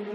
[0.00, 0.06] All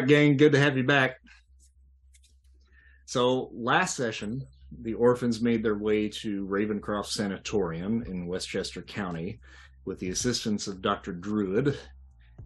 [0.00, 1.20] right, gang, good to have you back.
[3.04, 4.46] So, last session,
[4.82, 9.40] the orphans made their way to Ravencroft Sanatorium in Westchester County
[9.84, 11.12] with the assistance of Dr.
[11.12, 11.76] Druid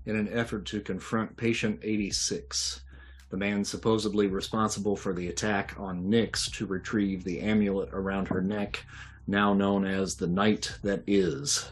[0.07, 2.83] in an effort to confront patient 86,
[3.31, 8.41] the man supposedly responsible for the attack on Nyx to retrieve the amulet around her
[8.41, 8.85] neck,
[9.27, 11.71] now known as the Night That Is.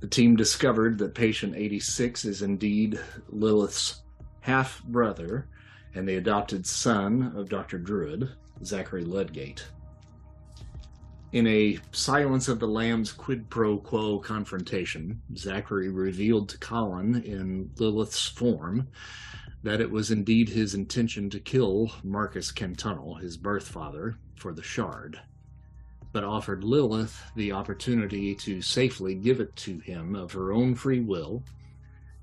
[0.00, 4.02] The team discovered that patient 86 is indeed Lilith's
[4.46, 5.48] half brother
[5.92, 7.78] and the adopted son of Dr.
[7.78, 8.30] Druid,
[8.64, 9.66] Zachary Ludgate.
[11.32, 17.72] In a Silence of the Lambs quid pro quo confrontation, Zachary revealed to Colin in
[17.76, 18.86] Lilith's form
[19.64, 24.62] that it was indeed his intention to kill Marcus Kentunnel, his birth father, for the
[24.62, 25.18] shard,
[26.12, 31.00] but offered Lilith the opportunity to safely give it to him of her own free
[31.00, 31.42] will,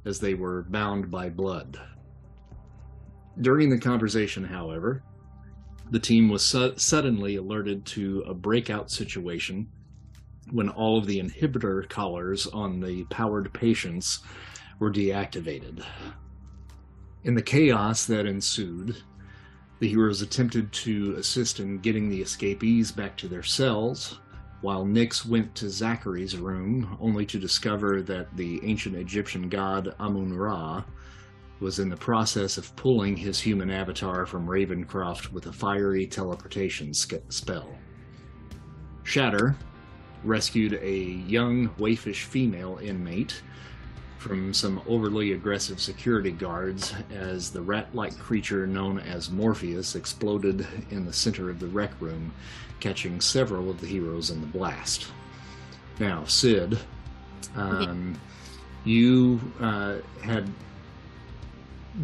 [0.06, 1.78] as they were bound by blood.
[3.42, 5.04] During the conversation, however,
[5.90, 9.68] the team was su- suddenly alerted to a breakout situation
[10.52, 14.20] when all of the inhibitor collars on the powered patients
[14.80, 15.84] were deactivated.
[17.24, 19.02] In the chaos that ensued,
[19.80, 24.20] the heroes attempted to assist in getting the escapees back to their cells,
[24.62, 30.34] while Nyx went to Zachary's room only to discover that the ancient Egyptian god Amun
[30.34, 30.84] Ra
[31.60, 36.94] was in the process of pulling his human avatar from Ravencroft with a fiery teleportation
[36.94, 37.70] spell.
[39.04, 39.56] Shatter
[40.24, 43.42] rescued a young, waifish female inmate
[44.18, 50.66] from some overly aggressive security guards as the rat like creature known as Morpheus exploded
[50.92, 52.34] in the center of the rec room,
[52.80, 55.08] catching several of the heroes in the blast.
[56.00, 56.80] Now, Sid,
[57.56, 58.20] um,
[58.86, 60.50] you uh, had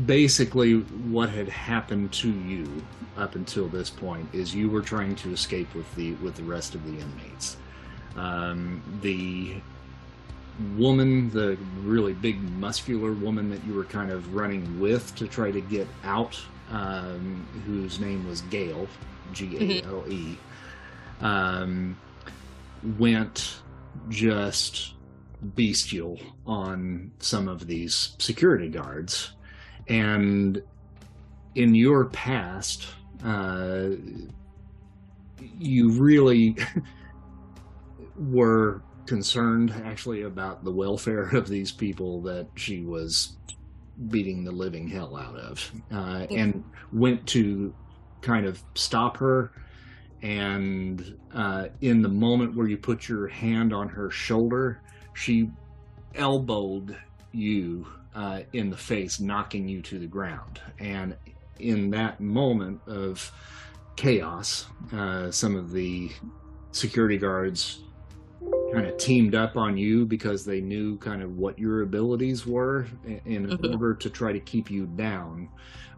[0.06, 2.84] basically what had happened to you
[3.18, 6.76] up until this point is you were trying to escape with the with the rest
[6.76, 7.58] of the inmates.
[8.16, 9.56] Um, the
[10.78, 15.52] woman, the really big muscular woman that you were kind of running with to try
[15.52, 16.40] to get out,
[16.70, 18.88] um, whose name was Gale,
[19.34, 20.38] G A L E,
[21.22, 21.98] um,
[22.98, 23.62] went
[24.10, 24.94] just
[25.56, 29.32] bestial on some of these security guards
[29.90, 30.62] and
[31.56, 32.88] in your past,
[33.26, 33.90] uh,
[35.58, 36.56] you really
[38.16, 43.38] were concerned actually about the welfare of these people that she was
[44.08, 46.64] beating the living hell out of, uh, and
[46.94, 47.74] went to
[48.22, 49.52] kind of stop her.
[50.22, 54.82] And uh, in the moment where you put your hand on her shoulder,
[55.14, 55.50] she
[56.16, 56.98] elbowed
[57.32, 57.88] you
[58.20, 60.60] uh, in the face, knocking you to the ground.
[60.78, 61.16] And
[61.58, 63.32] in that moment of
[63.96, 66.12] chaos, uh, some of the
[66.72, 67.80] security guards
[68.74, 72.88] kind of teamed up on you because they knew kind of what your abilities were
[73.26, 73.72] in mm-hmm.
[73.72, 75.48] order to try to keep you down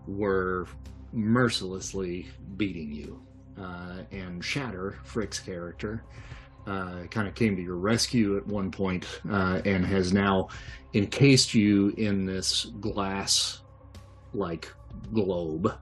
[0.06, 0.68] were
[1.14, 3.20] mercilessly beating you
[3.60, 6.04] uh, and shatter frick's character
[6.68, 10.50] uh, kind of came to your rescue at one point, uh, and has now
[10.94, 13.62] encased you in this glass
[14.34, 14.72] like
[15.14, 15.74] globe.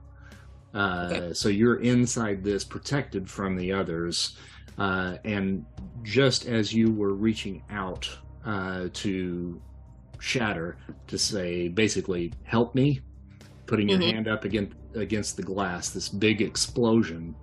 [0.74, 1.34] Uh, okay.
[1.34, 4.36] So you're inside this, protected from the others.
[4.78, 5.64] Uh, and
[6.02, 8.08] just as you were reaching out
[8.44, 9.60] uh, to
[10.20, 10.76] Shatter
[11.08, 13.00] to say, basically, help me,
[13.66, 14.14] putting your mm-hmm.
[14.14, 17.34] hand up against against the glass, this big explosion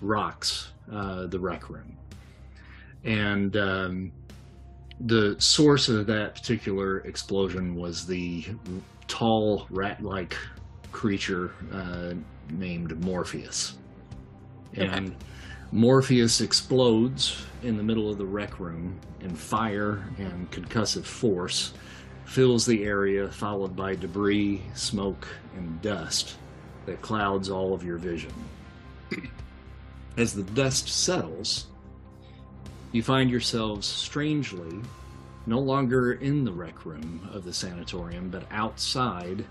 [0.00, 1.96] rocks uh, the rec room
[3.06, 4.12] and um,
[5.00, 8.44] the source of that particular explosion was the
[9.06, 10.36] tall rat-like
[10.90, 12.12] creature uh,
[12.50, 13.74] named Morpheus,
[14.74, 15.14] and
[15.72, 21.72] Morpheus explodes in the middle of the rec room, and fire and concussive force
[22.24, 26.36] fills the area, followed by debris, smoke, and dust
[26.84, 28.32] that clouds all of your vision.
[30.16, 31.66] As the dust settles,
[32.92, 34.80] you find yourselves strangely
[35.46, 39.44] no longer in the rec room of the sanatorium, but outside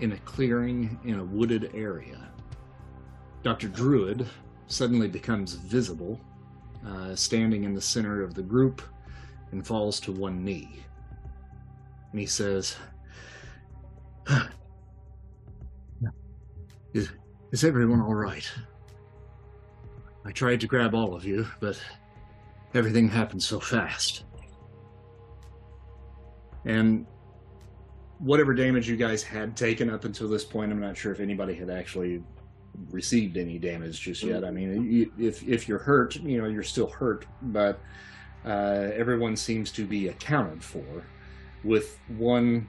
[0.00, 2.28] in a clearing in a wooded area.
[3.42, 3.68] Dr.
[3.68, 4.26] Druid
[4.66, 6.20] suddenly becomes visible,
[6.86, 8.82] uh, standing in the center of the group,
[9.50, 10.84] and falls to one knee.
[12.12, 12.76] And he says,
[16.94, 17.10] is,
[17.50, 18.48] is everyone all right?
[20.24, 21.80] I tried to grab all of you, but
[22.74, 24.24] everything happened so fast.
[26.64, 27.06] And
[28.18, 31.54] whatever damage you guys had taken up until this point, I'm not sure if anybody
[31.54, 32.22] had actually
[32.90, 34.44] received any damage just yet.
[34.44, 37.80] I mean, if if you're hurt, you know, you're still hurt, but
[38.44, 41.04] uh, everyone seems to be accounted for,
[41.64, 42.66] with one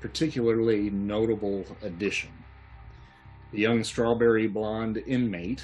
[0.00, 2.30] particularly notable addition.
[3.52, 5.62] The young strawberry blonde inmate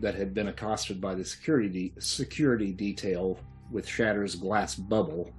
[0.00, 3.38] that had been accosted by the security de- security detail
[3.70, 5.30] with Shatter's glass bubble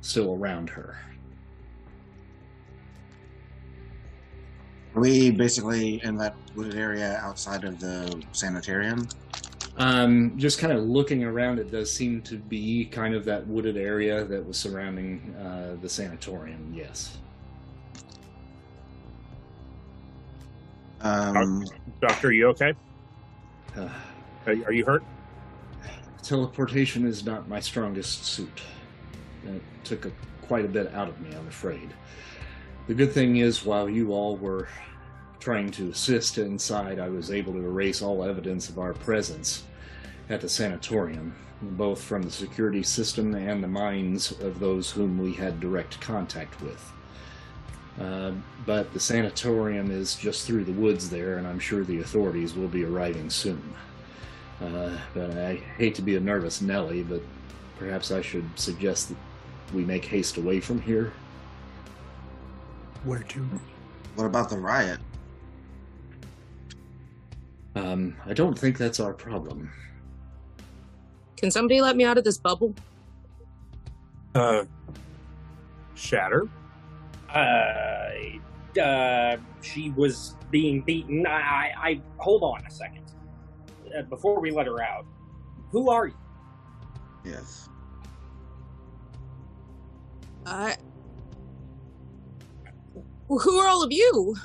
[0.00, 0.98] still around her.
[4.94, 9.06] Are we basically in that wooded area outside of the sanitarium?
[9.76, 13.76] Um, just kind of looking around, it does seem to be kind of that wooded
[13.76, 16.72] area that was surrounding uh, the sanatorium.
[16.74, 17.16] Yes.
[21.02, 21.64] Um,
[22.00, 22.74] Doctor, are you okay?
[24.46, 25.04] Are, you hurt?
[26.22, 28.60] teleportation is not my strongest suit.
[29.46, 30.12] It took a,
[30.42, 31.90] quite a bit out of me, I'm afraid.
[32.86, 34.68] The good thing is, while you all were
[35.38, 39.64] trying to assist inside, I was able to erase all evidence of our presence
[40.28, 45.32] at the sanatorium, both from the security system and the minds of those whom we
[45.32, 46.92] had direct contact with.
[47.98, 48.32] Uh,
[48.66, 52.68] but the sanatorium is just through the woods there, and I'm sure the authorities will
[52.68, 53.62] be arriving soon.
[54.60, 57.22] Uh, but I hate to be a nervous Nelly, but
[57.78, 59.16] perhaps I should suggest that
[59.74, 61.12] we make haste away from here.
[63.04, 63.46] Where to?
[64.14, 64.98] what about the riot?
[67.74, 69.70] Um, I don't think that's our problem.
[71.36, 72.74] Can somebody let me out of this bubble?
[74.34, 74.64] Uh,
[75.94, 76.48] Shatter.
[77.34, 81.26] Uh, uh, she was being beaten.
[81.26, 83.04] I, I, I hold on a second.
[83.96, 85.06] Uh, before we let her out,
[85.70, 86.16] who are you?
[87.24, 87.68] Yes.
[90.46, 90.76] I.
[93.28, 94.36] Who are all of you?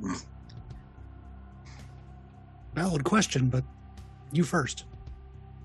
[2.74, 3.64] Valid question, but
[4.32, 4.84] you first.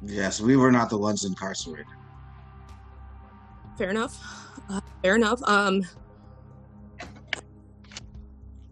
[0.03, 1.85] Yes, we were not the ones incarcerated.
[3.77, 4.21] Fair enough.
[4.69, 5.41] Uh, fair enough.
[5.43, 5.83] Um,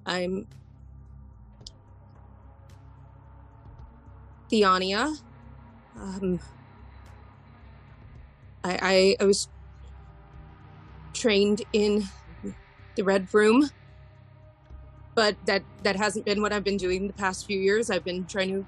[0.06, 0.48] I'm
[4.52, 5.16] Theania.
[5.98, 6.40] Um,
[8.64, 9.48] I, I I was
[11.14, 12.04] trained in
[12.96, 13.70] the Red Room,
[15.16, 17.90] but that that hasn't been what I've been doing the past few years.
[17.90, 18.66] I've been trying to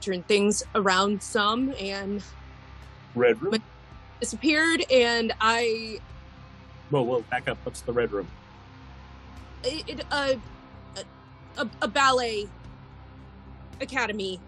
[0.00, 2.22] turn things around some and
[3.14, 3.62] Red Room.
[4.20, 5.98] Disappeared, and I
[6.90, 7.58] Whoa, whoa, back up.
[7.64, 8.28] What's the Red Room?
[9.64, 10.34] It, it uh,
[11.56, 12.48] a, a ballet
[13.80, 14.40] academy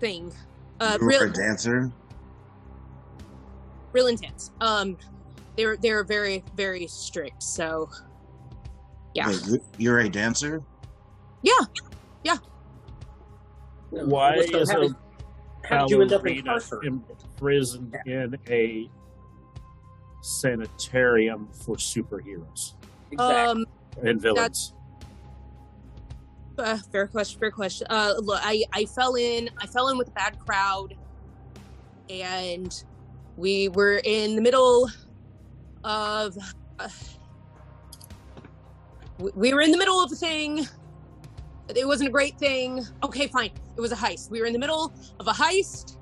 [0.00, 0.32] thing.
[0.80, 1.92] Uh, you were real, a dancer?
[3.92, 4.50] real intense.
[4.60, 4.96] Um,
[5.56, 7.42] they're they're very very strict.
[7.42, 7.88] So,
[9.14, 10.62] yeah, Wait, you- you're a dancer?
[11.42, 11.52] Yeah,
[12.24, 12.36] yeah.
[13.92, 14.96] gonna is a?
[15.68, 17.02] How did you end up in ballerina incarcerated?
[17.38, 18.90] imprisoned in a
[20.20, 22.74] sanitarium for superheroes
[23.12, 23.34] Exactly.
[23.62, 23.66] um,
[24.02, 24.72] and villains?
[26.58, 27.40] uh, fair question.
[27.40, 27.86] Fair question.
[27.90, 29.50] Uh, look, I I fell in.
[29.58, 30.94] I fell in with a bad crowd,
[32.08, 32.84] and
[33.36, 34.88] we were in the middle
[35.82, 36.36] of.
[36.78, 36.88] Uh,
[39.18, 40.66] we- we were in the middle of a thing.
[41.74, 42.84] It wasn't a great thing.
[43.02, 43.50] Okay, fine.
[43.76, 44.30] It was a heist.
[44.30, 45.96] We were in the middle of a heist.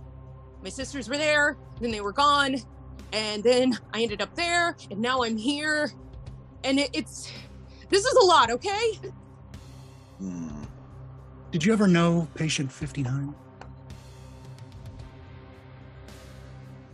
[0.63, 2.57] My sisters were there, then they were gone,
[3.13, 5.93] and then I ended up there, and now I'm here,
[6.65, 7.31] and it, it's.
[7.93, 8.99] This is a lot, okay?
[10.19, 10.63] Hmm.
[11.51, 13.35] Did you ever know patient 59?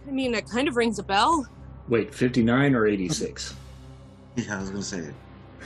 [0.09, 1.47] I mean, it kind of rings a bell.
[1.87, 3.55] Wait, 59 or 86?
[4.35, 4.99] Yeah, I was gonna say.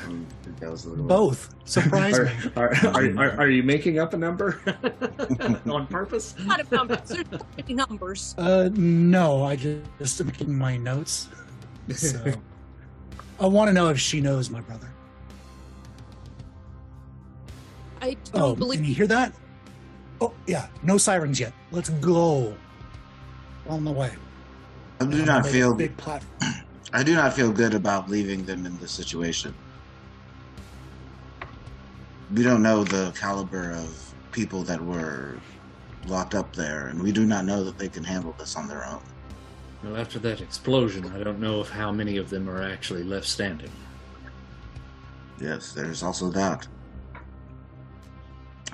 [0.04, 1.54] um, I think that was a little Both.
[1.64, 2.30] Surprise Are, me.
[2.56, 4.60] are, are, are, are you making up a number
[5.64, 6.34] on purpose?
[6.40, 7.00] A lot of numbers.
[7.08, 8.34] There's so numbers.
[8.36, 11.28] Uh, no, I just, just am making my notes.
[11.94, 12.32] So
[13.40, 14.92] I want to know if she knows my brother.
[18.02, 18.80] I don't Oh, believe.
[18.80, 19.32] can you hear that?
[20.20, 20.66] Oh, yeah.
[20.82, 21.52] No sirens yet.
[21.70, 22.54] Let's go.
[23.68, 24.12] On the way.
[25.00, 25.74] I do not the feel.
[25.74, 26.52] big platform.
[26.92, 29.54] I do not feel good about leaving them in this situation.
[32.34, 35.38] We don't know the caliber of people that were
[36.06, 38.84] locked up there, and we do not know that they can handle this on their
[38.84, 39.02] own.
[39.84, 43.26] Well, after that explosion, I don't know of how many of them are actually left
[43.26, 43.70] standing.
[45.40, 46.66] Yes, there's also that.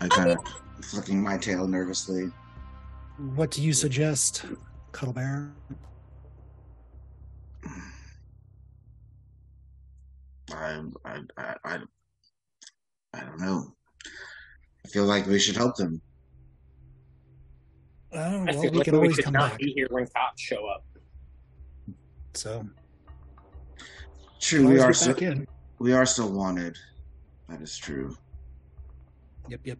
[0.00, 0.38] I kind of
[0.82, 2.30] flicking my tail nervously.
[3.34, 4.44] What do you suggest,
[4.92, 5.52] Cuddle Bear?
[10.52, 11.78] I, I, I, I,
[13.14, 13.74] I don't know.
[14.84, 16.00] I feel like we should help them.
[18.12, 19.58] Oh, I well, feel we like can we always should come not back.
[19.58, 20.84] be here when cops show up.
[22.34, 22.66] So,
[24.40, 25.46] True, we are always still, get back in.
[25.78, 26.78] we are still wanted.
[27.48, 28.16] That is true.
[29.48, 29.78] Yep, yep.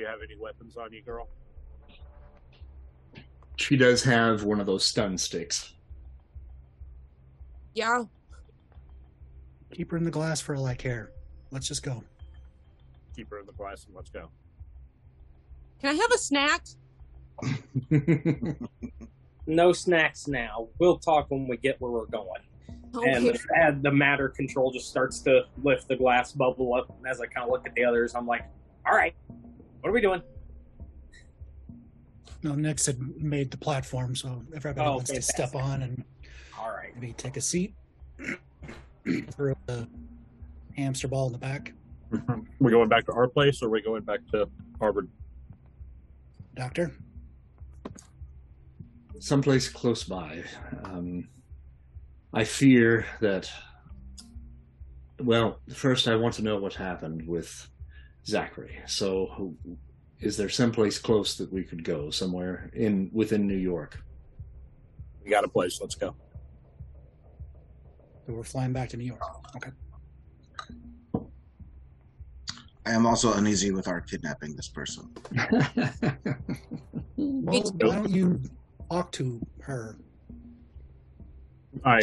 [0.00, 1.28] Do you have any weapons on you, girl?
[3.56, 5.74] She does have one of those stun sticks.
[7.74, 8.04] Yeah.
[9.74, 11.10] Keep her in the glass for all I care.
[11.50, 12.02] Let's just go.
[13.14, 14.30] Keep her in the glass and let's go.
[15.82, 16.64] Can I have a snack?
[19.46, 20.68] No snacks now.
[20.78, 22.40] We'll talk when we get where we're going.
[22.94, 26.88] And the, and the matter control just starts to lift the glass bubble up.
[26.96, 28.44] And as I kind of look at the others, I'm like,
[28.86, 29.14] all right,
[29.80, 30.22] what are we doing?
[32.42, 36.04] No, Nyx had made the platform, so everybody Oh, wants to step on and
[36.58, 36.94] All right.
[36.94, 37.74] maybe take a seat.
[39.30, 39.86] Throw the
[40.76, 41.72] hamster ball in the back.
[42.58, 45.08] We're going back to our place or are we going back to Harvard?
[46.54, 46.92] Doctor?
[49.18, 50.42] Someplace close by.
[50.84, 51.28] Um,
[52.32, 53.50] I fear that.
[55.20, 57.68] Well, first, I want to know what happened with
[58.26, 58.78] Zachary.
[58.86, 59.54] So,
[60.20, 62.10] is there someplace close that we could go?
[62.10, 64.02] Somewhere in within New York?
[65.24, 65.78] We got a place.
[65.80, 66.14] Let's go.
[68.26, 69.22] So we're flying back to New York.
[69.56, 69.70] Okay.
[72.86, 75.10] I am also uneasy with our kidnapping this person.
[77.16, 78.40] Well, why don't you
[78.90, 79.98] talk to her?
[81.84, 82.00] I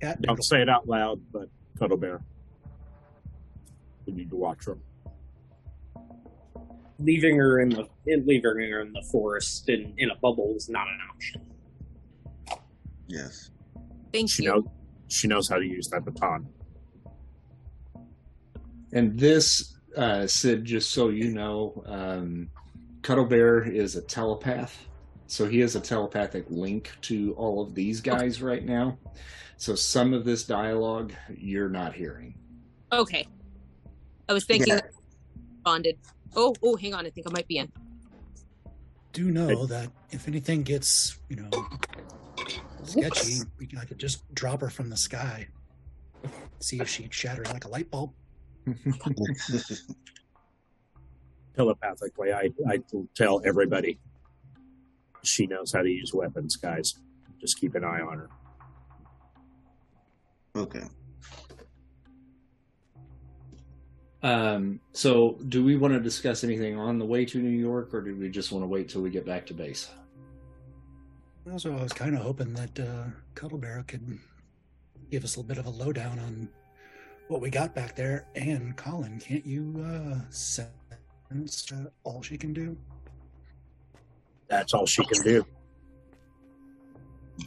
[0.00, 2.20] Cat don't say it out loud, but Cuddle Bear.
[4.06, 4.78] We need to watch her.
[6.98, 10.68] Leaving her in the in, leaving her in the forest in, in a bubble is
[10.68, 11.42] not an option.
[13.08, 13.50] Yes.
[14.12, 14.50] Thank She you.
[14.50, 14.64] knows
[15.08, 16.48] she knows how to use that baton.
[18.92, 22.48] And this, uh, Sid, just so you know, um,
[23.02, 24.86] Cuddle Bear is a telepath.
[25.26, 28.98] So he has a telepathic link to all of these guys right now.
[29.56, 32.34] So some of this dialogue you're not hearing.
[32.92, 33.26] Okay.
[34.28, 34.80] I was thinking Yeah.
[35.64, 35.98] bonded.
[36.34, 37.06] Oh, oh, hang on.
[37.06, 37.70] I think I might be in.
[39.12, 41.48] do know that if anything gets, you know,
[42.84, 45.48] sketchy, we can, I could just drop her from the sky.
[46.60, 48.12] See if she'd shatter like a light bulb.
[51.56, 52.80] Telepathically, I, I
[53.14, 53.98] tell everybody
[55.22, 56.94] she knows how to use weapons, guys.
[57.40, 58.28] Just keep an eye on her.
[60.56, 60.84] okay.
[64.22, 68.00] Um, so do we want to discuss anything on the way to New York or
[68.00, 69.90] do we just want to wait till we get back to base?
[71.52, 73.04] Also, I was kind of hoping that uh,
[73.34, 74.18] Cuddle Bear could
[75.10, 76.48] give us a little bit of a lowdown on
[77.28, 78.26] what we got back there.
[78.34, 80.70] And Colin, can't you uh, sense
[81.72, 82.76] uh, all she can do?
[84.48, 85.46] That's all she can do.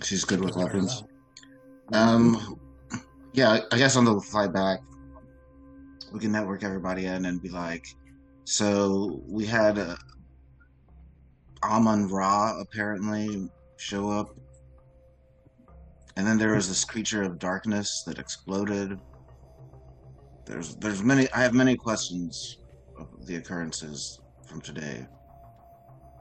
[0.04, 1.04] She's good with weapons.
[1.94, 2.60] Um,
[3.34, 4.80] yeah, I guess on the fly back,
[6.12, 7.88] we can network everybody in and be like,
[8.46, 9.96] so we had uh,
[11.63, 14.36] Amun Ra apparently show up,
[16.16, 19.00] and then there was this creature of darkness that exploded.
[20.46, 21.32] There's, there's many.
[21.32, 22.58] I have many questions
[22.98, 25.06] of the occurrences from today,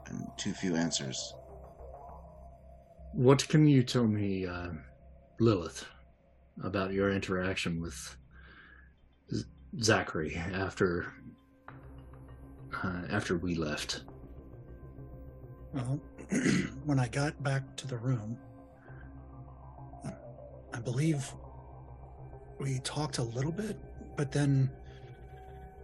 [0.07, 1.33] and too few answers.
[3.13, 4.69] What can you tell me, uh,
[5.39, 5.83] Lilith,
[6.63, 8.15] about your interaction with
[9.81, 11.13] Zachary after
[12.83, 14.03] uh, after we left?
[15.73, 15.99] Well,
[16.85, 18.37] when I got back to the room,
[20.73, 21.31] I believe
[22.59, 23.77] we talked a little bit,
[24.15, 24.69] but then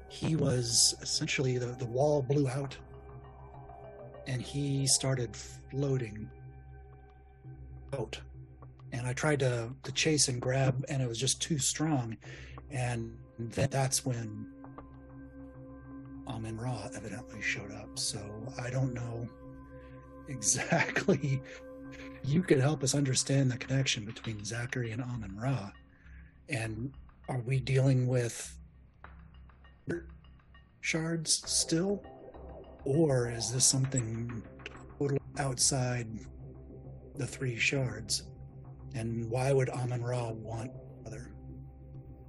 [0.10, 2.77] he was essentially the, the wall blew out
[4.27, 6.30] and he started floating
[7.94, 8.20] out.
[8.92, 12.18] And I tried to, to chase and grab, and it was just too strong.
[12.72, 14.48] And then that's when
[16.27, 17.98] Amun Ra evidently showed up.
[18.00, 18.20] So
[18.62, 19.27] I don't know
[20.27, 21.42] exactly.
[22.24, 25.72] You could help us understand the connection between Zachary and Amun Ra.
[26.50, 26.94] And
[27.30, 28.58] are we dealing with
[30.82, 32.04] shards still?
[32.84, 34.44] Or is this something
[35.00, 36.08] totally outside
[37.15, 38.24] the three shards?
[38.94, 40.72] And why would Amun Ra want?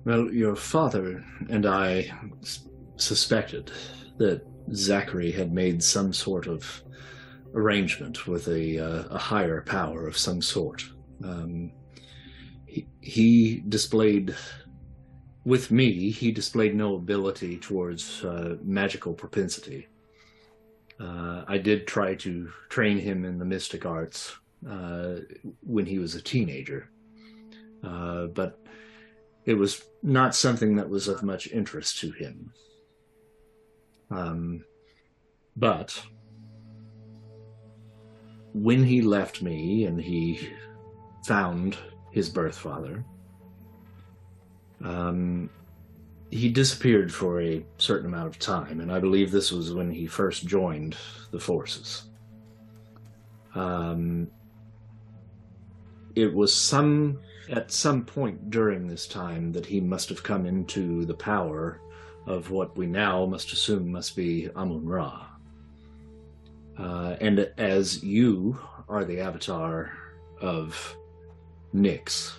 [0.07, 3.73] Well, your father and I s- suspected
[4.19, 6.81] that Zachary had made some sort of
[7.55, 10.85] arrangement with a, uh, a higher power of some sort.
[11.25, 11.73] Um,
[12.67, 14.37] he, he displayed,
[15.45, 19.89] with me, he displayed no ability towards uh, magical propensity.
[21.01, 24.37] Uh, I did try to train him in the mystic arts
[24.71, 25.17] uh,
[25.63, 26.91] when he was a teenager,
[27.83, 28.61] uh, but
[29.47, 32.53] it was not something that was of much interest to him.
[34.11, 34.65] Um,
[35.57, 36.01] but
[38.53, 40.51] when he left me and he
[41.25, 41.77] found
[42.11, 43.05] his birth father,
[44.85, 45.49] um,
[46.31, 50.07] he disappeared for a certain amount of time, and I believe this was when he
[50.07, 50.97] first joined
[51.31, 52.05] the forces.
[53.55, 54.29] Um,
[56.15, 61.05] it was some at some point during this time that he must have come into
[61.05, 61.81] the power
[62.27, 65.27] of what we now must assume must be Amun Ra.
[66.79, 69.93] Uh, and as you are the avatar
[70.41, 70.97] of
[71.75, 72.35] Nyx,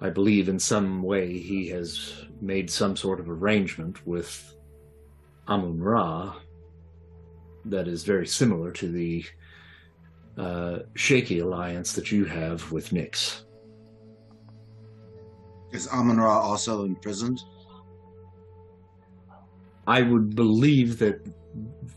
[0.00, 4.54] I believe in some way he has made some sort of arrangement with
[5.48, 6.36] Amun Ra
[7.64, 9.24] that is very similar to the
[10.36, 13.43] uh, shaky alliance that you have with Nyx.
[15.74, 17.42] Is Amun Ra also imprisoned?
[19.88, 21.26] I would believe that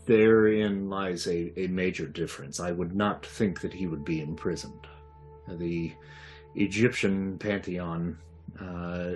[0.04, 2.58] therein lies a, a major difference.
[2.58, 4.88] I would not think that he would be imprisoned.
[5.48, 5.92] The
[6.56, 8.18] Egyptian pantheon
[8.60, 9.12] uh,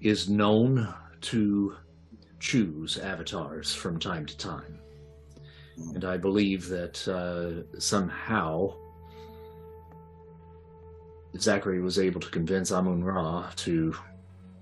[0.00, 1.76] is known to
[2.38, 4.78] choose avatars from time to time.
[5.94, 8.79] And I believe that uh, somehow
[11.38, 13.94] Zachary was able to convince Amun Ra to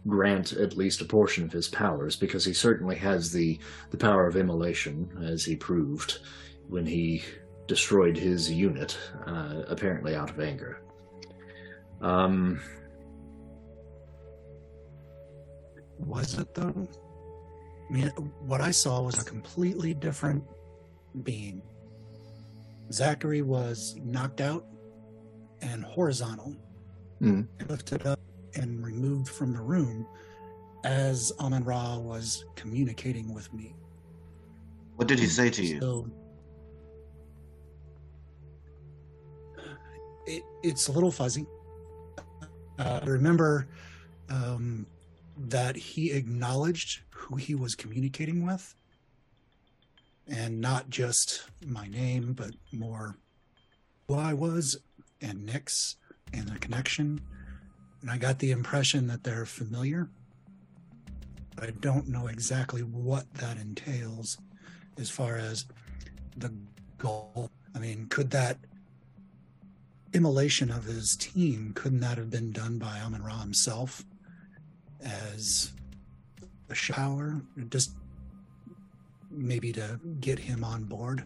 [0.06, 3.58] grant at least a portion of his powers because he certainly has the,
[3.90, 6.18] the power of immolation, as he proved
[6.68, 7.22] when he
[7.66, 10.80] destroyed his unit, uh, apparently out of anger.
[12.00, 12.60] Um,
[15.98, 16.88] Was it though?
[17.88, 18.08] I mean,
[18.40, 20.44] what I saw was a completely different
[21.22, 21.62] being.
[22.92, 24.64] Zachary was knocked out
[25.62, 26.54] and horizontal,
[27.20, 27.42] Hmm.
[27.68, 28.20] lifted up
[28.54, 30.06] and removed from the room
[30.84, 33.74] as Amun Ra was communicating with me.
[34.96, 35.80] What did he say to you?
[35.80, 36.10] So
[40.26, 41.46] it, it's a little fuzzy.
[42.78, 43.66] Uh, I remember
[44.28, 44.86] um,
[45.36, 48.74] that he acknowledged who he was communicating with,
[50.28, 53.16] and not just my name, but more
[54.06, 54.76] who I was
[55.20, 55.96] and Nyx
[56.32, 57.20] and the connection.
[58.02, 60.08] And I got the impression that they're familiar.
[61.56, 64.38] But I don't know exactly what that entails
[64.98, 65.64] as far as
[66.36, 66.52] the
[66.98, 67.50] goal.
[67.74, 68.58] I mean, could that
[70.12, 74.04] immolation of his team couldn't that have been done by Amun Ra himself
[75.00, 75.72] as
[76.70, 77.92] a shower, just
[79.30, 81.24] maybe to get him on board?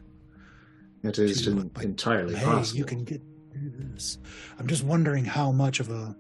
[1.02, 2.78] it is To, entirely hey, possible.
[2.78, 3.20] you can get
[3.54, 6.14] I'm just wondering how much of a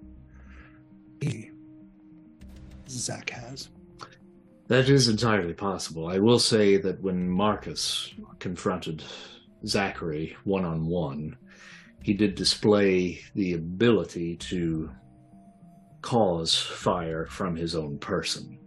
[2.88, 3.70] Zach has.
[4.68, 6.08] That is entirely possible.
[6.08, 9.02] I will say that when Marcus confronted
[9.66, 11.36] Zachary one on one,
[12.02, 14.90] he did display the ability to
[16.00, 18.58] cause fire from his own person.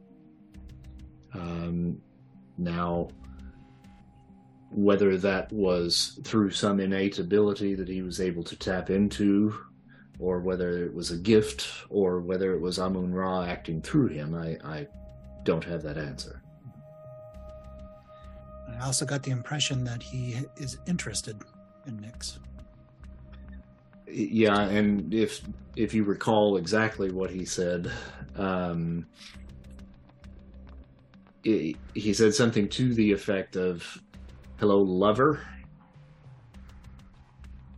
[1.33, 2.01] Um,
[2.57, 3.09] now,
[4.71, 9.57] whether that was through some innate ability that he was able to tap into,
[10.19, 14.35] or whether it was a gift, or whether it was Amun Ra acting through him,
[14.35, 14.87] I, I
[15.43, 16.41] don't have that answer.
[18.69, 21.37] I also got the impression that he is interested
[21.85, 22.39] in Nyx.
[24.07, 25.41] Yeah, and if
[25.75, 27.91] if you recall exactly what he said,
[28.35, 29.07] um,
[31.43, 34.01] he said something to the effect of
[34.57, 35.41] "Hello, lover,"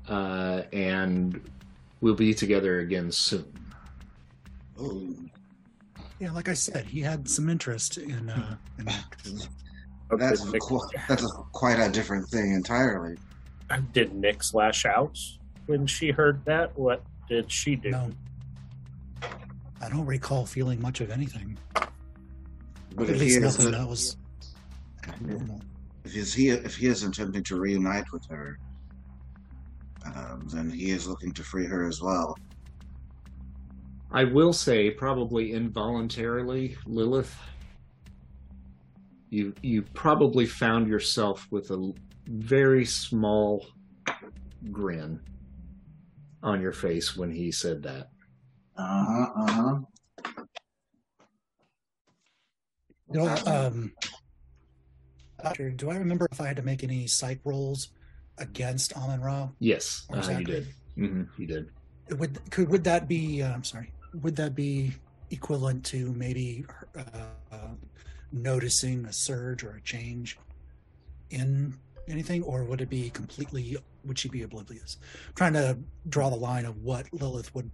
[0.07, 1.41] uh, and
[2.01, 3.51] we'll be together again soon.
[4.79, 5.13] Oh,
[6.19, 8.29] Yeah, like I said, he had some interest in.
[8.29, 8.87] Uh, in
[10.09, 13.17] Okay, that's Nick, qu- that's a, quite a different thing entirely.
[13.91, 15.19] did Nick slash out
[15.65, 16.77] when she heard that?
[16.79, 17.89] What did she do?
[17.91, 18.11] no,
[19.81, 21.57] I don't recall feeling much of anything.
[22.95, 24.15] But At least is, nothing that was
[25.19, 25.61] normal.
[26.15, 28.59] If he is, if he is attempting to reunite with her,
[30.05, 32.37] um, then he is looking to free her as well.
[34.11, 37.35] I will say, probably involuntarily, Lilith,
[39.29, 41.93] you you probably found yourself with a
[42.27, 43.65] very small
[44.71, 45.19] grin
[46.41, 48.09] on your face when he said that.
[48.77, 49.27] Uh huh.
[49.35, 49.79] Uh huh.
[53.11, 53.93] You know, um,
[55.43, 57.89] Doctor, do I remember if I had to make any psych rolls
[58.37, 59.49] against Amun Ra?
[59.59, 60.67] Yes, uh, you did.
[60.95, 61.69] hmm you did.
[62.17, 63.41] Would could would that be?
[63.43, 63.91] Uh, I'm sorry.
[64.21, 64.93] Would that be
[65.29, 66.65] equivalent to maybe
[66.97, 67.01] uh,
[67.51, 67.57] uh,
[68.31, 70.37] noticing a surge or a change
[71.29, 71.73] in
[72.07, 73.77] anything, or would it be completely?
[74.05, 74.97] Would she be oblivious?
[75.35, 75.77] trying to
[76.09, 77.69] draw the line of what Lilith would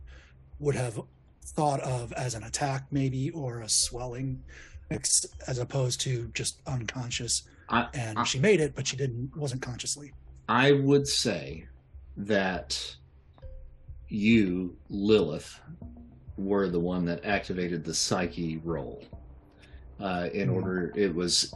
[0.60, 1.00] would have
[1.46, 4.44] thought of as an attack, maybe, or a swelling,
[4.90, 7.44] as opposed to just unconscious.
[7.70, 9.36] I, And I- she made it, but she didn't.
[9.36, 10.14] Wasn't consciously.
[10.50, 11.68] I would say
[12.18, 12.96] that
[14.10, 15.60] you, Lilith,
[16.38, 19.04] were the one that activated the psyche roll.
[20.00, 20.54] Uh, in Hmm.
[20.56, 21.54] order, it was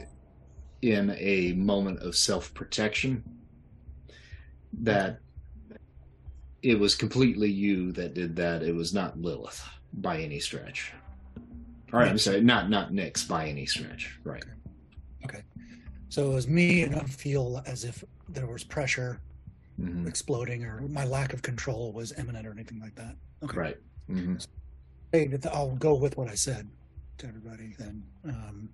[0.82, 3.24] in a moment of self protection
[4.82, 5.20] that
[6.62, 8.63] it was completely you that did that.
[8.63, 10.93] It was not Lilith by any stretch.
[11.93, 14.20] All right, I'm sorry, not not Nyx by any stretch.
[14.24, 14.43] Right.
[16.10, 19.22] So it was me, and I don't feel as if there was pressure
[19.80, 20.08] Mhm.
[20.08, 23.15] exploding or my lack of control was imminent or anything like that.
[23.43, 23.58] Okay.
[23.58, 23.78] Right.
[24.08, 24.36] hmm
[25.12, 26.70] Hey, I'll go with what I said
[27.20, 28.04] to everybody then.
[28.26, 28.70] Um,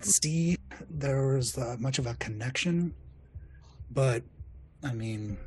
[0.00, 0.56] see
[0.88, 2.94] there was uh, much of a connection,
[3.90, 4.22] but
[4.82, 5.38] I mean,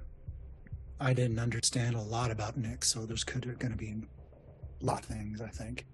[0.99, 3.93] I didn't understand a lot about Nick, so there's could going to be
[4.81, 5.85] a lot of things I think.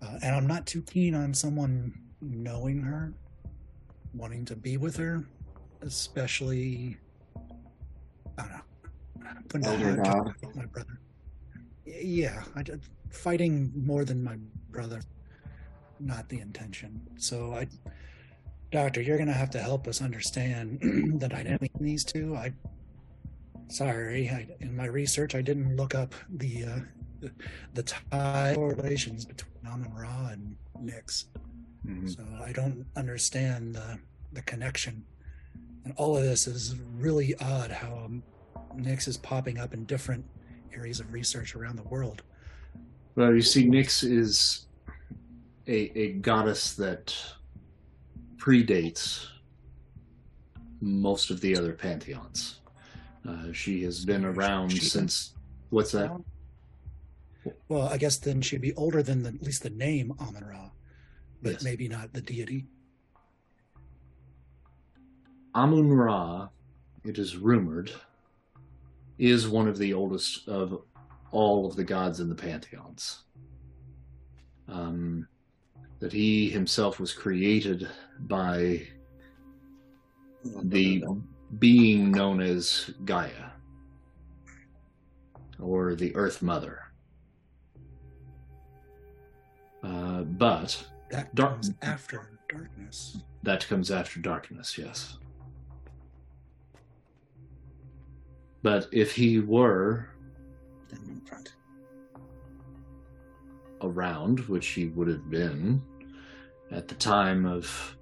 [0.00, 3.12] Uh, and I'm not too keen on someone knowing her,
[4.16, 5.24] wanting to be with her,
[5.82, 6.96] especially.
[8.38, 9.30] I don't know.
[9.48, 10.98] Putting Elder my- my brother.
[11.84, 12.64] Yeah, I
[13.10, 14.36] fighting more than my
[14.70, 15.00] brother,
[16.00, 17.00] not the intention.
[17.16, 17.68] So I,
[18.72, 20.78] doctor, you're gonna have to help us understand
[21.20, 22.34] the dynamic in these two.
[22.36, 22.52] I,
[23.68, 26.78] sorry, I, in my research, I didn't look up the uh,
[27.20, 27.30] the,
[27.74, 31.26] the tie correlations between Amun Ra and Nyx,
[31.86, 33.98] hmm so I don't understand the
[34.32, 35.04] the connection.
[35.84, 37.70] And all of this is really odd.
[37.70, 38.22] How um,
[38.76, 40.24] Nyx is popping up in different
[40.74, 42.22] areas of research around the world.
[43.14, 44.66] Well, you see, Nyx is
[45.68, 47.16] a, a goddess that
[48.36, 49.26] predates
[50.80, 52.60] most of the other pantheons.
[53.26, 55.32] Uh, she has been around She- since.
[55.70, 56.10] What's that?
[57.68, 60.70] Well, I guess then she'd be older than the, at least the name Amun Ra,
[61.46, 61.62] but Yes.
[61.62, 62.66] maybe not the deity.
[65.54, 66.48] Amun Ra,
[67.04, 67.92] it is rumored,
[69.16, 70.82] is one of the oldest of
[71.30, 73.22] all of the gods in the pantheons.
[74.66, 75.28] Um,
[76.00, 78.88] that he himself was created by
[80.64, 81.04] the
[81.60, 83.52] being known as Gaia,
[85.60, 86.82] or the Earth Mother.
[89.84, 93.18] Uh, but That Dark- comes after darkness.
[93.42, 95.18] that comes after darkness, yes.
[98.62, 100.08] But if he were
[100.90, 101.54] in front.
[103.82, 105.80] around, which he would have been
[106.72, 107.96] at the time of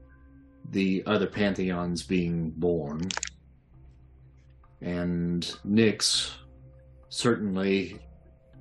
[0.70, 3.02] the other pantheons being born,
[4.80, 6.32] and Nyx
[7.10, 7.98] certainly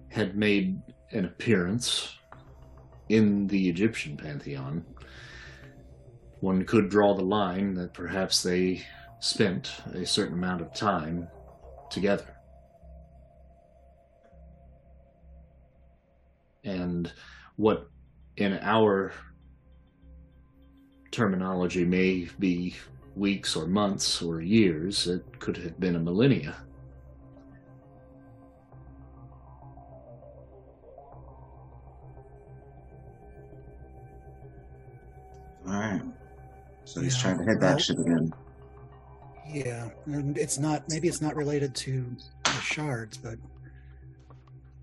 [0.10, 2.18] had made an appearance
[3.14, 4.84] in the Egyptian pantheon,
[6.40, 8.84] one could draw the line that perhaps they
[9.20, 11.28] spent a certain amount of time
[11.92, 12.36] together.
[16.64, 17.12] And
[17.56, 17.88] what
[18.38, 19.14] in our
[21.12, 22.76] terminology may be
[23.16, 26.56] weeks or months or years, it could have been a millennia.
[36.86, 38.34] So he's Yeah, trying to hit well- that ship again.
[39.52, 40.88] Yeah, and it's not.
[40.90, 42.06] Maybe it's not related to
[42.44, 43.38] the shards, but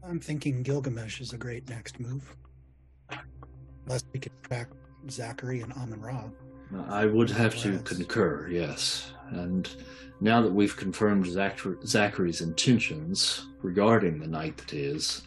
[0.02, 2.36] I'm thinking Gilgamesh is a great next move.
[3.86, 4.68] Unless we could track
[5.08, 6.30] Zachary and Amun Ra.
[6.74, 9.12] Uh, I would have to concur, yes.
[9.30, 9.68] And
[10.20, 15.22] now that we've confirmed Zachary's intentions regarding the night that is,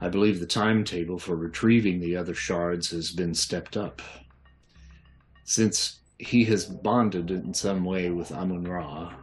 [0.00, 4.02] I believe the timetable for retrieving the other shards has been stepped up.
[5.48, 9.14] Since he has bonded in some way with Amun Ra,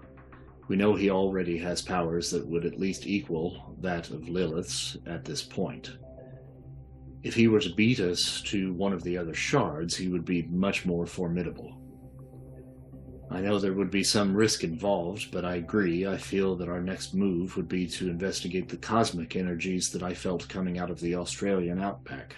[0.70, 5.26] we know he already has powers that would at least equal that of Lilith's at
[5.26, 5.98] this point.
[7.24, 10.44] If he were to beat us to one of the other shards, he would be
[10.44, 11.78] much more formidable.
[13.30, 16.08] I know there would be some risk involved, but I agree.
[16.08, 20.14] I feel that our next move would be to investigate the cosmic energies that I
[20.14, 22.34] felt coming out of the Australian outback.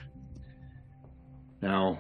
[1.62, 2.00] Now,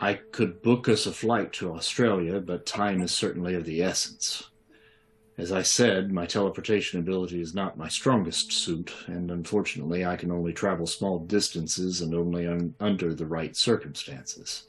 [0.00, 4.50] I could book us a flight to Australia, but time is certainly of the essence.
[5.38, 10.30] As I said, my teleportation ability is not my strongest suit, and unfortunately, I can
[10.30, 14.64] only travel small distances and only un- under the right circumstances.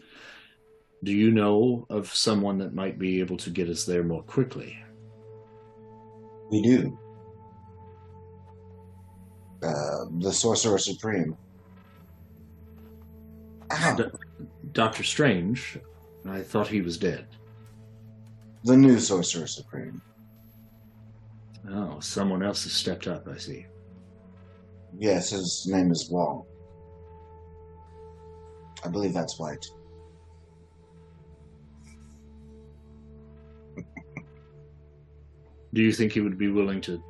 [1.04, 4.78] Do you know of someone that might be able to get us there more quickly?
[6.52, 7.00] We do.
[9.64, 11.38] Uh, the Sorcerer Supreme.
[13.72, 14.04] Ow, D-
[14.78, 15.80] Doctor Strange,
[16.30, 17.26] I thought he was dead.
[18.64, 20.00] the new Sorcerer Supreme.
[21.68, 23.66] Oh, someone else has stepped up, I see.
[24.96, 26.46] Yes, his name is Wong.
[28.86, 29.66] I believe that's white.
[35.74, 37.04] Do you think he would be willing to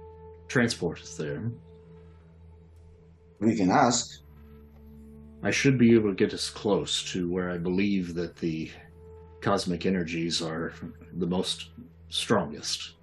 [0.48, 1.52] transport us there?
[3.42, 4.22] We can ask.
[5.44, 8.72] I should be able to get us close to where I believe that the
[9.42, 10.74] cosmic energies are
[11.14, 11.70] the most
[12.10, 12.94] strongest.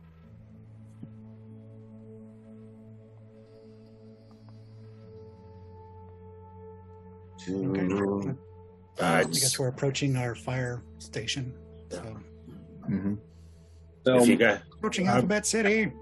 [7.47, 8.37] To
[9.01, 11.53] Uh, I guess we're approaching our fire station.
[11.91, 12.01] So
[12.87, 13.15] hmm
[14.05, 15.93] So if you got, approaching Um, Alphabet City.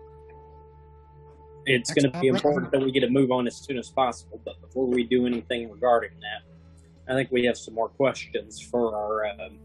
[1.67, 4.41] It's going to be important that we get a move on as soon as possible.
[4.45, 8.95] But before we do anything regarding that, I think we have some more questions for
[8.95, 9.59] our um,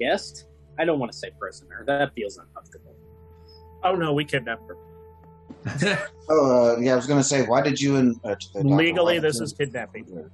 [0.00, 0.46] guest.
[0.78, 1.84] I don't want to say prisoner.
[1.86, 2.94] That feels uncomfortable.
[3.84, 4.76] oh no, we kidnapped her.
[6.28, 8.68] oh, uh, yeah, I was gonna say, why did you and uh, to the doctor,
[8.68, 10.30] why Legally, this is kidnapping.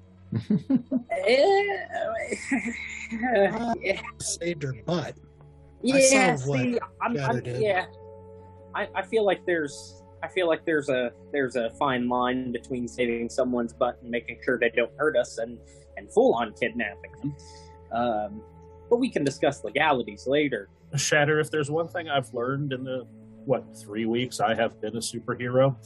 [3.83, 5.17] yeah, Saved her butt.
[5.83, 6.37] yeah.
[6.37, 7.87] saw what See, I'm, I'm, yeah.
[8.75, 12.89] I, I feel like there's I feel like there's a there's a fine line between
[12.89, 15.59] saving someone's butt and making sure they don't hurt us and
[15.97, 17.37] and full on kidnapping them.
[17.93, 18.43] Um,
[18.91, 20.69] but we can discuss legalities later.
[20.97, 21.41] Shatter.
[21.41, 23.07] If there's one thing I've learned in the
[23.45, 25.77] what three weeks I have been a superhero,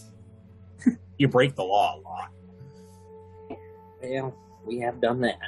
[1.19, 3.59] you break the law a lot.
[4.03, 5.39] Well, we have done that.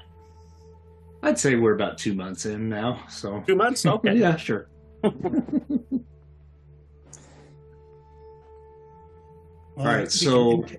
[1.23, 3.42] I'd say we're about two months in now, so.
[3.47, 4.14] Two months, okay.
[4.18, 4.68] yeah, sure.
[9.77, 10.79] Well, right, so- can-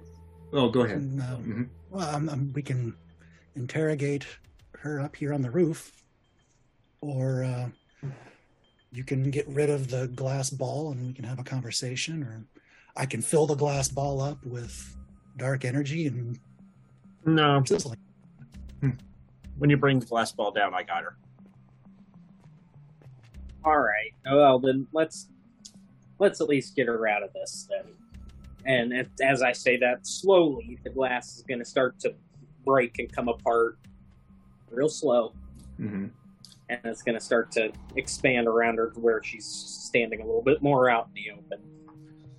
[0.54, 1.00] Oh, go ahead.
[1.00, 1.70] can, uh, Mhm.
[1.90, 2.96] well, um, um, we can
[3.56, 4.26] interrogate
[4.80, 5.92] her up here on the roof,
[7.02, 7.70] or uh,
[8.92, 12.46] you can get rid of the glass ball and we can have a conversation, or
[12.96, 14.96] I can fill the glass ball up with
[15.38, 16.40] dark energy and
[17.26, 18.00] No, sizzling.
[19.58, 21.18] when you bring the glass ball down, I got her.
[23.66, 24.14] All right.
[24.26, 25.28] Well, then let's
[26.20, 27.86] let's at least get her out of this then.
[28.66, 32.16] And it, as I say that, slowly the glass is going to start to
[32.66, 33.78] break and come apart,
[34.72, 35.34] real slow,
[35.78, 36.08] hmm
[36.70, 40.42] and it's going to start to expand around her to where she's standing a little
[40.42, 41.60] bit more out in the open.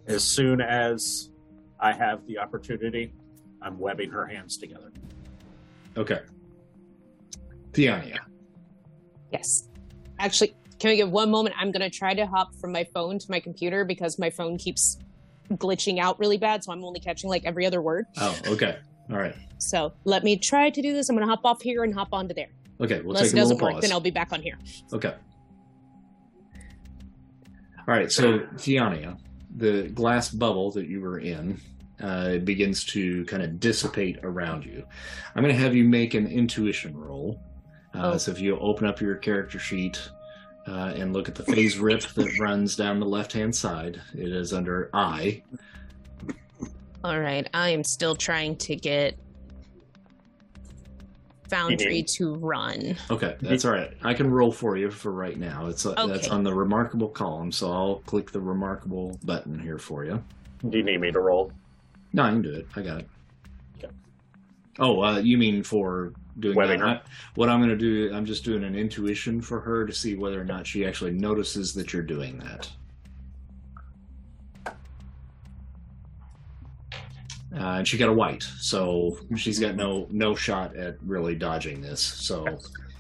[0.07, 1.31] As soon as
[1.81, 3.13] I have the opportunity,
[3.63, 4.93] I'm webbing her hands together.
[5.97, 6.21] Okay.
[7.73, 8.19] Theania.
[9.33, 9.69] Yes.
[10.19, 11.55] Actually, can we give one moment?
[11.59, 14.59] I'm going to try to hop from my phone to my computer because my phone
[14.59, 14.99] keeps
[15.53, 16.65] glitching out really bad.
[16.65, 18.07] So I'm only catching like every other word.
[18.19, 18.79] Oh, okay.
[19.11, 19.35] All right.
[19.59, 21.09] So let me try to do this.
[21.09, 22.49] I'm going to hop off here and hop onto there.
[22.81, 24.59] Okay, we'll Unless take a little work, then I'll be back on here.
[24.93, 25.15] Okay.
[27.89, 29.17] All right, so Theania,
[29.57, 31.61] the glass bubble that you were in
[32.03, 34.85] uh, begins to kind of dissipate around you.
[35.35, 37.41] I'm going to have you make an intuition roll.
[37.95, 38.19] Uh, Oh.
[38.19, 40.11] So if you open up your character sheet
[40.67, 44.53] uh, and look at the FASERIP that runs down the left hand side, it is
[44.53, 45.43] under I.
[47.05, 47.49] All right.
[47.55, 49.17] I am still trying to get
[51.49, 52.97] Foundry to run.
[53.11, 53.93] Okay, that's all right.
[54.03, 55.69] I can roll for you for right now.
[55.69, 60.05] It's uh, that's on the remarkable column, so I'll click the remarkable button here for
[60.05, 60.23] you.
[60.69, 61.53] Do you need me to roll?
[62.13, 62.67] No, I can do it.
[62.75, 63.09] I got it.
[63.79, 63.93] Okay.
[64.81, 67.07] Oh, uh, you mean for doing that?
[67.35, 70.41] what I'm going to do, I'm just doing an intuition for her to see whether
[70.41, 72.69] or not she actually notices that you're doing that.
[77.55, 81.81] Uh, and she got a white, so she's got no no shot at really dodging
[81.81, 82.03] this.
[82.03, 82.45] So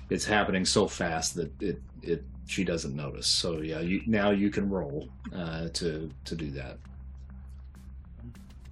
[0.09, 3.27] it's happening so fast that it it she doesn't notice.
[3.27, 6.79] So yeah, you now you can roll uh, to to do that.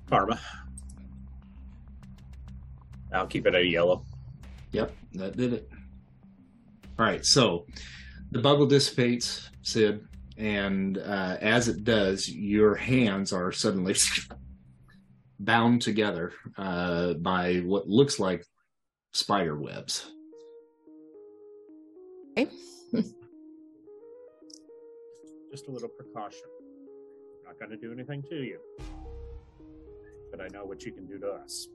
[0.08, 0.40] Karma.
[3.12, 4.04] I'll keep it at a yellow.
[4.74, 5.70] Yep, that did it.
[6.98, 7.64] All right, so
[8.32, 10.04] the bubble dissipates, Sid,
[10.36, 13.94] and uh, as it does, your hands are suddenly
[15.38, 18.44] bound together uh, by what looks like
[19.12, 20.10] spider webs.
[22.36, 22.50] Okay.
[25.52, 26.48] Just a little precaution.
[27.46, 28.58] Not going to do anything to you.
[30.32, 31.68] But I know what you can do to us.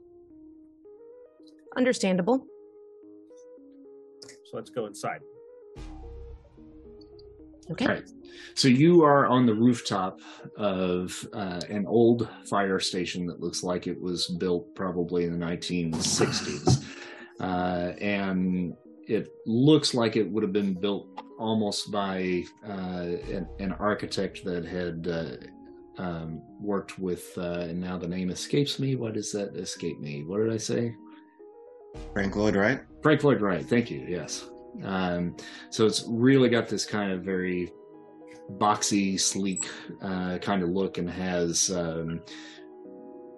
[1.77, 2.45] Understandable.
[4.49, 5.21] So let's go inside.
[7.71, 7.85] Okay.
[7.85, 8.09] All right.
[8.55, 10.19] So you are on the rooftop
[10.57, 15.45] of uh, an old fire station that looks like it was built probably in the
[15.45, 16.85] 1960s.
[17.39, 18.73] Uh, and
[19.07, 21.07] it looks like it would have been built
[21.39, 27.97] almost by uh, an, an architect that had uh, um, worked with, uh, and now
[27.97, 28.95] the name escapes me.
[28.95, 30.25] Why does that escape me?
[30.25, 30.93] What did I say?
[32.13, 32.81] Frank Lloyd Wright.
[33.01, 33.65] Frank Lloyd Wright.
[33.65, 34.05] Thank you.
[34.07, 34.49] Yes.
[34.83, 35.35] Um,
[35.69, 37.71] so it's really got this kind of very
[38.53, 39.67] boxy, sleek
[40.01, 42.21] uh, kind of look, and has um,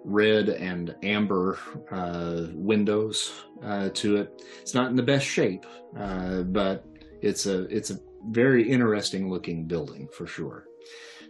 [0.04, 1.58] red and amber
[1.90, 4.42] uh, windows uh, to it.
[4.60, 5.66] It's not in the best shape,
[5.98, 6.84] uh, but
[7.20, 10.66] it's a it's a very interesting looking building for sure.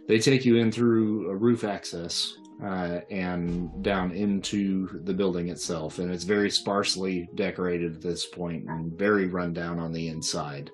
[0.07, 5.99] They take you in through a roof access uh, and down into the building itself.
[5.99, 10.69] And it's very sparsely decorated at this point and very run down on the inside.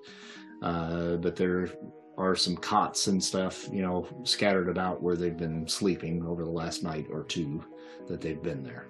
[0.62, 1.70] Uh, but there
[2.18, 6.50] are some cots and stuff, you know, scattered about where they've been sleeping over the
[6.52, 7.64] last night or two
[8.08, 8.88] that they've been there.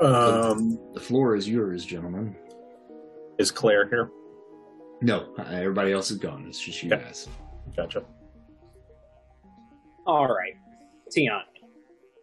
[0.00, 2.36] Um, The floor is yours, gentlemen.
[3.38, 4.10] is Claire here?
[5.00, 6.46] No, everybody else is gone.
[6.48, 7.02] It's just you Okay.
[7.02, 7.28] guys.
[7.76, 8.04] Gotcha.
[10.06, 10.54] All right,
[11.14, 11.42] Tiana.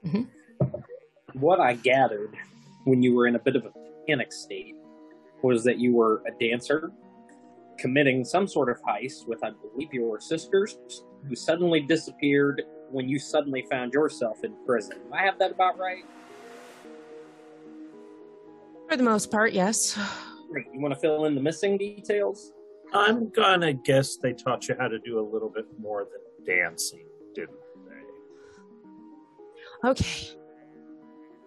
[0.06, 0.28] Mhm.
[1.34, 2.36] What I gathered
[2.86, 3.72] when you were in a bit of a
[4.08, 4.76] panic state
[5.42, 6.92] was that you were a dancer
[7.78, 10.78] committing some sort of heist with, I believe, your sisters
[11.28, 14.98] who suddenly disappeared when you suddenly found yourself in prison.
[15.08, 16.04] Do I have that about right?
[18.88, 19.98] For the most part, yes.
[20.52, 20.68] Great.
[20.74, 22.54] You want to fill in the missing details?
[22.94, 27.00] I'm gonna guess they taught you how to do a little bit more than dancing,
[27.00, 27.11] didn't they?
[29.84, 30.30] Okay.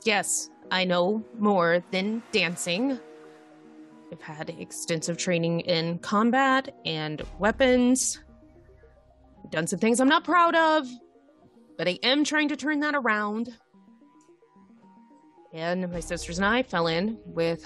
[0.05, 2.99] Yes, I know more than dancing.
[4.12, 8.20] I've had extensive training in combat and weapons.
[9.51, 10.87] Done some things I'm not proud of,
[11.79, 13.57] but I am trying to turn that around.
[15.53, 17.64] And my sisters and I fell in with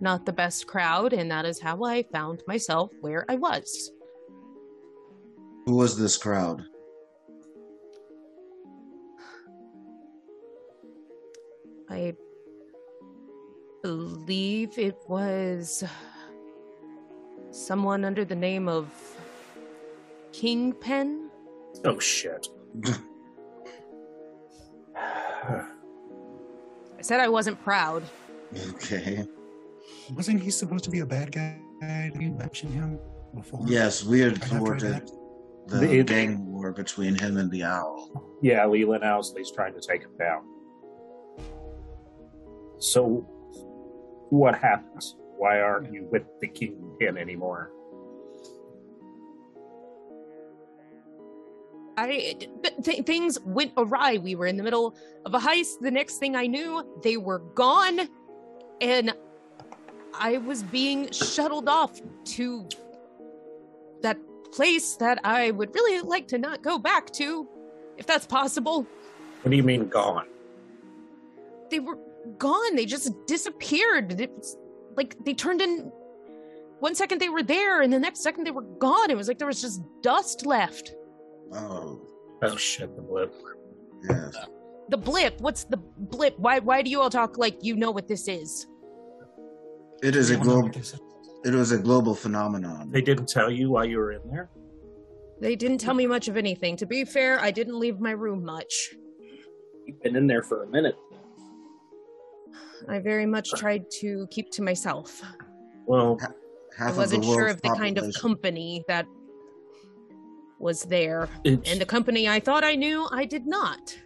[0.00, 3.90] not the best crowd, and that is how I found myself where I was.
[5.66, 6.64] Who was this crowd?
[11.88, 12.14] I
[13.82, 15.84] believe it was
[17.50, 18.88] someone under the name of
[20.32, 21.30] Kingpin.
[21.84, 22.48] Oh shit.
[24.96, 25.64] I
[27.02, 28.02] said I wasn't proud.
[28.74, 29.24] Okay.
[30.14, 31.60] Wasn't he supposed to be a bad guy?
[32.12, 32.98] Did you mention him
[33.34, 33.60] before?
[33.66, 35.10] Yes, we had thwarted
[35.66, 38.38] the The- gang war between him and the owl.
[38.42, 40.42] yeah, Leland Owsley's trying to take him down.
[42.78, 43.26] So,
[44.30, 45.16] what happens?
[45.36, 47.70] Why aren't you with the kingpin anymore?
[51.98, 54.18] I th- th- things went awry.
[54.18, 55.80] We were in the middle of a heist.
[55.80, 58.00] The next thing I knew, they were gone,
[58.82, 59.14] and
[60.12, 62.00] I was being shuttled off
[62.36, 62.68] to
[64.02, 64.18] that
[64.52, 67.48] place that I would really like to not go back to,
[67.96, 68.86] if that's possible.
[69.42, 70.26] What do you mean gone?
[71.70, 71.98] They were
[72.38, 72.76] gone.
[72.76, 74.20] They just disappeared.
[74.20, 74.56] It was
[74.96, 75.90] like they turned in.
[76.80, 79.10] One second they were there, and the next second they were gone.
[79.10, 80.94] It was like there was just dust left.
[81.52, 82.02] Oh,
[82.42, 83.32] Oh shit, the blip.
[84.10, 84.36] yes.
[84.90, 85.40] The blip.
[85.40, 86.38] What's the blip?
[86.38, 86.58] Why?
[86.58, 88.66] Why do you all talk like you know what this is?
[90.02, 90.62] It is a I global.
[90.64, 91.00] what they said.
[91.44, 92.90] It was a global phenomenon.
[92.90, 94.50] They didn't tell you why you were in there.
[95.40, 96.76] They didn't tell me much of anything.
[96.76, 98.94] To be fair, I didn't leave my room much.
[99.86, 100.96] You've been in there for a minute.
[102.88, 105.22] I very much tried to keep to myself.
[105.86, 106.18] Well,
[106.76, 109.06] Half I wasn't of the sure of the kind of company that
[110.58, 111.28] was there.
[111.44, 113.96] it's, And the company I thought I knew, I did not.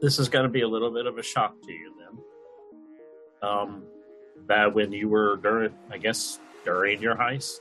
[0.00, 3.50] this is going to be a little bit of a shock to you then.
[3.50, 3.82] Um,
[4.46, 7.60] that when you were during, I guess, during your heist,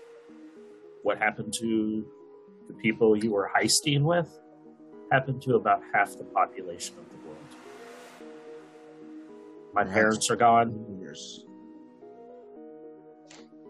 [1.03, 2.05] what happened to
[2.67, 4.29] the people you were heisting with
[5.11, 7.24] happened to about half the population of the world.
[9.75, 10.95] My parents are gone.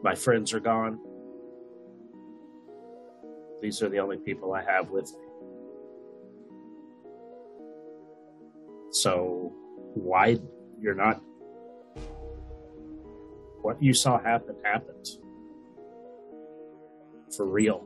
[0.05, 0.99] My friends are gone.
[3.59, 5.25] These are the only people I have with me.
[8.91, 9.51] So,
[9.95, 10.37] why
[10.79, 11.23] you're not.
[13.63, 15.07] What you saw happen happened.
[17.35, 17.83] For real.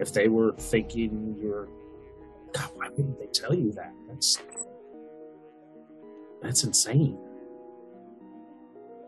[0.00, 1.68] If they were thinking you're.
[2.52, 3.92] God, why wouldn't they tell you that?
[4.08, 4.38] That's.
[6.44, 7.16] That's insane.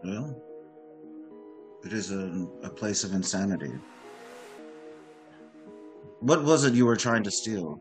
[0.03, 0.43] Well,
[1.85, 3.73] it is a, a place of insanity.
[6.21, 7.79] What was it you were trying to steal?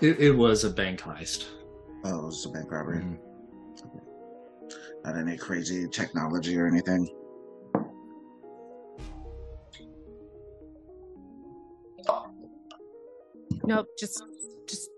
[0.00, 1.46] It, it was a bank heist.
[2.04, 3.00] Oh, it was a bank robbery.
[3.00, 3.18] Mhm.
[5.04, 7.08] Not any crazy technology or anything.
[13.70, 14.20] Nope, just
[14.66, 14.90] just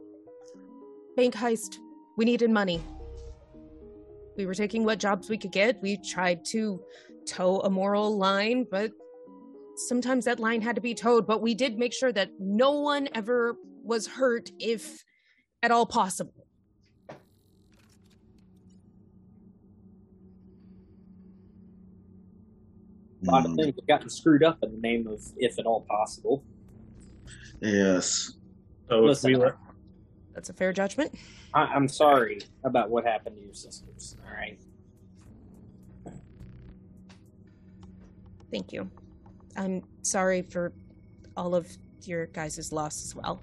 [1.15, 1.77] bank heist.
[2.17, 2.83] We needed money.
[4.39, 5.79] We were taking what jobs we could get.
[5.83, 6.83] We tried to
[7.27, 8.91] toe a moral line, but
[9.77, 11.27] sometimes that line had to be towed.
[11.27, 15.05] But we did make sure that no one ever was hurt if
[15.63, 16.47] at all possible.
[17.11, 17.17] A
[23.23, 26.43] lot of things have gotten screwed up in the name of if at all possible.
[27.61, 28.33] Yes.
[28.93, 29.55] So, if we let,
[30.35, 31.15] That's a fair judgment.
[31.55, 34.17] I, I'm sorry about what happened to your sisters.
[34.23, 34.61] All right.
[38.51, 38.91] Thank you.
[39.57, 40.75] I'm sorry for
[41.39, 41.67] all of
[42.03, 43.41] your guys' loss as well.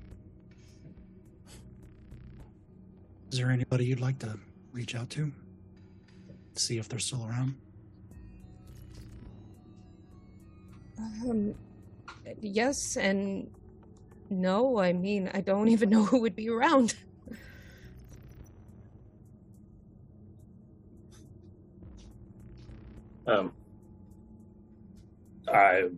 [3.31, 4.37] Is there anybody you'd like to
[4.71, 5.31] reach out to?
[6.53, 7.55] See if they're still around?
[10.99, 11.55] Um,
[12.39, 13.49] yes and
[14.29, 14.79] no.
[14.79, 16.95] I mean, I don't even know who would be around.
[23.27, 23.51] Um,
[25.47, 25.89] I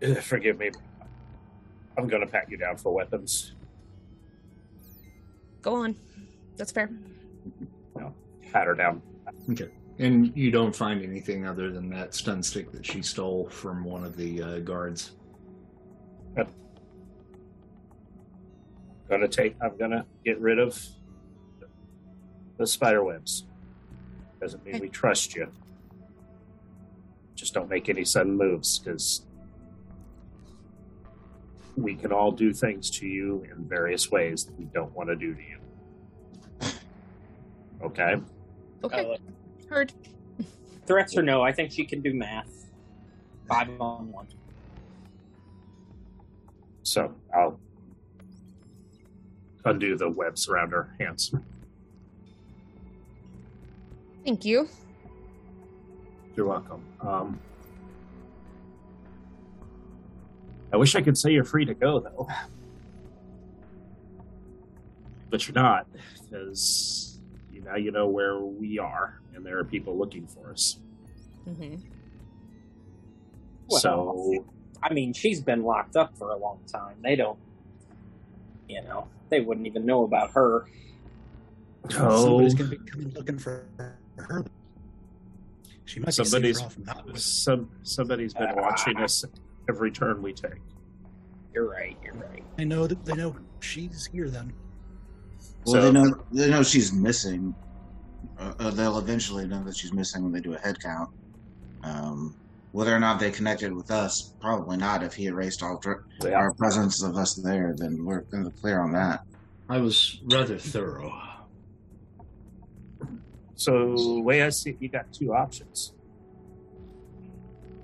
[0.22, 0.70] forgive me.
[1.98, 3.52] I'm going to pat you down for weapons.
[5.60, 5.94] Go on.
[6.56, 6.90] That's fair.
[7.96, 8.14] No,
[8.52, 9.02] pat her down.
[9.50, 9.68] Okay.
[9.98, 14.04] And you don't find anything other than that stun stick that she stole from one
[14.04, 15.12] of the uh, guards.
[19.08, 19.56] Gonna take.
[19.60, 20.80] I'm gonna get rid of
[22.58, 23.44] the spider webs.
[24.40, 25.50] Doesn't mean we trust you.
[27.34, 29.26] Just don't make any sudden moves, because
[31.76, 35.16] we can all do things to you in various ways that we don't want to
[35.16, 35.58] do to you.
[37.82, 38.14] Okay.
[38.84, 39.18] Okay.
[39.68, 39.92] Heard.
[40.86, 42.66] threats or no, I think she can do math.
[43.48, 44.26] Five on one.
[46.90, 47.60] So I'll
[49.64, 51.32] undo the webs around her hands.
[54.24, 54.68] Thank you.
[56.34, 56.84] You're welcome.
[57.00, 57.38] Um,
[60.72, 62.26] I wish I could say you're free to go, though.
[65.30, 65.86] But you're not,
[66.24, 67.20] because
[67.52, 70.80] you, now you know where we are, and there are people looking for us.
[71.44, 71.76] hmm
[73.68, 74.44] Well, so,
[74.82, 76.96] I mean, she's been locked up for a long time.
[77.02, 77.38] They don't,
[78.68, 80.66] you know, they wouldn't even know about her.
[81.98, 83.66] oh, Somebody's gonna be coming looking for
[84.16, 84.44] her.
[85.84, 87.18] She might be Somebody's- safer off not with.
[87.20, 89.24] some somebody's been watching us
[89.68, 90.60] every turn we take.
[91.52, 91.96] You're right.
[92.04, 92.44] You're right.
[92.56, 94.30] They know that they know she's here.
[94.30, 94.52] Then
[95.66, 97.54] Well, So- they know they know she's missing.
[98.38, 101.10] Uh, uh, they'll eventually know that she's missing when they do a head count.
[101.82, 102.34] Um,
[102.72, 105.02] whether or not they connected with us, probably not.
[105.02, 106.34] If he erased all dr- Yeah.
[106.36, 109.24] our presence of us there, then we're going to clear on that.
[109.68, 111.12] I was rather thorough.
[113.54, 115.92] So the way I see it, you got two options.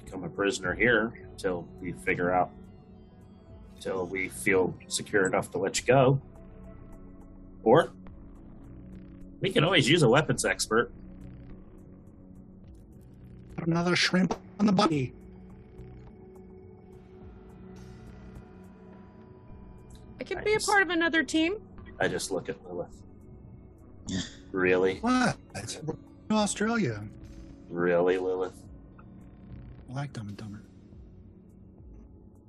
[0.05, 2.51] Become a prisoner here until we figure out
[3.75, 6.21] until we feel secure enough to let you go.
[7.63, 7.91] Or
[9.41, 10.91] we can always use a weapons expert.
[13.59, 15.13] Another shrimp on the body.
[20.21, 21.57] I could I be a part of another team.
[22.01, 23.03] I just look at Lilith.
[24.09, 24.21] Yeah.
[24.53, 24.99] Really?
[24.99, 25.37] What?
[25.55, 25.81] It's
[26.31, 27.03] Australia.
[27.69, 28.61] Really, Lilith?
[29.91, 30.63] I like Dumb and Dumber.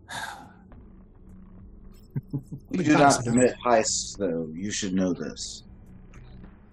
[2.69, 4.49] We do not commit heists, though.
[4.53, 5.63] You should know this.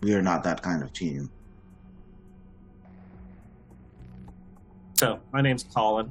[0.03, 1.31] We are not that kind of team.
[5.05, 6.11] So, my name's Colin.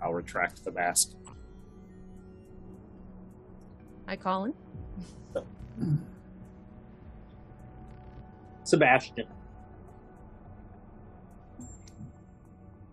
[0.00, 1.14] I'll retract the mask.
[4.06, 4.54] Hi, Colin.
[8.62, 9.26] Sebastian.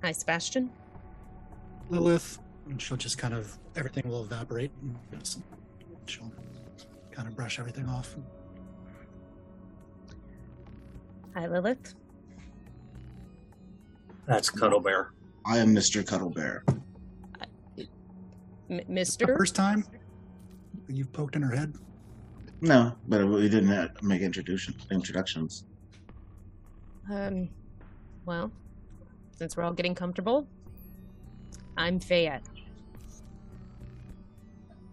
[0.02, 0.72] Hi, Sebastian.
[1.92, 4.72] Lilith, and she'll just kind of everything will evaporate.
[4.82, 5.40] And
[6.08, 6.32] she'll
[7.12, 8.16] kind of brush everything off.
[11.36, 11.94] Hi, Lilith.
[14.28, 15.14] That's Cuddle Bear.
[15.46, 16.04] I am Mr.
[16.04, 16.62] Cuddlebear.
[18.70, 19.26] M- Mister.
[19.38, 19.86] first time
[20.90, 21.74] you've poked in her head.
[22.60, 25.64] No, but we didn't uh, make introductions.
[27.10, 27.48] Um,
[28.26, 28.52] well,
[29.32, 30.46] since we're all getting comfortable,
[31.78, 32.44] I'm Fayette.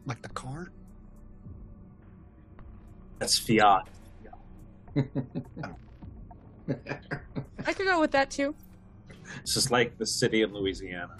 [0.07, 0.71] Like the car?
[3.19, 3.89] That's Fiat.
[7.67, 8.55] I could go with that too.
[9.43, 11.17] This just like the city in Louisiana.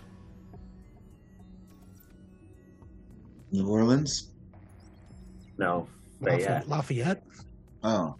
[3.53, 4.31] New Orleans?
[5.59, 5.87] No,
[6.23, 6.69] Fayette.
[6.69, 7.23] Lafayette?
[7.83, 8.17] Oh,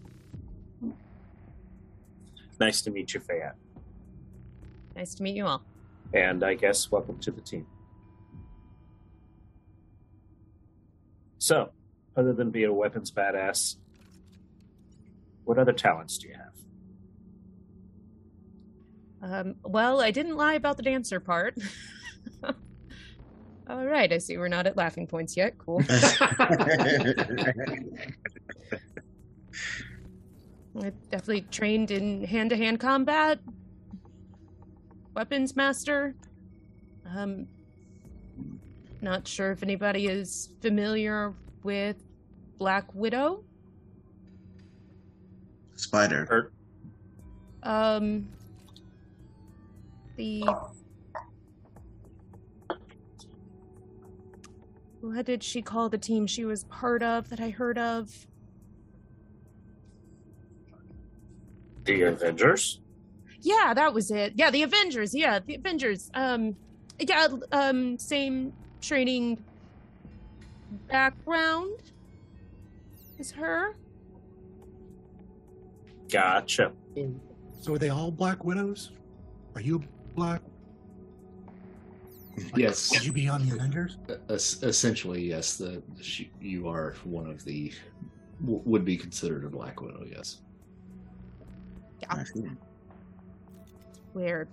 [2.61, 3.57] Nice to meet you, Fayette.
[4.95, 5.63] Nice to meet you all.
[6.13, 7.67] And I guess welcome to the team.
[11.39, 11.71] So,
[12.17, 13.77] other than being a weapons badass,
[15.45, 16.44] what other talents do you have?
[19.25, 21.57] Um, well, I didn't lie about the dancer part.
[23.69, 25.57] all right, I see we're not at laughing points yet.
[25.57, 25.83] Cool.
[30.77, 33.39] I definitely trained in hand-to-hand combat.
[35.15, 36.15] Weapons master.
[37.09, 37.47] Um,
[39.01, 41.97] not sure if anybody is familiar with
[42.59, 43.43] Black Widow.
[45.77, 46.53] Spider.
[47.63, 48.29] Um,
[50.17, 50.45] the
[55.01, 58.27] what did she call the team she was part of that I heard of?
[61.85, 62.81] the Avengers?
[63.41, 64.33] Yeah, that was it.
[64.37, 65.15] Yeah, the Avengers.
[65.15, 66.11] Yeah, the Avengers.
[66.15, 66.57] Um,
[66.99, 69.43] yeah, um, same training
[70.89, 71.79] background
[73.19, 73.77] is her.
[76.11, 76.73] Gotcha.
[77.61, 78.93] So are they all Black Widows?
[79.55, 79.83] Are you
[80.15, 80.41] Black?
[82.57, 83.99] yes, Would you be on the Avengers?
[84.29, 85.57] es- essentially, yes.
[85.57, 87.73] The she, you are one of the
[88.41, 90.05] w- would be considered a Black Widow.
[90.11, 90.41] Yes.
[92.09, 92.45] I see.
[94.13, 94.47] Where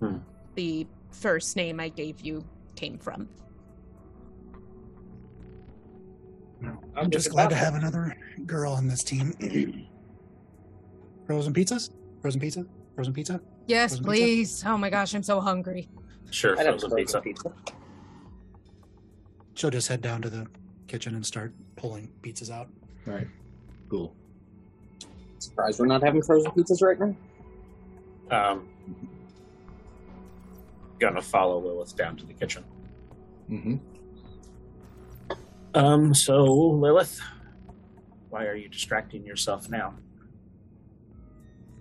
[0.00, 0.16] Hmm.
[0.56, 3.28] the first name I gave you came from.
[6.96, 8.16] I'm just glad to have another
[8.46, 9.32] girl on this team.
[11.26, 11.90] Frozen pizzas?
[12.20, 12.66] Frozen pizza?
[12.94, 13.40] Frozen pizza?
[13.66, 14.06] Yes, Frozen pizza?
[14.10, 14.64] please.
[14.66, 15.88] Oh my gosh, I'm so hungry.
[16.30, 17.50] Sure, I'd have frozen frozen pizza.
[17.52, 17.52] pizza.
[19.54, 20.46] She'll just head down to the
[20.88, 22.68] kitchen and start pulling pizzas out.
[23.06, 23.28] All right.
[23.88, 24.14] Cool.
[25.38, 27.16] Surprised we're not having frozen pizzas right now.
[28.30, 28.68] Um,
[30.98, 32.64] gonna follow Lilith down to the kitchen.
[33.50, 33.76] Mm-hmm.
[35.74, 37.20] Um, so Lilith,
[38.30, 39.94] why are you distracting yourself now?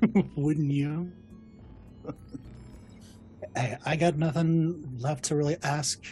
[0.35, 1.11] Wouldn't you?
[3.55, 6.03] Hey, I got nothing left to really ask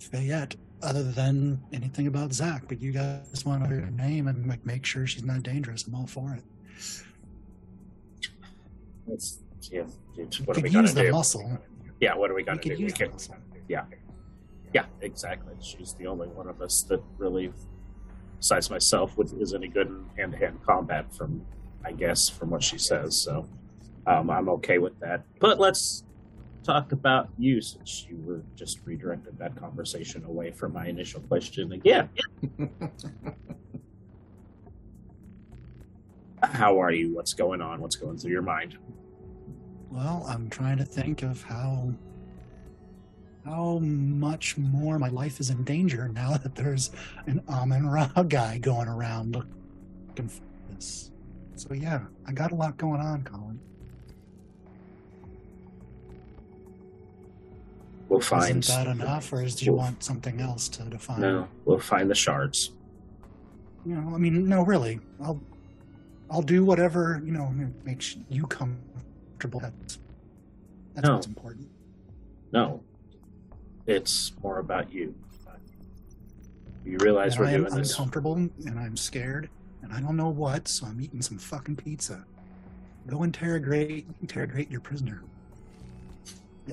[0.00, 2.64] Fayette other than anything about Zach.
[2.68, 5.86] But you guys want to know her name and like make sure she's not dangerous.
[5.86, 6.44] I'm all for it.
[9.60, 9.86] See if,
[10.16, 11.12] We what we could use the do?
[11.12, 11.58] muscle.
[12.00, 12.70] Yeah, what are we We gonna do?
[12.70, 13.36] We use the can, muscle.
[13.68, 13.84] yeah,
[14.74, 15.54] yeah, exactly.
[15.60, 17.52] She's the only one of us that really,
[18.38, 21.12] besides myself, is any good in hand-to-hand combat.
[21.14, 21.46] From,
[21.84, 23.16] I guess, from what she says.
[23.16, 23.46] So,
[24.06, 25.24] um, I'm okay with that.
[25.40, 26.04] But let's
[26.64, 31.72] talk about you, since you were just redirected that conversation away from my initial question
[31.72, 32.08] again.
[36.42, 37.14] How are you?
[37.14, 37.80] What's going on?
[37.80, 38.76] What's going through your mind?
[39.90, 41.94] Well, I'm trying to think of how
[43.44, 46.90] how much more my life is in danger now that there's
[47.26, 49.36] an Amun Ra guy going around
[50.08, 51.10] looking for this.
[51.54, 53.60] So yeah, I got a lot going on, Colin.
[58.08, 58.62] We'll find.
[58.64, 61.20] Isn't that enough, or is, do you we'll- want something else to define?
[61.20, 62.72] No, we'll find the shards.
[63.86, 65.00] You know, I mean, no, really.
[65.22, 65.40] I'll,
[66.30, 69.60] I'll do whatever you know makes you comfortable.
[69.60, 69.98] That's,
[70.94, 71.14] that's No.
[71.16, 71.68] what's important.
[72.52, 72.82] No,
[73.86, 75.14] it's more about you.
[76.84, 77.90] You realize And we're I am doing this.
[77.92, 79.48] uncomfortable and I'm scared
[79.82, 82.24] and I don't know what, so I'm eating some fucking pizza.
[83.06, 85.22] Go interrogate interrogate your prisoner.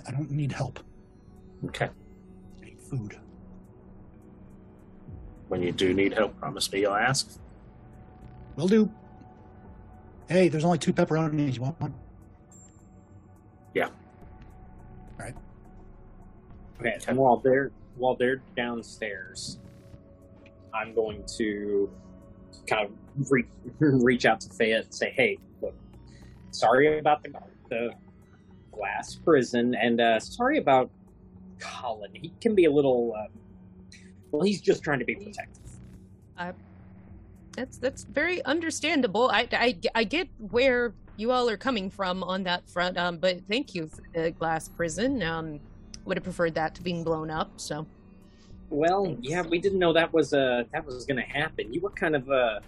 [0.07, 0.79] I don't need help.
[1.65, 1.89] Okay.
[2.61, 3.17] I need food.
[5.47, 7.37] When you do need help, promise me you'll ask.
[8.55, 8.89] Will do.
[10.27, 11.55] Hey, there's only two pepperonis.
[11.55, 11.93] You want one?
[13.73, 13.87] Yeah.
[13.87, 13.93] All
[15.19, 15.35] right.
[16.79, 19.59] Okay, and while they're while they're downstairs,
[20.73, 21.89] I'm going to
[22.65, 23.47] kind of reach
[23.79, 25.75] reach out to Fayette and say, "Hey, look,
[26.51, 27.33] sorry about the
[27.69, 27.91] the
[28.71, 30.89] glass prison, and uh, sorry about
[31.61, 32.11] Colin.
[32.13, 33.13] He can be a little.
[33.17, 33.27] Uh,
[34.31, 35.57] well, he's just trying to be protective.
[37.55, 39.29] That's that's very understandable.
[39.29, 42.97] I, I, I get where you all are coming from on that front.
[42.97, 45.21] Um, but thank you for the glass prison.
[45.21, 45.59] Um,
[46.05, 47.51] would have preferred that to being blown up.
[47.57, 47.85] So
[48.69, 49.27] Well, Thanks.
[49.27, 51.73] yeah, we didn't know that was uh that was going to happen.
[51.73, 52.61] You were kind of uh,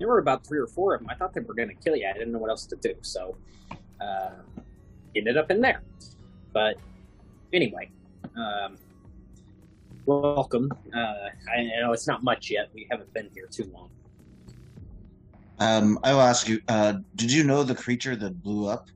[0.00, 1.08] there were about three or four of them.
[1.10, 2.06] I thought they were going to kill you.
[2.08, 3.36] I didn't know what else to do, so
[4.00, 4.30] uh,
[5.14, 5.80] ended up in there.
[6.52, 6.76] But
[7.52, 7.88] anyway,
[8.36, 8.76] um,
[10.06, 10.70] welcome.
[10.94, 12.70] Uh, I I know it's not much yet.
[12.74, 13.90] We haven't been here too long.
[15.58, 16.60] Um, I will ask you.
[16.68, 18.88] Uh, did you know the creature that blew up?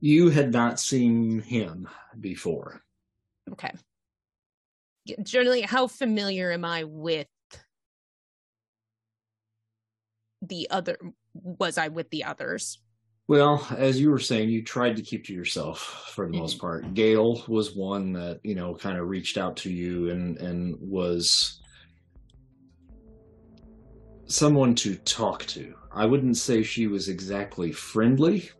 [0.00, 1.88] You had not seen him
[2.20, 2.82] before.
[3.52, 3.72] okay.
[5.22, 7.26] Generally, how familiar am I with
[10.40, 10.96] the other?
[11.34, 12.78] Was I with the others?
[13.30, 16.94] Well, as you were saying, you tried to keep to yourself for the most part.
[16.94, 21.60] Gail was one that, you know, kind of reached out to you and and was
[24.24, 25.76] someone to talk to.
[25.92, 28.50] I wouldn't say she was exactly friendly.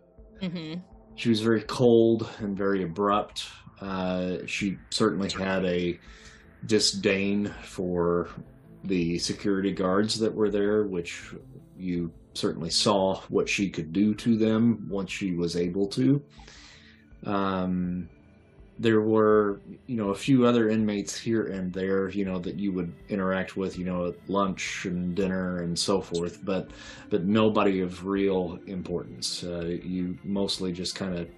[0.40, 0.82] Mm-hmm.
[1.16, 3.48] She was very cold and very abrupt.
[3.80, 5.98] Uh, she certainly had a
[6.66, 8.28] disdain for
[8.84, 11.34] the security guards that were there, which
[11.76, 16.22] you certainly saw what she could do to them once she was able to.
[17.24, 18.08] Um,
[18.78, 22.72] there were, you know, a few other inmates here and there, you know, that you
[22.72, 26.70] would interact with, you know, at lunch and dinner and so forth, but
[27.10, 29.44] but nobody of real importance.
[29.44, 31.28] Uh, you mostly just kind of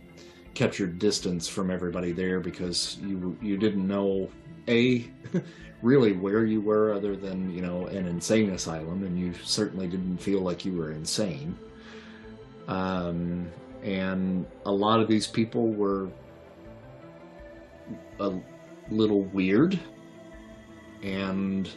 [0.54, 4.30] kept your distance from everybody there because you you didn't know
[4.68, 5.10] a
[5.82, 10.18] really where you were other than you know an insane asylum, and you certainly didn't
[10.18, 11.56] feel like you were insane.
[12.68, 13.50] Um,
[13.82, 16.08] and a lot of these people were
[18.20, 18.32] a
[18.90, 19.78] little weird,
[21.02, 21.68] and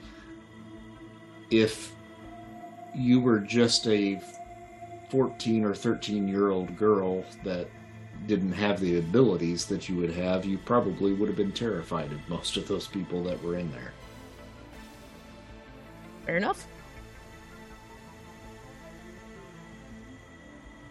[1.50, 1.92] if
[2.96, 4.22] you were just a
[5.10, 7.68] 14 or 13 year old girl that
[8.28, 12.20] didn't have the abilities that you would have, you probably would have been terrified of
[12.28, 13.94] most of those people that were in there.
[16.26, 16.68] Fair enough.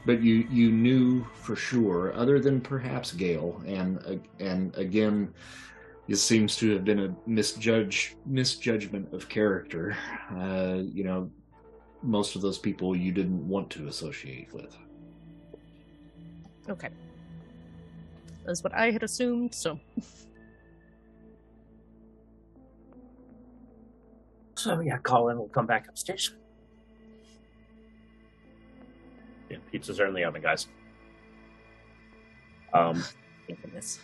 [0.07, 5.33] But you you knew for sure, other than perhaps Gale, and and again,
[6.09, 9.97] it seems to have been a misjudge misjudgment of character.
[10.31, 11.31] Uh, you know,
[12.03, 14.77] most of those people you didn't want to associate with.
[16.69, 16.91] Okay.
[18.45, 19.55] That's what I had assumed.
[19.55, 19.81] So
[24.65, 26.33] So yeah, Colin will come back upstairs.
[29.51, 30.69] Yeah, pizzas are in the oven, guys.
[32.73, 33.05] Um,
[33.47, 33.99] thank goodness.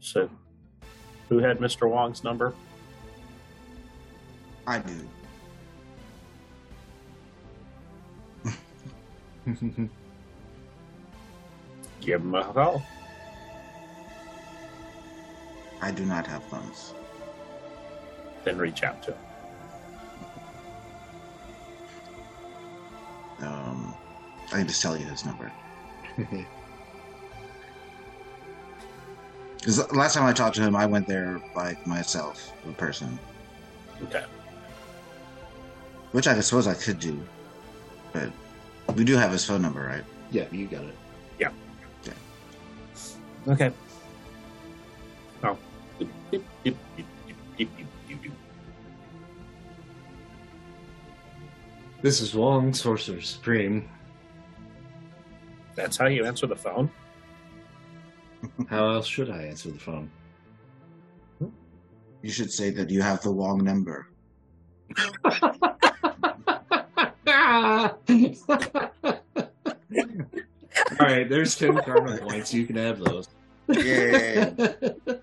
[0.00, 0.30] so
[1.28, 1.86] who had Mr.
[1.86, 2.54] Wong's number?
[4.66, 4.94] I do.
[12.00, 12.82] Give him a call.
[15.82, 16.94] I do not have funds.
[18.44, 19.18] Then reach out to him.
[23.42, 23.94] Um,
[24.52, 25.50] I can just tell you his number.
[29.58, 33.18] Because last time I talked to him, I went there by myself, a person,
[34.02, 34.22] Okay.
[36.12, 37.18] which I suppose I could do.
[38.12, 38.30] But
[38.94, 40.04] we do have his phone number, right?
[40.30, 40.94] yeah, you got it.
[41.38, 41.48] Yeah.
[43.48, 43.70] Okay.
[43.70, 43.83] Oh.
[52.04, 53.88] This is Wong, Sorcerer Supreme.
[55.74, 56.90] That's how you answer the phone.
[58.68, 60.10] How else should I answer the phone?
[62.20, 64.06] You should say that you have the wrong number.
[65.24, 65.38] All
[71.00, 72.52] right, there's 10 karma points.
[72.52, 73.30] You can have those.
[73.68, 74.52] Yay!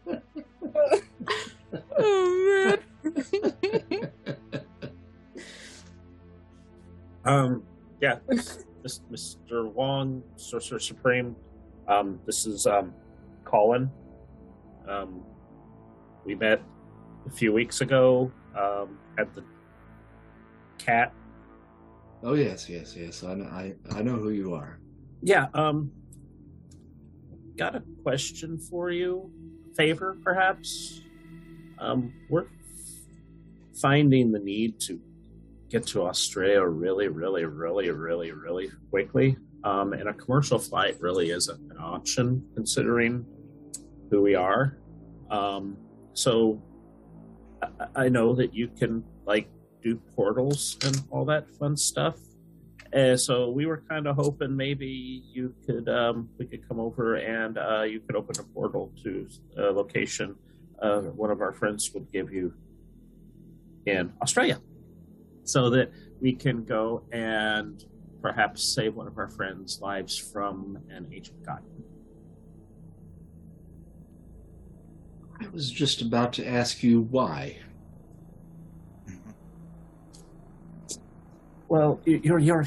[7.31, 7.63] Um,
[8.01, 9.71] yeah, this, Mr.
[9.71, 11.35] Wong, Sorcerer Supreme.
[11.87, 12.93] Um, this is um,
[13.45, 13.89] Colin.
[14.87, 15.23] Um,
[16.25, 16.61] we met
[17.25, 19.45] a few weeks ago um, at the
[20.77, 21.13] cat.
[22.23, 23.23] oh, yes, yes, yes.
[23.23, 24.79] I know, I, I know who you are.
[25.21, 25.47] Yeah.
[25.53, 25.91] Um,
[27.55, 29.31] got a question for you.
[29.77, 31.01] Favor, perhaps.
[31.79, 32.47] Um, we're
[33.79, 34.99] finding the need to
[35.71, 39.37] get to Australia really, really, really, really, really quickly.
[39.63, 43.25] Um, and a commercial flight really isn't an option considering
[44.09, 44.77] who we are.
[45.29, 45.77] Um,
[46.13, 46.61] so
[47.61, 49.47] I, I know that you can like
[49.81, 52.17] do portals and all that fun stuff.
[52.93, 57.15] And so we were kind of hoping maybe you could um, we could come over
[57.15, 60.35] and uh, you could open a portal to a location
[60.81, 62.53] uh, one of our friends would give you
[63.85, 64.59] in Australia,
[65.43, 67.83] so that we can go and
[68.21, 71.61] perhaps save one of our friends' lives from an ancient god.
[75.41, 77.57] I was just about to ask you why.
[81.67, 82.65] Well, you- you're you're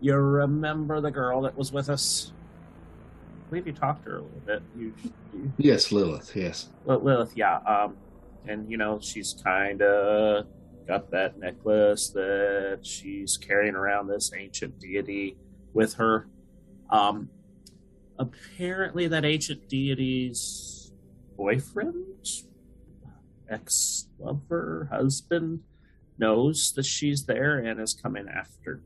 [0.00, 2.32] you remember the girl that was with us?
[3.46, 4.62] I believe you talked to her a little bit.
[4.76, 4.92] You,
[5.32, 6.68] you Yes, Lilith, yes.
[6.84, 7.56] Lilith, yeah.
[7.58, 7.96] Um,
[8.46, 10.46] and you know, she's kind of
[10.86, 15.36] got that necklace that she's carrying around this ancient deity
[15.72, 16.28] with her.
[16.90, 17.28] Um,
[18.18, 20.92] apparently, that ancient deity's
[21.36, 22.04] boyfriend,
[23.48, 25.60] ex lover, husband,
[26.18, 28.82] knows that she's there and is coming after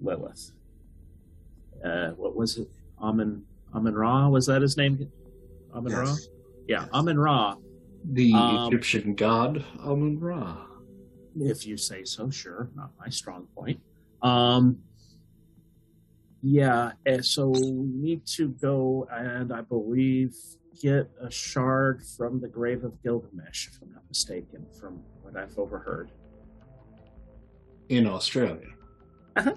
[0.00, 0.52] Lilith.
[1.84, 2.68] Uh, what was it?
[3.00, 4.28] Amun Amun Ra?
[4.28, 5.10] Was that his name?
[5.74, 6.14] Amun Ra?
[6.68, 6.88] Yeah, Yes.
[6.92, 7.56] Amun Ra.
[8.04, 10.66] The Um, Egyptian god Amun Ra.
[11.40, 12.70] If you say so, sure.
[12.74, 13.80] Not my strong point.
[14.22, 14.78] Um,
[16.42, 20.34] yeah, and so we need to go and I believe
[20.80, 25.56] get a shard from the grave of Gilgamesh, if I'm not mistaken, from what I've
[25.58, 26.10] overheard.
[27.88, 28.68] in Australia.
[29.36, 29.54] Uh-huh.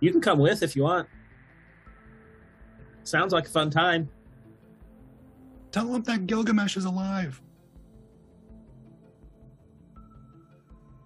[0.00, 1.08] You can come with if you want.
[3.04, 4.10] Sounds like a fun time.
[5.70, 7.40] Tell him that Gilgamesh is alive.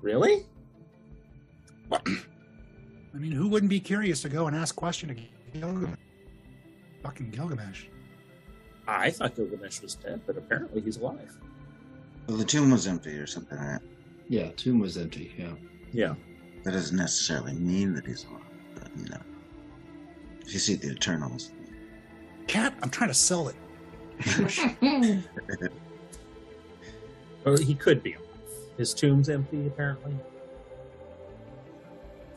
[0.00, 0.46] Really?
[1.90, 1.98] I
[3.14, 5.98] mean, who wouldn't be curious to go and ask question to Gilgamesh?
[7.02, 7.86] Fucking Gilgamesh.
[8.86, 11.36] I thought Gilgamesh was dead, but apparently he's alive.
[12.26, 13.80] Well, the tomb was empty or something, right?
[14.28, 15.52] Yeah, tomb was empty, yeah.
[15.92, 16.14] Yeah.
[16.64, 18.42] That doesn't necessarily mean that he's alive,
[18.74, 19.20] but you know.
[20.46, 21.50] If you see the Eternals,
[22.46, 23.56] Cat, I'm trying to sell it.
[27.44, 28.28] Or he could be alive.
[28.78, 30.14] His tomb's empty, apparently.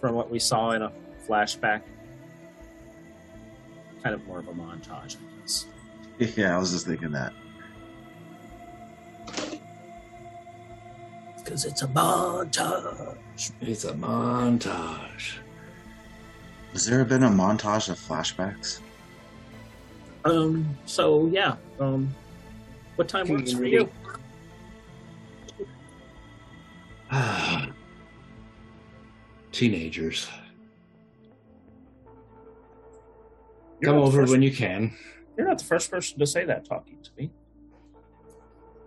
[0.02, 0.92] From what we saw in a
[1.28, 1.82] flashback.
[4.04, 5.66] Kind of more of a montage, I guess.
[6.38, 7.34] yeah, I was just thinking that.
[11.38, 13.52] Because it's a montage.
[13.62, 15.38] It's a montage.
[16.74, 18.80] Has there been a montage of flashbacks?
[20.26, 21.56] Um, so yeah.
[21.80, 22.14] Um
[22.96, 23.90] what time works for you?
[29.52, 30.28] Teenagers.
[33.82, 34.94] You're Come not the over first- when you can.
[35.38, 37.30] You're not the first person to say that talking to me.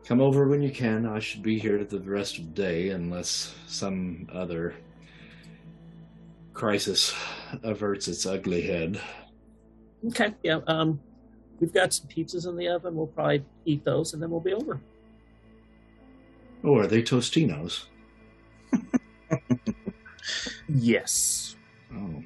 [0.06, 1.04] Come over when you can.
[1.04, 4.74] I should be here the rest of the day unless some other
[6.54, 7.14] crisis
[7.62, 8.98] averts its ugly head.
[10.08, 10.60] Okay, yeah.
[10.66, 10.98] Um
[11.60, 12.94] we've got some pizzas in the oven.
[12.94, 14.80] We'll probably eat those and then we'll be over.
[16.64, 17.84] Oh, are they Tostinos?
[20.68, 21.56] Yes.
[21.94, 22.22] Oh.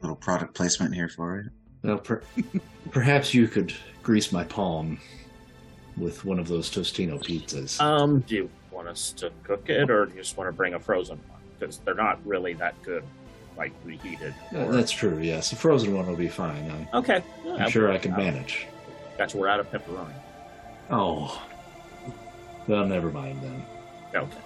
[0.00, 1.46] Little product placement here for it.
[1.82, 2.22] Well, per-
[2.90, 4.98] perhaps you could grease my palm
[5.96, 7.80] with one of those Tostino pizzas.
[7.80, 10.74] Um, do you want us to cook it, or do you just want to bring
[10.74, 11.40] a frozen one?
[11.58, 13.04] Because they're not really that good
[13.56, 14.34] like reheated.
[14.54, 15.18] Or- that's true.
[15.18, 16.70] Yes, the frozen one will be fine.
[16.70, 17.22] I'm, okay.
[17.46, 18.66] I'm sure I can uh, manage.
[19.18, 19.36] Gotcha.
[19.36, 20.12] We're out of pepperoni.
[20.90, 21.42] Oh,
[22.66, 23.64] well, never mind then.
[24.14, 24.36] Okay.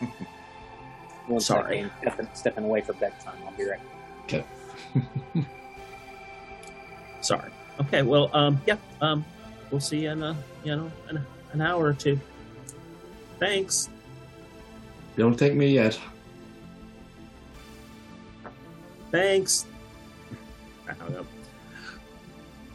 [1.26, 1.82] One Sorry.
[1.82, 3.36] second, Stepping, stepping away for bedtime.
[3.46, 3.80] I'll be right.
[4.24, 4.44] Okay.
[7.20, 7.50] Sorry.
[7.80, 8.02] Okay.
[8.02, 8.76] Well, um, yeah.
[9.00, 9.24] Um,
[9.70, 12.18] we'll see you in a, you know, in a, an hour or two.
[13.38, 13.88] Thanks.
[15.16, 15.98] Don't thank me yet.
[19.12, 19.66] Thanks.
[20.88, 21.26] I hung up.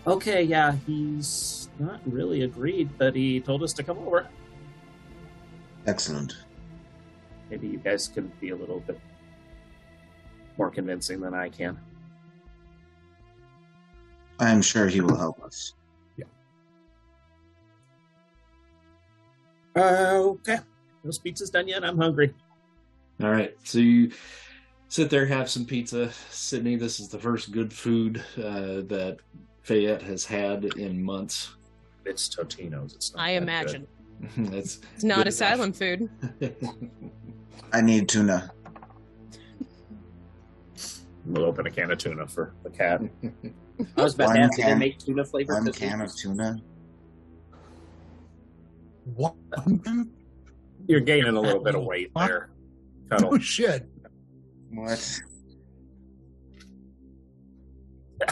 [0.06, 4.28] Okay, yeah, he's not really agreed, but he told us to come over.
[5.86, 6.38] Excellent.
[7.50, 9.00] Maybe you guys can be a little bit
[10.58, 11.78] more convincing than I can.
[14.40, 15.74] I am sure he will help us.
[16.16, 16.26] Yeah.
[19.76, 20.60] Okay.
[21.04, 21.84] No pizza's done yet.
[21.84, 22.34] I'm hungry.
[23.24, 23.56] All right.
[23.64, 24.12] So you
[24.90, 26.12] sit there, have some pizza.
[26.30, 29.18] Sydney, this is the first good food uh, that
[29.64, 31.56] Fayette has had in months.
[32.06, 32.94] It's Totino's.
[32.96, 33.88] It's not I that imagine.
[34.38, 36.10] That's It's not good asylum food.
[37.74, 38.52] I need tuna.
[41.26, 43.02] We'll open a can of tuna for the cat.
[43.98, 45.54] I was about One to ask, do they can- make tuna flavor?
[45.54, 45.90] One cookies?
[45.90, 46.62] can of tuna.
[49.16, 49.36] What?
[50.88, 52.50] You're gaining a little bit of weight there,
[53.10, 53.36] Cuddle.
[53.36, 53.88] Oh shit!
[54.70, 55.20] What?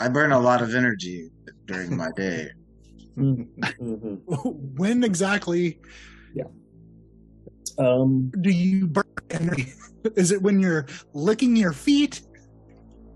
[0.00, 1.30] I burn a lot of energy
[1.66, 2.50] during my day.
[3.16, 4.20] Mhm.
[4.76, 5.80] When exactly
[6.34, 6.44] Yeah.
[7.78, 9.72] Um, do you burn energy?
[10.16, 12.22] Is it when you're licking your feet,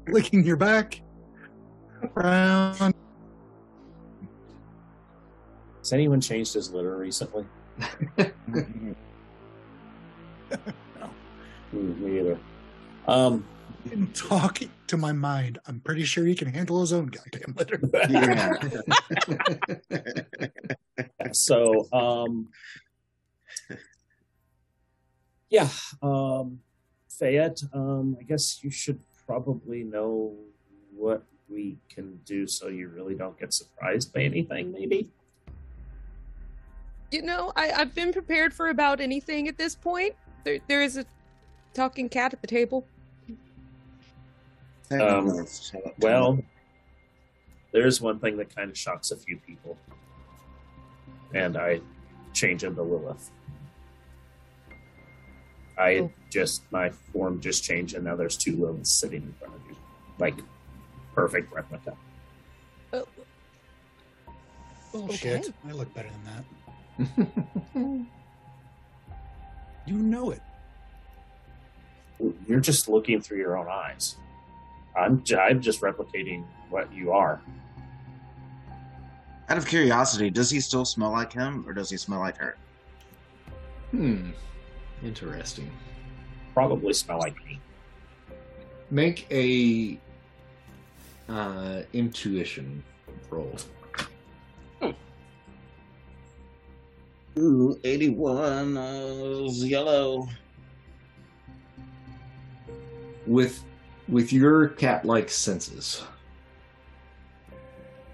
[0.09, 1.01] licking your back,
[2.17, 2.95] around?
[5.79, 7.45] has anyone changed his litter recently?
[11.75, 12.39] Mm, me either.
[13.07, 13.45] Um,
[13.91, 15.59] and talk to my mind?
[15.67, 17.81] I'm pretty sure he can handle his own goddamn litter.
[18.09, 18.59] Yeah.
[21.33, 22.49] so um
[25.51, 25.69] yeah
[26.03, 26.61] um
[27.09, 30.35] fayette um i guess you should probably know
[30.95, 35.09] what we can do so you really don't get surprised by anything maybe
[37.11, 40.15] You know, I, I've been prepared for about anything at this point.
[40.45, 41.05] There, there is a
[41.75, 42.87] talking cat at the table.
[44.91, 45.47] Um,
[46.01, 46.39] well
[47.73, 49.79] there's one thing that kind of shocks a few people
[51.35, 51.81] and i
[52.35, 53.31] change into lilith
[55.79, 56.11] i Oh.
[56.29, 59.77] just my form just changed and now there's two liliths sitting in front of you
[60.19, 60.35] like
[61.15, 61.97] perfect replica
[64.93, 65.47] Bullshit.
[65.47, 65.53] Okay.
[65.67, 66.45] I look better than
[67.79, 68.07] that.
[69.87, 70.41] You know it.
[72.47, 74.17] You're just looking through your own eyes.
[74.97, 77.41] I'm j- I'm just replicating what you are.
[79.49, 82.57] Out of curiosity, does he still smell like him, or does he smell like her?
[83.91, 84.31] hmm.
[85.05, 85.71] Interesting.
[86.55, 87.59] Probably smell like me.
[88.91, 89.99] Make a
[91.29, 92.83] uh, intuition
[93.31, 93.57] roll.
[97.39, 100.29] Ooh, 81 uh, yellow.
[103.27, 103.65] With
[104.09, 106.03] with your cat-like senses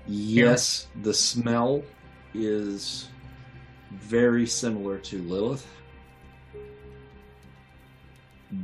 [0.07, 1.83] yes the smell
[2.35, 3.09] is
[3.93, 5.67] very similar to lilith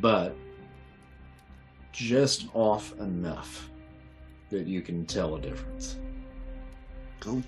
[0.01, 0.37] but
[1.93, 3.71] just off enough
[4.51, 5.97] that you can tell a difference
[7.25, 7.43] Cool.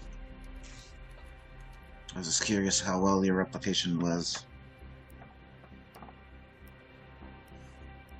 [2.14, 4.46] I was just curious how well your replication was.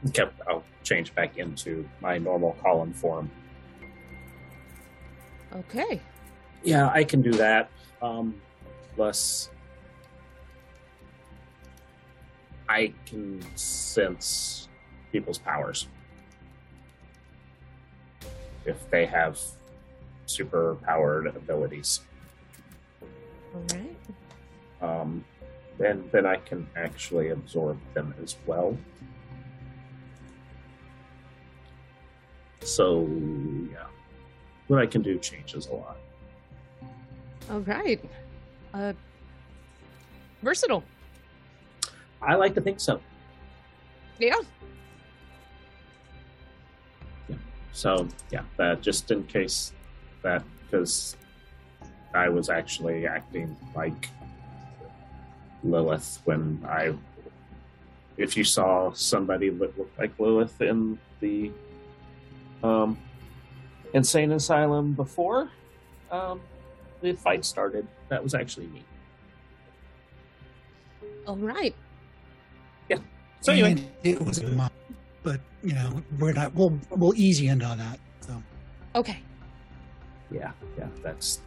[0.08, 3.30] Okay, I'll change back into my normal Colin form.
[5.54, 6.00] Okay.
[6.62, 7.70] Yeah, I can do that.
[8.02, 8.34] Um,
[8.94, 9.50] plus,
[12.68, 14.68] I can sense
[15.12, 15.86] people's powers
[18.64, 19.38] if they have
[20.26, 22.00] super powered abilities.
[23.54, 23.96] All right.
[24.82, 25.24] um,
[25.78, 28.76] then then I can actually absorb them as well.
[32.66, 33.08] So
[33.70, 33.86] yeah,
[34.66, 35.98] what I can do changes a lot.
[37.48, 38.02] All right.
[38.74, 38.92] Uh,
[40.42, 40.82] versatile.
[42.20, 43.00] I like to think so.
[44.18, 44.34] Yeah.
[47.28, 47.36] Yeah.
[47.72, 49.72] So yeah, that just in case
[50.22, 51.16] that because
[52.14, 54.08] I was actually acting like
[55.62, 56.94] Lilith when I
[58.16, 61.52] if you saw somebody that looked like Lilith in the
[62.62, 62.98] um,
[63.92, 65.50] insane asylum before
[66.10, 66.40] um,
[67.00, 68.82] the fight started, that was actually me.
[71.26, 71.74] All right.
[72.88, 72.98] Yeah.
[73.40, 74.70] So anyway, And it was a mom,
[75.22, 76.54] but you know we're not.
[76.54, 77.98] We'll we'll ease you into that.
[78.20, 78.42] So
[78.94, 79.18] Okay.
[80.30, 81.40] yeah, yeah, that's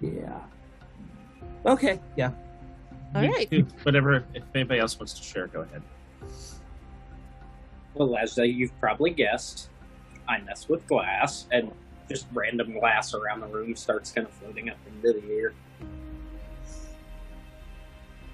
[0.00, 0.40] yeah.
[1.64, 2.30] Okay, yeah.
[3.14, 3.50] All You right.
[3.50, 4.24] do Whatever.
[4.34, 5.82] If anybody else wants to share, go ahead.
[7.96, 9.70] Well, as uh, you've probably guessed,
[10.28, 11.72] I mess with glass, and
[12.08, 15.52] just random glass around the room starts kind of floating up into the air.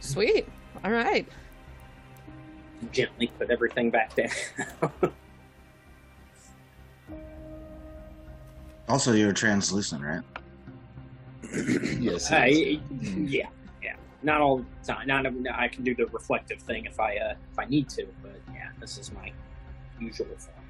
[0.01, 0.49] Sweet.
[0.85, 1.27] All right.
[2.91, 4.31] Gently put everything back down.
[8.89, 10.23] Also, you're translucent, right?
[11.99, 12.31] yes.
[12.31, 13.49] I, yeah,
[13.83, 13.95] yeah.
[14.23, 15.07] Not all the time.
[15.07, 18.39] Not I can do the reflective thing if I uh, if I need to, but
[18.53, 19.33] yeah, this is my
[20.01, 20.63] usual form.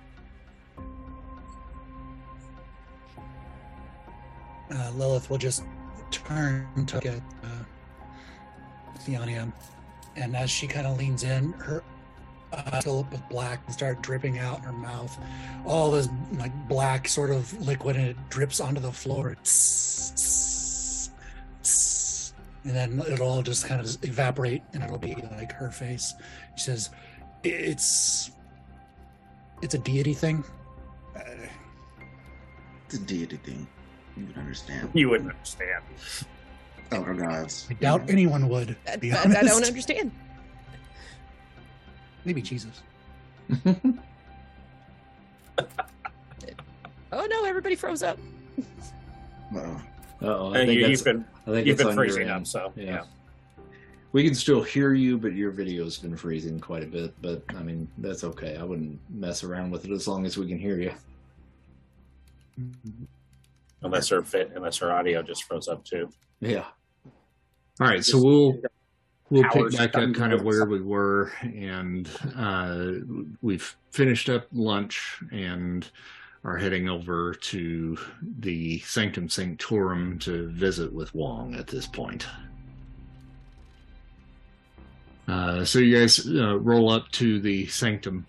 [4.75, 5.65] uh, Lilith will just
[6.11, 7.65] turn to look at uh,
[10.15, 11.83] and as she kind of leans in, her
[12.83, 15.19] fill up with black and start dripping out in her mouth.
[15.67, 19.37] All this like black sort of liquid, and it drips onto the floor.
[19.43, 21.11] Tss, tss,
[21.63, 22.33] tss.
[22.65, 26.15] And then it'll all just kind of evaporate, and it'll be like her face.
[26.57, 26.91] She says,
[27.43, 28.31] "It's
[29.63, 30.45] it's a deity thing."
[31.17, 31.21] Uh,
[32.87, 33.67] It's a deity thing.
[34.17, 34.91] You would understand.
[34.93, 35.83] You wouldn't understand.
[36.91, 37.67] Elder gods.
[37.71, 38.77] I doubt anyone would.
[38.85, 39.43] That, be that- honest.
[39.43, 40.11] I don't understand.
[42.25, 42.83] Maybe Jesus.
[47.15, 47.45] Oh no!
[47.45, 48.19] Everybody froze up.
[49.55, 49.83] Uh-oh.
[50.23, 52.31] Uh-oh, I think you've been I think you've it's been freezing end.
[52.31, 53.03] up, so yeah.
[54.13, 57.15] We can still hear you, but your video's been freezing quite a bit.
[57.23, 58.57] But I mean, that's okay.
[58.57, 60.93] I wouldn't mess around with it as long as we can hear you.
[63.83, 66.09] Unless her fit, unless her audio just froze up too.
[66.41, 66.67] Yeah.
[67.81, 68.61] All right, so we'll
[69.31, 72.93] we'll pick back up kind of where we were, and uh,
[73.41, 75.91] we've finished up lunch and
[76.45, 77.97] are heading over to
[78.41, 82.27] the Sanctum Sanctorum to visit with Wong at this point.
[85.33, 88.27] Uh, so you guys uh, roll up to the sanctum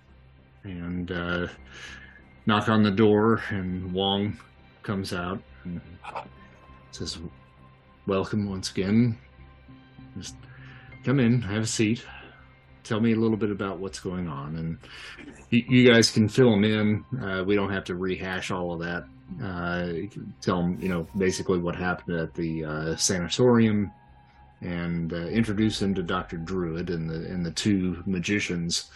[0.64, 1.48] and uh,
[2.46, 4.40] knock on the door, and Wong
[4.84, 5.82] comes out and
[6.92, 7.18] says,
[8.08, 9.18] "Welcome once again.
[10.18, 10.36] Just
[11.04, 12.06] come in, have a seat.
[12.86, 14.78] Tell me a little bit about what's going on, and
[15.50, 17.04] you, you guys can fill them in.
[17.22, 19.04] Uh, we don't have to rehash all of that.
[19.44, 20.08] Uh,
[20.40, 23.92] tell them, you know, basically what happened at the uh, sanatorium."
[24.64, 28.90] And uh, introduce him to Doctor Druid and the and the two magicians.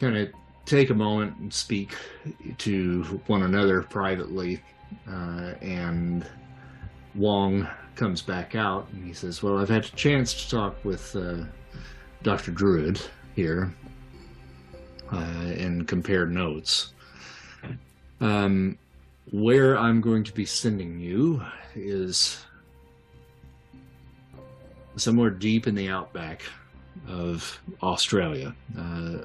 [0.00, 0.28] Kind of
[0.64, 1.94] take a moment and speak
[2.58, 4.62] to one another privately,
[5.08, 6.26] uh, and
[7.14, 11.14] Wong comes back out and he says, "Well, I've had a chance to talk with
[11.14, 11.44] uh,
[12.22, 13.00] Doctor Druid
[13.36, 13.72] here
[15.12, 16.92] uh, and compare notes."
[18.20, 18.78] Um,
[19.30, 21.42] where I'm going to be sending you
[21.74, 22.44] is
[24.98, 26.42] somewhere deep in the outback
[27.06, 28.54] of Australia.
[28.78, 29.18] Uh,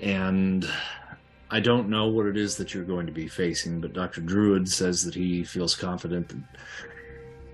[0.00, 0.68] and
[1.50, 4.20] I don't know what it is that you're going to be facing, but Dr.
[4.20, 6.42] Druid says that he feels confident that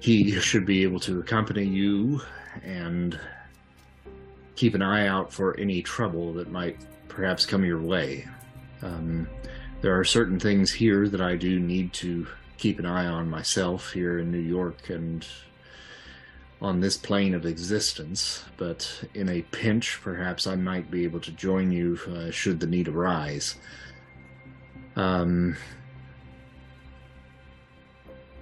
[0.00, 2.20] he should be able to accompany you
[2.62, 3.18] and
[4.56, 6.76] keep an eye out for any trouble that might
[7.08, 8.26] perhaps come your way.
[8.82, 9.28] Um,
[9.82, 12.26] there are certain things here that I do need to
[12.60, 15.26] keep an eye on myself here in New York and
[16.60, 21.32] on this plane of existence, but in a pinch, perhaps I might be able to
[21.32, 23.54] join you uh, should the need arise.
[24.94, 25.56] Um,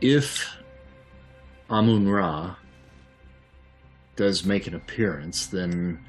[0.01, 0.53] if
[1.71, 2.57] Amun Ra
[4.17, 6.05] does make an appearance, then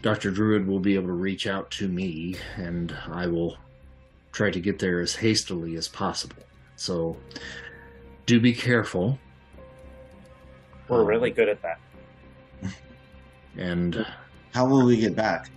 [0.00, 0.30] Dr.
[0.30, 3.58] Druid will be able to reach out to me and I will
[4.32, 6.47] try to get there as hastily as possible.
[6.78, 7.16] So
[8.26, 9.18] do be careful.
[10.86, 11.80] We're really good at that.
[13.56, 14.06] And
[14.54, 15.50] How will we get back?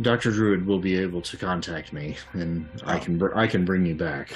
[0.00, 0.30] Dr.
[0.32, 3.00] Druid will be able to contact me, and I Oh.
[3.00, 4.32] can br- I can bring you back.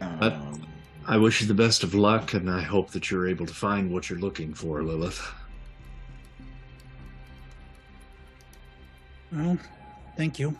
[0.00, 0.66] Um,
[1.06, 3.90] I wish you the best of luck, and I hope that you're able to find
[3.90, 5.20] what you're looking for, Lilith.
[9.32, 9.58] Well,
[10.16, 10.54] thank you.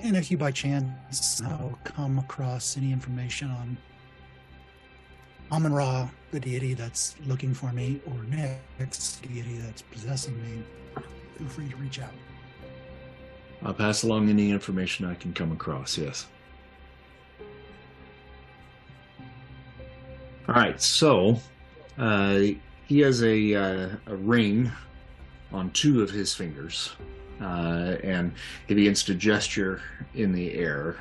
[0.00, 3.76] And if you by chance uh, come across any information on
[5.52, 10.62] Amun Ra, the deity that's looking for me, or Nyx deity that's possessing me,
[11.38, 12.12] feel free to reach out.
[13.62, 16.26] I'll pass along any information I can come across, yes.
[20.48, 21.40] All right, so
[21.96, 22.40] uh,
[22.86, 24.70] he has a, uh, a ring
[25.52, 26.90] on two of his fingers,
[27.40, 28.32] uh, and
[28.68, 29.80] he begins to gesture
[30.14, 30.96] in the air.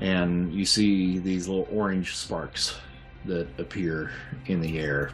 [0.00, 2.76] And you see these little orange sparks
[3.26, 4.12] that appear
[4.46, 5.10] in the air,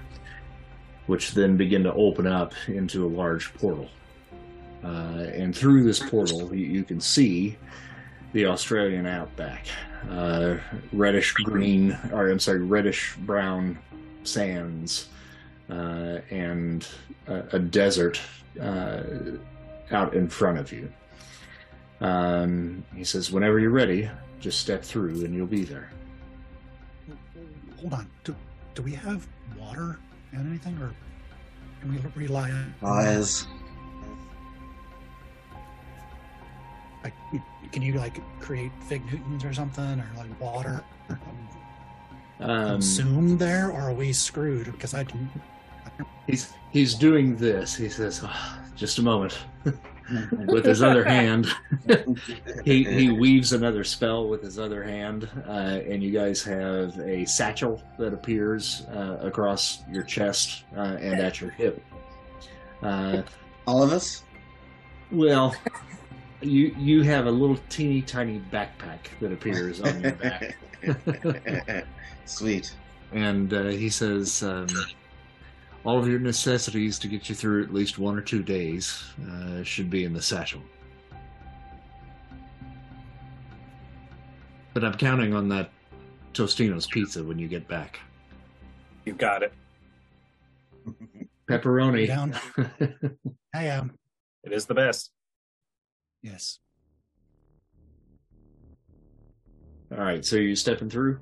[1.06, 3.88] which then begin to open up into a large portal.
[4.84, 7.56] Uh, and through this portal, you, you can see
[8.32, 9.66] the Australian outback,
[10.10, 10.56] uh,
[10.92, 13.78] reddish green, or I'm sorry, reddish brown
[14.22, 15.08] sands,
[15.70, 16.86] uh, and
[17.26, 18.20] a, a desert
[18.60, 19.02] uh,
[19.90, 20.92] out in front of you.
[22.00, 24.10] Um, he says, "Whenever you're ready,
[24.40, 25.90] just step through, and you'll be there."
[27.80, 28.10] Hold on.
[28.24, 28.34] Do,
[28.74, 29.26] do we have
[29.58, 29.98] water
[30.32, 30.92] and anything, or
[31.80, 32.74] can we rely on?
[32.82, 33.46] Eyes.
[37.04, 37.14] Like,
[37.72, 40.82] can you like create fig Newtons or something, or like water
[42.40, 44.66] Um, consumed there, or are we screwed?
[44.66, 45.30] Because I can.
[46.26, 47.74] he's he's doing this.
[47.76, 49.38] He says, "Ah, "Just a moment."
[50.46, 51.48] with his other hand,
[52.64, 57.24] he he weaves another spell with his other hand, uh, and you guys have a
[57.24, 61.82] satchel that appears uh, across your chest uh, and at your hip.
[62.82, 63.22] Uh,
[63.66, 64.22] All of us?
[65.10, 65.54] well,
[66.40, 70.56] you you have a little teeny tiny backpack that appears on your back,
[72.26, 72.72] Sweet.
[73.12, 74.42] and uh, he says.
[74.42, 74.68] Um,
[75.86, 79.62] all of your necessities to get you through at least one or two days uh,
[79.62, 80.60] should be in the satchel.
[84.74, 85.70] But I'm counting on that
[86.34, 88.00] Tostino's pizza when you get back.
[89.04, 89.52] You got it.
[91.48, 92.08] Pepperoni.
[92.08, 92.34] Down.
[93.54, 93.96] I am.
[94.42, 95.12] It is the best.
[96.20, 96.58] Yes.
[99.92, 101.20] All right, so you're stepping through?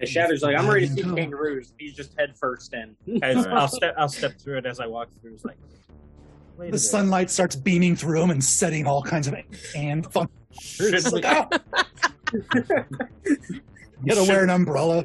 [0.00, 1.14] And Shatter's like, I'm ready to see Go.
[1.14, 1.72] kangaroos.
[1.78, 2.94] He's just head first in.
[3.22, 3.94] As, I'll step.
[3.98, 5.34] I'll step through it as I walk through.
[5.34, 5.58] It's like,
[6.70, 9.34] The sunlight starts beaming through him and setting all kinds of
[9.74, 10.28] and fun.
[10.60, 11.48] Should It's like, "Ah!"
[14.04, 15.04] You gotta wear an umbrella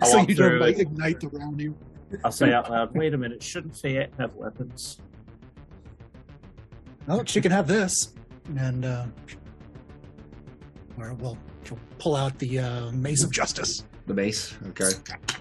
[0.00, 0.82] I'll so you don't through like it.
[0.82, 1.76] ignite around you.
[2.24, 2.94] I'll say out loud.
[2.94, 3.42] Wait a minute.
[3.42, 4.98] Shouldn't Fayette have weapons?
[7.06, 8.14] Oh, she can have this,
[8.56, 9.06] and uh,
[10.98, 13.84] or we'll she'll pull out the uh, mace of justice.
[14.08, 14.54] The base.
[14.68, 14.90] Okay.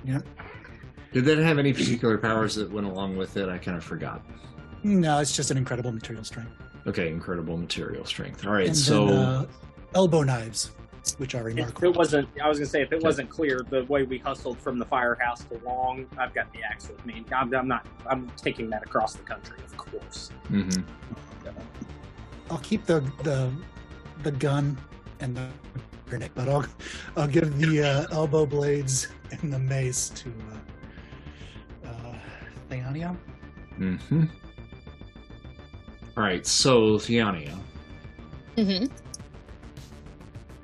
[0.05, 0.19] Yeah.
[1.13, 3.47] Did that have any particular powers that went along with it?
[3.49, 4.21] I kind of forgot.
[4.83, 6.51] No, it's just an incredible material strength.
[6.85, 8.45] Okay, incredible material strength.
[8.45, 9.45] All right, and so then uh,
[9.95, 10.71] elbow knives,
[11.17, 11.89] which are remarkable.
[11.89, 14.59] If it wasn't, I was gonna say, if it wasn't clear, the way we hustled
[14.59, 17.25] from the firehouse to Wong, I've got the axe with me.
[17.33, 17.87] I'm, I'm not.
[18.05, 20.29] I'm taking that across the country, of course.
[20.51, 20.83] mhm.
[22.51, 23.51] I'll keep the the
[24.23, 24.77] the gun
[25.19, 25.47] and the
[26.07, 26.65] grenade, but I'll
[27.15, 30.31] I'll give the uh, elbow blades and the mace to
[31.85, 32.15] uh, uh,
[32.69, 33.15] Theania.
[33.79, 34.23] Mm-hmm.
[36.15, 37.55] All right, so Theania,
[38.57, 38.85] Mm-hmm.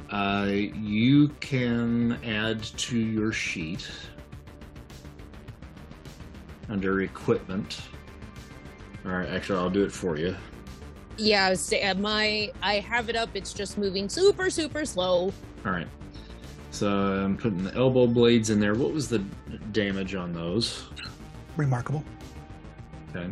[0.09, 3.87] uh, you can add to your sheet
[6.69, 7.81] under equipment.
[9.05, 10.35] All right, actually, I'll do it for you.
[11.17, 13.29] Yeah, say, uh, my I have it up.
[13.33, 15.31] It's just moving super super slow.
[15.65, 15.87] All right,
[16.71, 18.73] so I'm putting the elbow blades in there.
[18.73, 19.19] What was the
[19.71, 20.83] damage on those?
[21.55, 22.03] Remarkable.
[23.15, 23.31] Okay.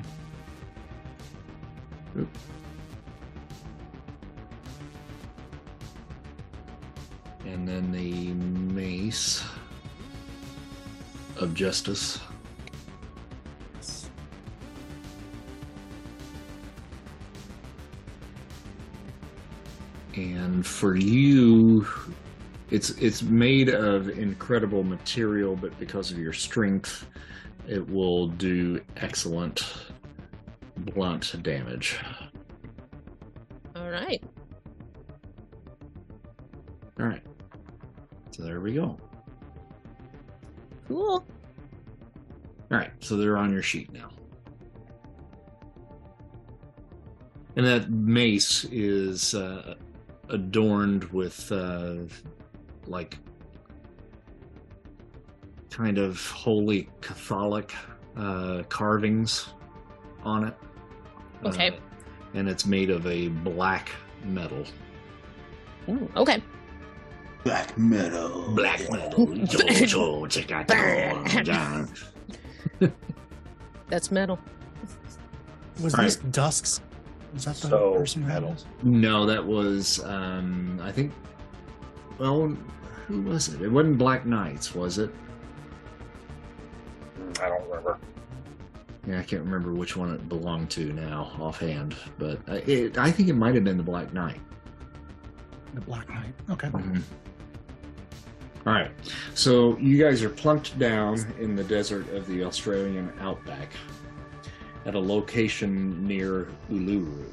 [2.20, 2.30] Oop.
[7.46, 8.34] And then the
[8.74, 9.44] mace
[11.38, 12.20] of justice.
[20.16, 21.88] And for you,
[22.70, 27.08] it's it's made of incredible material, but because of your strength,
[27.68, 29.64] it will do excellent
[30.78, 32.00] blunt damage.
[33.76, 34.22] All right.
[37.00, 37.24] All right.
[38.32, 38.98] So there we go.
[40.88, 41.26] Cool.
[42.72, 42.92] All right.
[43.00, 44.10] So they're on your sheet now.
[47.56, 49.76] And that mace is uh,
[50.32, 51.96] adorned with uh,
[52.88, 53.18] like
[55.70, 57.74] kind of holy Catholic
[58.18, 59.48] uh, carvings
[60.24, 60.56] on it.
[61.46, 61.70] Okay.
[61.70, 61.74] Uh,
[62.34, 63.90] and it's made of a black
[64.24, 64.64] metal.
[65.90, 66.42] Ooh, okay.
[67.44, 68.52] Black metal.
[68.54, 69.26] Black metal.
[73.90, 74.40] That's metal.
[75.82, 76.82] Was All this Dusks?
[77.34, 78.56] Was that the So, person who had metal.
[78.56, 78.66] us?
[78.84, 81.12] No, that was um I think
[82.18, 82.56] well
[83.08, 83.62] who was it?
[83.62, 85.12] It wasn't Black Knights, was it?
[87.20, 87.98] Mm, I don't remember.
[89.08, 93.10] Yeah, I can't remember which one it belonged to now offhand, but uh, it, I
[93.12, 94.40] think it might have been the Black Knight.
[95.74, 96.34] The Black Knight.
[96.52, 96.68] Okay.
[96.68, 97.02] Mhm.
[98.68, 98.92] All right,
[99.34, 103.72] so you guys are plunked down in the desert of the Australian outback
[104.86, 107.26] at a location near Uluru,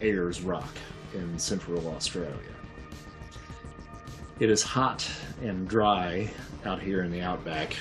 [0.00, 0.74] Ayers Rock
[1.14, 2.36] in central Australia.
[4.40, 5.08] It is hot
[5.42, 6.30] and dry
[6.64, 7.76] out here in the outback,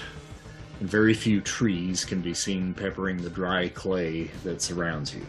[0.80, 5.26] and very few trees can be seen peppering the dry clay that surrounds you.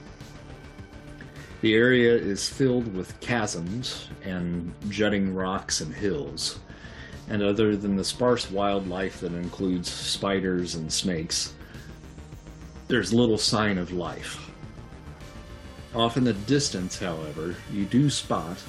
[1.62, 6.58] The area is filled with chasms and jutting rocks and hills.
[7.28, 11.54] And other than the sparse wildlife that includes spiders and snakes,
[12.92, 14.50] there's little sign of life.
[15.94, 18.62] Off in the distance, however, you do spot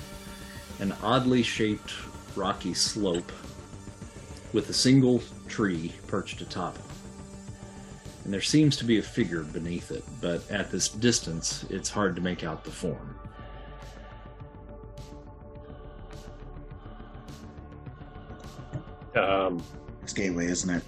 [0.80, 1.92] an oddly shaped
[2.34, 3.34] rocky slope
[4.54, 6.82] with a single tree perched atop it.
[8.24, 12.16] And there seems to be a figure beneath it, but at this distance, it's hard
[12.16, 13.20] to make out the form.
[19.18, 19.62] Um,
[20.02, 20.84] It's Gateway, isn't it?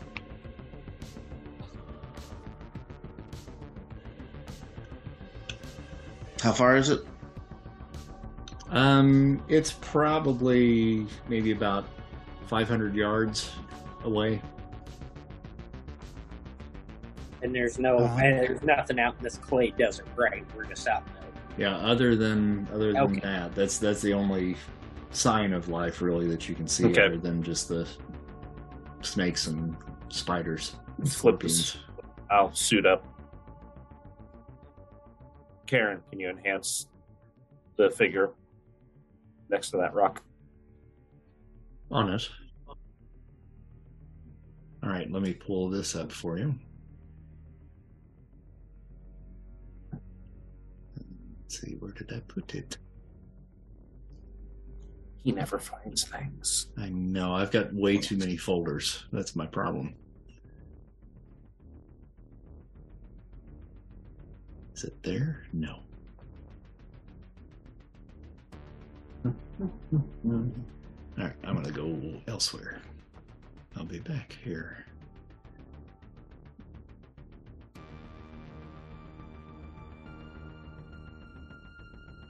[6.46, 7.04] How far is it?
[8.70, 11.86] Um, it's probably maybe about
[12.46, 13.52] 500 yards
[14.04, 14.40] away.
[17.42, 18.20] And there's no, Uh-huh.
[18.24, 20.46] and there's nothing out in this clay desert, right?
[20.56, 21.14] We're just out in
[21.56, 23.20] the Yeah, other than other than Okay.
[23.22, 24.56] that, that's that's the only
[25.10, 27.06] sign of life really that you can see, Okay.
[27.08, 27.88] other than just the
[29.02, 29.76] snakes and
[30.10, 30.76] spiders.
[31.00, 31.78] and Flip this.
[32.30, 33.04] I'll suit up.
[35.68, 36.88] Karen, can you enhance
[37.78, 38.32] the figure
[39.50, 40.22] next to that rock?
[41.92, 42.30] on it.
[44.84, 46.54] All right, let me pull this up for you.
[51.42, 52.78] Let's see, where did I put it?
[55.24, 56.68] He never finds things.
[56.78, 59.06] I know, I've got way too many folders.
[59.12, 59.96] That's my problem.
[64.76, 65.44] Is it there?
[65.54, 65.80] No.
[69.24, 69.34] All
[71.16, 72.82] right, I'm going to go elsewhere.
[73.78, 74.86] I'll be back here.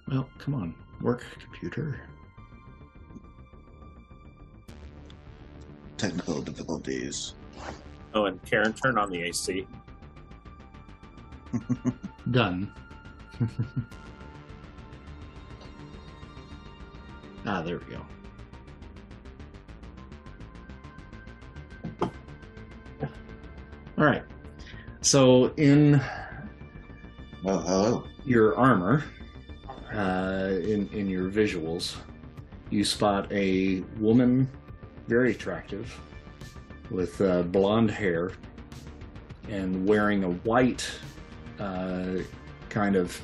[0.08, 2.00] Well, come on, work, computer.
[5.98, 7.34] Technical difficulties.
[8.14, 9.66] Oh, and Karen, turn on the AC.
[12.32, 12.72] Done.
[17.46, 18.06] ah, there we go.
[23.98, 24.24] All right.
[25.02, 26.02] So in
[27.46, 28.04] Oh, hello.
[28.26, 29.04] your armor,
[29.94, 31.96] uh, in in your visuals,
[32.72, 34.50] you spot a woman,
[35.08, 35.96] very attractive,
[36.90, 38.32] with uh, blonde hair,
[39.48, 40.90] and wearing a white,
[41.60, 42.18] uh,
[42.70, 43.20] kind of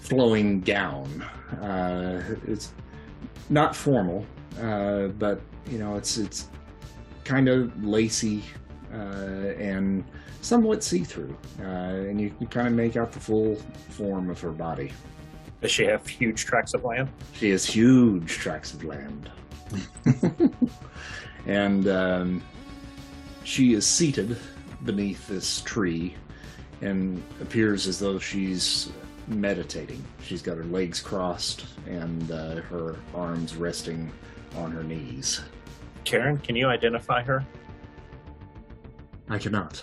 [0.00, 1.22] flowing gown.
[1.62, 2.72] Uh, it's
[3.50, 4.24] not formal,
[4.60, 5.40] uh, but
[5.70, 6.48] you know, it's it's
[7.24, 8.42] kind of lacy
[8.92, 10.04] uh, and
[10.40, 13.56] somewhat see-through, uh, and you can kind of make out the full
[13.90, 14.92] form of her body.
[15.60, 17.08] Does she have huge tracts of land?
[17.32, 19.30] She has huge tracts of land,
[21.46, 22.42] and um,
[23.42, 24.36] she is seated
[24.84, 26.14] beneath this tree,
[26.80, 28.90] and appears as though she's
[29.28, 30.02] meditating.
[30.22, 34.10] She's got her legs crossed and uh, her arms resting
[34.56, 35.42] on her knees.
[36.04, 37.44] Karen, can you identify her?
[39.28, 39.82] I cannot.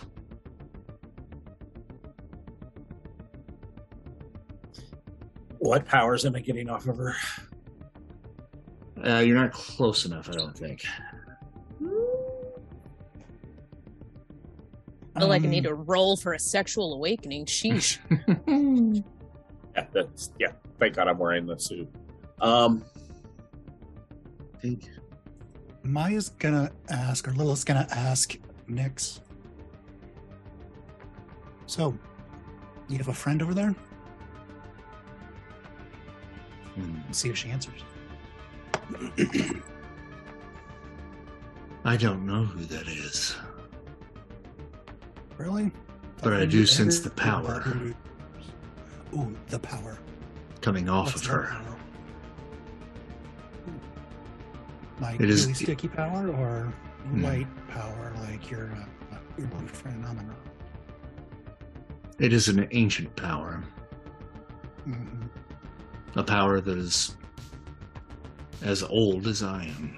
[5.59, 7.15] What powers am I getting off of her?
[9.05, 10.85] Uh, you're not close enough, I don't think.
[15.15, 17.45] I feel like I need Um, to roll for a sexual awakening.
[17.45, 17.99] Sheesh.
[19.75, 20.51] Yeah, that's yeah.
[20.79, 21.89] Thank God I'm wearing the suit.
[22.39, 22.85] Um,
[25.81, 28.37] Maya's gonna ask, or Lilith's gonna ask
[28.69, 29.21] Nyx.
[31.65, 31.97] So,
[32.87, 33.75] you have a friend over there?
[36.75, 36.97] Hmm.
[37.07, 37.81] Let's see if she answers.
[41.83, 43.35] I don't know who that is.
[45.43, 45.71] Really?
[46.21, 47.63] But I do sense the power.
[49.13, 49.97] Ooh, the power.
[50.61, 51.47] coming off What's of her.
[51.47, 51.75] power?
[55.01, 56.71] Like It is- really sticky power or
[57.09, 57.21] Hmm.
[57.25, 58.71] light power, like your
[59.11, 60.33] uh, your boyfriend Amun?
[62.19, 63.61] It is an ancient power,
[64.85, 65.23] hmm
[66.15, 67.17] a power that is
[68.61, 69.97] as old as I am.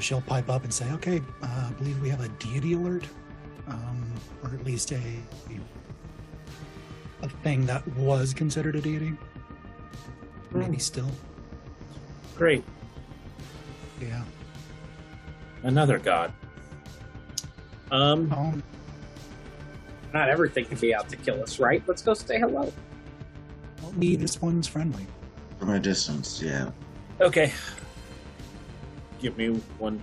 [0.00, 3.04] She'll pipe up and say, "Okay, uh, I believe we have a deity alert,
[3.66, 4.12] um,
[4.42, 5.00] or at least a
[7.22, 9.12] a thing that was considered a deity.
[10.52, 11.10] Maybe still,
[12.36, 12.62] Great.
[14.00, 14.22] yeah.
[15.64, 16.32] Another god.
[17.90, 18.54] Um, Oh,
[20.14, 21.82] Not everything can be out to kill us, right?
[21.88, 22.72] Let's go say hello.
[23.82, 25.06] well, me, this one's friendly.
[25.58, 26.70] From a distance, yeah.
[27.20, 27.52] okay.
[29.20, 30.00] Give me one.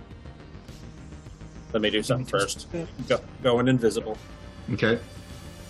[1.72, 2.66] Let me do something first.
[3.08, 4.16] Go, going invisible,
[4.72, 4.98] Okay.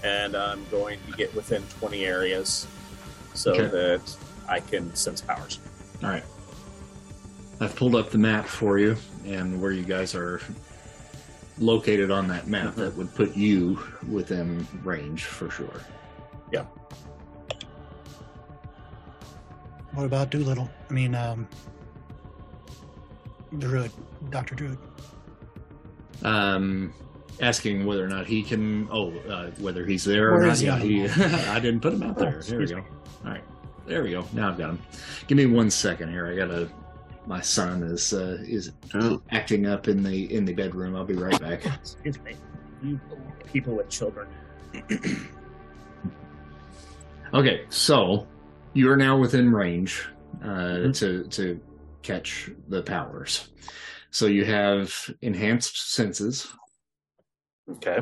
[0.05, 2.66] and I'm going to get within 20 areas
[3.35, 3.66] so Okay.
[3.68, 4.16] that
[4.48, 5.59] I can sense powers.
[6.02, 6.24] All right.
[7.60, 10.40] I've pulled up the map for you and where you guys are
[11.59, 12.74] located on that map.
[12.74, 12.77] Mhm.
[12.77, 13.78] That would put you
[14.10, 15.81] within range for sure.
[16.52, 16.64] Yeah.
[19.93, 20.68] What about Doolittle?
[20.90, 21.48] I mean, um,
[23.59, 23.90] Druid,
[24.31, 24.78] Doctor Druid.
[26.23, 26.93] Um,
[27.40, 28.89] asking whether or not he can.
[28.90, 30.59] Oh, uh, whether he's there or not.
[30.59, 31.05] he Yeah, he.
[31.51, 32.40] I didn't put him out there.
[32.43, 32.77] There we go.
[32.77, 32.82] me.
[33.24, 33.44] All right,
[33.86, 34.27] there we go.
[34.32, 34.78] Now I've got him.
[35.27, 36.27] Give me one second here.
[36.27, 36.68] I gotta.
[37.27, 40.94] My son is uh, is Oh, acting up in the in the bedroom.
[40.94, 41.66] I'll be right back.
[41.66, 42.35] Excuse me.
[42.82, 43.01] You
[43.52, 44.28] people with children.
[47.35, 48.27] Okay, so
[48.74, 50.06] you are now within range
[50.44, 51.60] uh, to to
[52.11, 53.49] catch the powers.
[54.11, 56.47] So you have enhanced senses,
[57.69, 57.99] Okay.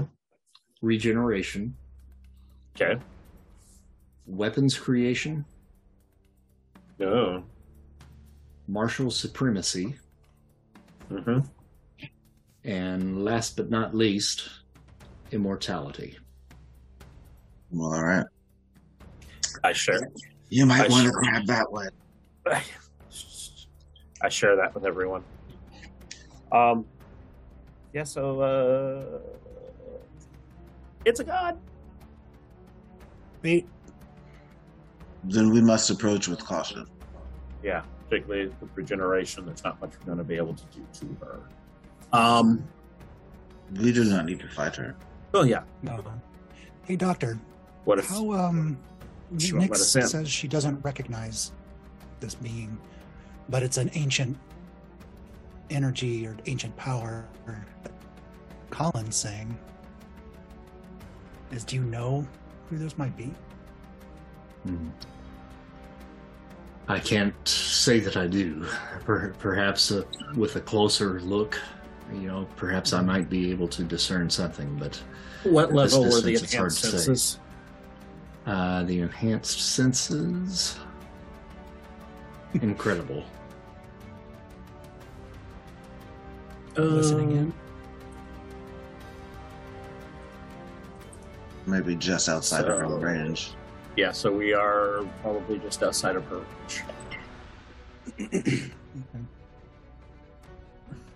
[0.83, 1.75] regeneration,
[2.77, 3.01] Okay.
[4.27, 5.45] weapons creation,
[7.01, 7.43] Oh.
[8.69, 9.95] martial supremacy,
[11.11, 11.41] Mm-hmm.
[12.65, 14.49] and last but not least,
[15.33, 16.19] immortality.
[17.77, 18.27] all right.
[19.65, 20.01] I share.
[20.51, 21.89] You might I want to grab that one.
[24.25, 25.23] I share that with everyone.
[26.51, 26.87] Um.
[27.93, 28.05] Yeah.
[28.05, 28.41] So.
[28.41, 29.19] Uh.
[31.05, 31.59] It's a god.
[33.43, 33.69] Wait,
[35.25, 36.87] Then we must approach with caution.
[37.63, 37.83] Yeah.
[38.09, 41.41] Particularly with regeneration, there's not much we're going to be able to do to her.
[42.13, 42.67] Um.
[43.77, 44.97] We do not need to fight her.
[45.35, 45.63] Oh yeah.
[45.83, 46.03] no.
[46.85, 47.39] Hey, Doctor,
[47.85, 48.09] What if?
[48.09, 48.79] how, um,
[49.39, 50.07] She won't let Nyx us in.
[50.07, 51.53] says she doesn't recognize
[52.21, 52.79] this being,
[53.49, 54.37] but it's an ancient
[55.71, 57.27] energy or ancient power.
[58.71, 59.57] Colin's saying,
[61.53, 62.27] is do you know
[62.69, 63.31] who those might be?
[64.65, 64.89] Hmm.
[66.89, 68.67] I can't say that I do.
[69.05, 70.03] Per- perhaps uh,
[70.37, 71.59] with a closer look,
[72.13, 75.03] you know, perhaps I might be able to discern something, but
[75.45, 77.39] what at this level were the distance, it's hard enhanced senses?
[78.47, 80.79] Uh, the enhanced senses.
[82.63, 83.25] Incredible.
[86.77, 87.53] Listening um, in?
[91.67, 93.53] Maybe just outside of her range.
[93.97, 94.13] Yeah.
[94.13, 96.83] So we are probably just outside of her range.
[98.21, 98.71] Okay.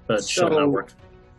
[0.07, 0.87] But she'll So- know we're.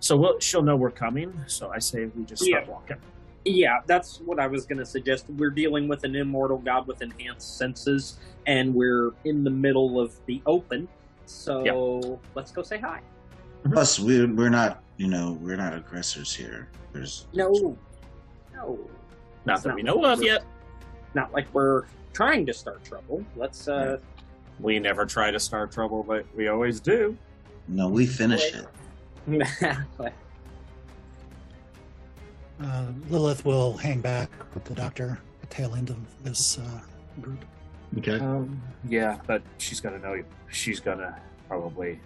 [0.02, 1.34] So we'll, she'll know we're coming.
[1.48, 2.72] So I say we just start Yeah.
[2.72, 2.98] walking.
[3.45, 5.26] Yeah, that's what I was going to suggest.
[5.30, 10.14] We're dealing with an immortal god with enhanced senses, and we're in the middle of
[10.26, 10.88] the open.
[11.26, 13.02] So let's go say hi.
[13.72, 16.70] Plus, we we're not, you know, we're not aggressors here.
[16.94, 17.78] There's No,
[18.56, 18.80] no,
[19.45, 20.44] Not It's that not we know of yet.
[21.14, 21.84] not like we're
[22.14, 23.24] trying to start trouble.
[23.36, 23.68] Let's.
[23.68, 23.99] uh
[24.60, 27.18] We never try to start trouble, but we always do.
[27.68, 27.88] no.
[27.88, 28.68] We finish it.
[32.61, 36.80] Uh, Lilith will hang back with the doctor, the tail end of this uh,
[37.22, 37.44] group.
[37.98, 38.19] Okay.
[38.19, 40.14] Um, yeah, but she's gonna know.
[40.14, 40.26] you.
[40.49, 41.99] She's gonna probably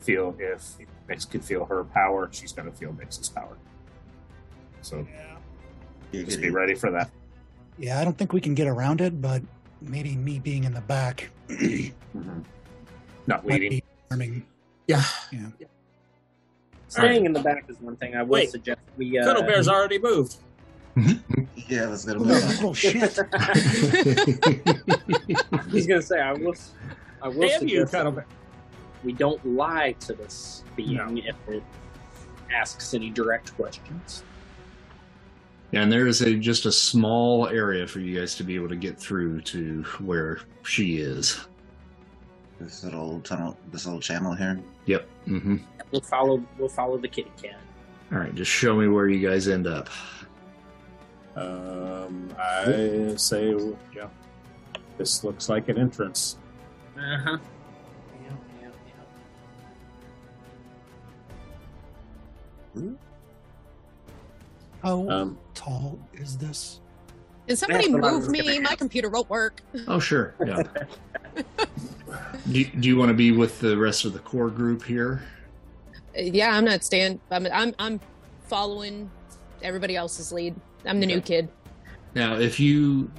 [0.00, 0.76] feel if
[1.08, 3.56] Nyx could feel her power, she's gonna feel Nyx's power.
[4.82, 5.06] So
[6.12, 6.24] yeah.
[6.24, 7.10] just be ready for that.
[7.78, 9.42] Yeah, I don't think we can get around it, but
[9.80, 11.94] maybe me being in the back might
[13.26, 13.70] Not leading.
[13.70, 14.46] be harming.
[14.86, 15.02] Yeah.
[16.92, 18.14] Staying in the back is one thing.
[18.14, 18.50] I would Wait.
[18.50, 19.18] suggest we.
[19.18, 20.36] Uh, Cuddle Bear's already moved.
[21.68, 22.94] Yeah, let's get a Oh, oh shit!
[25.70, 26.54] He's gonna say, "I will."
[27.22, 28.24] I will Damn you, suggest that Cuddlebear.
[29.04, 31.08] we don't lie to this being No.
[31.16, 31.62] if it
[32.52, 34.22] asks any direct questions.
[35.72, 38.76] And there is a just a small area for you guys to be able to
[38.76, 41.40] get through to where she is.
[42.60, 44.60] This little tunnel, this little channel here.
[44.86, 45.08] Yep.
[45.26, 45.56] Mm-hmm.
[45.90, 46.42] We'll follow.
[46.58, 47.58] We'll follow the kitty cat.
[48.12, 49.88] All right, just show me where you guys end up.
[51.34, 53.54] Um, I say,
[53.94, 54.08] yeah,
[54.98, 56.36] this looks like an entrance.
[56.96, 57.38] Uh huh.
[58.22, 58.32] Yep,
[58.62, 58.74] yep,
[62.76, 62.94] yep.
[64.82, 66.80] How Um, tall is this?
[67.46, 68.58] Can somebody That's what I move me?
[68.60, 69.62] My computer won't work.
[69.88, 70.34] Oh, sure.
[70.44, 70.62] Yeah.
[72.50, 75.22] do, do you want to be with the rest of the core group here?
[76.14, 77.20] Yeah, I'm not staying.
[77.30, 78.00] I'm I'm I'm
[78.46, 79.10] following
[79.62, 80.54] everybody else's lead.
[80.84, 81.48] I'm the new kid.
[82.14, 83.10] Now, if you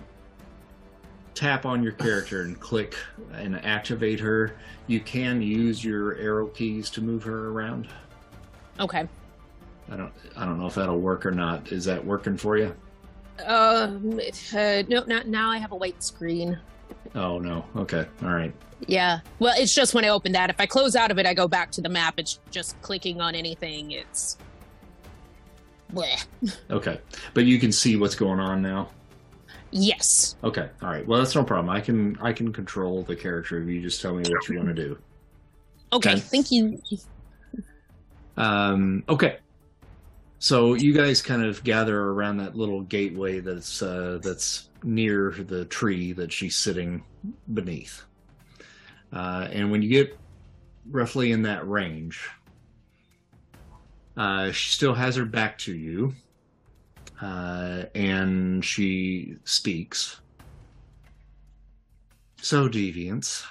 [1.34, 2.96] tap on your character and click
[3.34, 4.56] and activate her,
[4.88, 7.88] you can use your arrow keys to move her around.
[8.80, 9.08] Okay.
[9.92, 11.72] I don't I don't know if that'll work or not.
[11.72, 12.76] Is that working for you?
[13.46, 14.20] Um.
[14.56, 15.50] Uh, no, not now.
[15.50, 16.60] I have a white screen.
[17.16, 17.66] Oh no.
[17.76, 18.06] Okay.
[18.22, 18.54] All right.
[18.88, 19.20] Yeah.
[19.40, 20.50] Well, it's just when I open that.
[20.50, 22.16] If I close out of it, I go back to the map.
[22.18, 23.92] It's just clicking on anything.
[23.92, 24.38] It's.
[25.94, 26.26] Bleh.
[26.70, 27.00] Okay.
[27.34, 28.90] But you can see what's going on now.
[29.72, 30.36] Yes.
[30.44, 30.70] Okay.
[30.82, 31.06] All right.
[31.06, 31.70] Well, that's no problem.
[31.70, 34.70] I can I can control the character if you just tell me what you want
[34.70, 34.98] to do.
[35.92, 36.12] Okay.
[36.12, 36.20] Okay.
[36.20, 36.80] Thank you.
[38.38, 39.38] Um, okay.
[40.44, 45.64] So you guys kind of gather around that little gateway that's uh, that's near the
[45.64, 47.02] tree that she's sitting
[47.54, 48.04] beneath.
[49.14, 50.20] Uh, and when you get
[50.92, 52.30] roughly in that range,
[54.18, 56.14] uh, she still has her back to you,
[57.22, 60.20] uh, and she speaks.
[62.42, 63.46] So, deviants,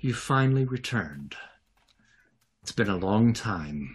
[0.00, 1.36] you finally returned.
[2.60, 3.94] It's been a long time.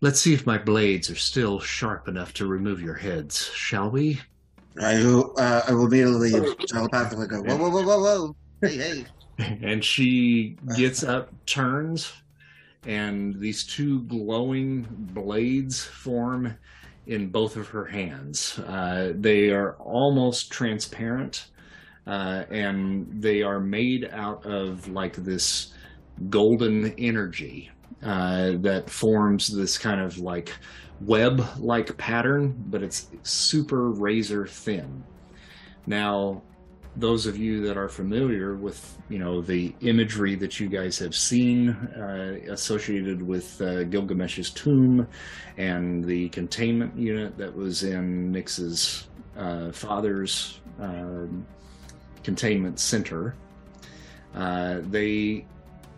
[0.00, 4.20] Let's see if my blades are still sharp enough to remove your heads, shall we?
[4.80, 6.30] I will, uh, I will immediately
[6.68, 8.36] telepathically go, whoa, whoa, whoa, whoa, whoa.
[8.60, 9.04] Hey, hey.
[9.62, 12.12] And she gets up, turns,
[12.86, 16.56] and these two glowing blades form
[17.08, 18.58] in both of her hands.
[18.60, 21.48] Uh, they are almost transparent,
[22.06, 25.72] uh, and they are made out of like this
[26.30, 27.70] golden energy
[28.02, 30.52] uh, that forms this kind of like
[31.00, 35.04] web like pattern, but it's super razor thin.
[35.86, 36.42] Now,
[36.96, 41.14] those of you that are familiar with you know the imagery that you guys have
[41.14, 45.06] seen uh, associated with uh, Gilgamesh's tomb
[45.56, 51.46] and the containment unit that was in Nyx's uh, father's um,
[52.24, 53.34] containment center,
[54.34, 55.46] uh, they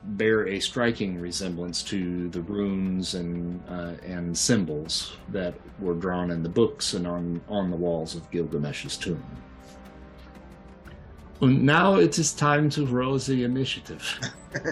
[0.05, 6.43] bear a striking resemblance to the runes and uh, and symbols that were drawn in
[6.43, 9.23] the books and on on the walls of Gilgamesh's tomb.
[11.43, 14.03] And now it is time to roll the initiative.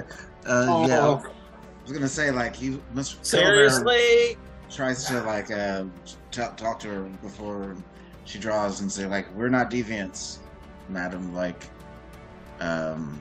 [0.46, 1.22] Uh, yeah, Oh.
[1.26, 3.16] I was gonna say, like, he Mr.
[3.20, 4.38] Cuddlebear Seriously?
[4.70, 5.84] tries to, like, uh,
[6.30, 7.76] t- talk to her before
[8.24, 10.38] she draws and say, like, we're not deviants,
[10.88, 11.34] madam.
[11.34, 11.64] Like,
[12.60, 13.20] um,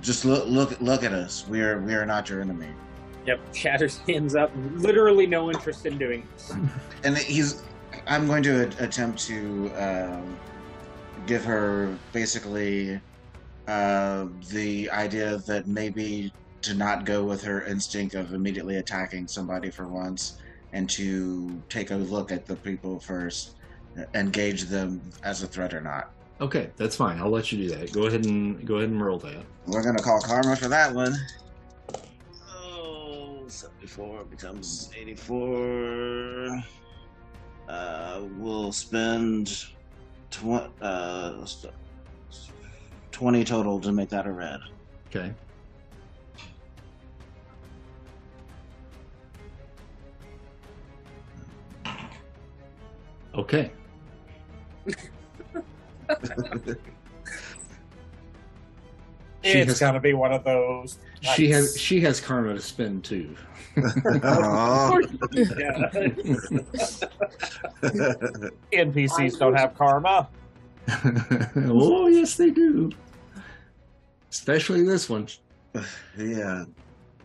[0.00, 1.46] just look, look, look at us.
[1.48, 2.68] We are, we are not your enemy.
[3.26, 3.54] Yep.
[3.54, 4.50] Shatters hands up.
[4.74, 6.52] Literally no interest in doing this.
[7.04, 7.62] and he's
[8.06, 10.36] i'm going to a- attempt to um,
[11.26, 13.00] give her basically
[13.66, 19.70] uh, the idea that maybe to not go with her instinct of immediately attacking somebody
[19.70, 20.38] for once
[20.72, 23.56] and to take a look at the people first
[24.14, 27.18] engage them as a threat or not Okay, that's fine.
[27.18, 27.92] I'll let you do that.
[27.92, 29.44] Go ahead and go ahead and roll that.
[29.66, 31.14] we're going to call karma for that one
[32.48, 36.62] oh 74 becomes 84
[37.68, 39.66] uh, we'll spend
[40.30, 41.44] tw- uh,
[43.12, 44.60] 20 total to make that a red
[45.08, 45.32] Okay.
[53.34, 53.70] Okay.
[59.44, 60.98] She it's has- got to be one of those.
[61.20, 63.34] She has she has karma to spend too.
[68.72, 70.28] NPCs don't have karma.
[71.56, 72.90] oh yes, they do.
[74.30, 75.28] Especially this one.
[76.18, 76.64] yeah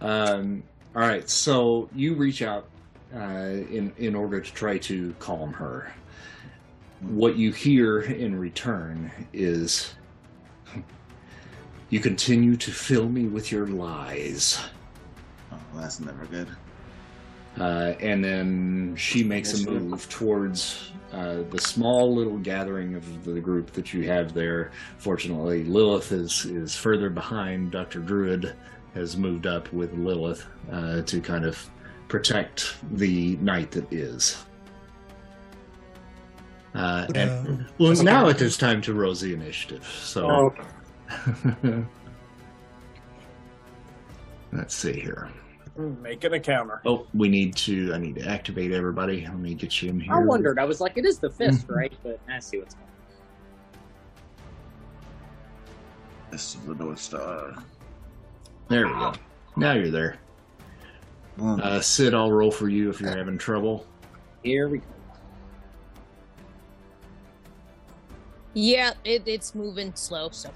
[0.02, 0.64] Um,
[0.96, 2.68] all right, so you reach out
[3.16, 3.20] uh,
[3.70, 5.94] in in order to try to calm her.
[7.04, 9.94] What you hear in return is,
[11.94, 14.60] You continue to fill me with your lies.
[15.52, 16.48] Oh, that's never good.
[17.60, 23.40] Uh, and then she makes a move towards uh, the small little gathering of the
[23.40, 24.72] group that you have there.
[24.98, 27.70] Fortunately, Lilith is, is further behind.
[27.70, 28.00] Dr.
[28.00, 28.56] Druid
[28.96, 31.70] has moved up with Lilith uh, to kind of
[32.08, 34.44] protect the Night That Is.
[36.76, 39.86] Uh, Would, and uh, well, now it is time to roll the initiative.
[39.86, 40.54] So
[41.64, 41.86] Oh,
[44.52, 45.30] let's see here.
[45.78, 46.82] making a counter.
[46.86, 47.94] Oh, we need to.
[47.94, 49.22] I need to activate everybody.
[49.26, 50.14] Let me get you in here.
[50.14, 50.58] I wondered.
[50.60, 51.94] I was like, it is the fist, right?
[52.04, 52.88] But I see what's going.
[52.88, 52.94] on.
[56.32, 57.56] This is the North Star.
[58.70, 59.14] There we go.
[59.56, 60.18] Now you're there.
[61.40, 63.86] Uh, Sid, I'll roll for you if you're having trouble.
[64.44, 64.86] Here we go.
[68.54, 70.30] Yeah, it, it's moving slow.
[70.32, 70.50] So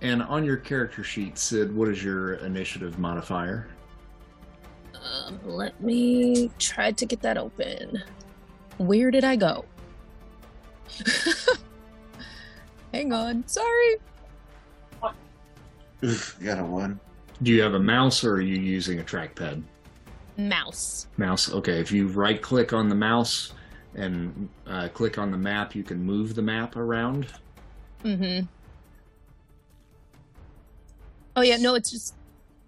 [0.00, 3.68] And on your character sheet, Sid, what is your initiative modifier?
[5.26, 8.02] um, let me try to get that open.
[8.76, 9.64] Where did I go?
[12.92, 13.46] Hang on.
[13.46, 13.96] Sorry.
[16.04, 17.00] Oof, got a one.
[17.42, 19.62] Do you have a mouse or are you using a trackpad?
[20.36, 21.06] Mouse.
[21.16, 21.50] Mouse.
[21.52, 23.52] Okay, if you right click on the mouse
[23.94, 27.26] and uh, click on the map, you can move the map around.
[28.04, 28.46] Mm-hmm.
[31.36, 32.14] Oh yeah, no, it's just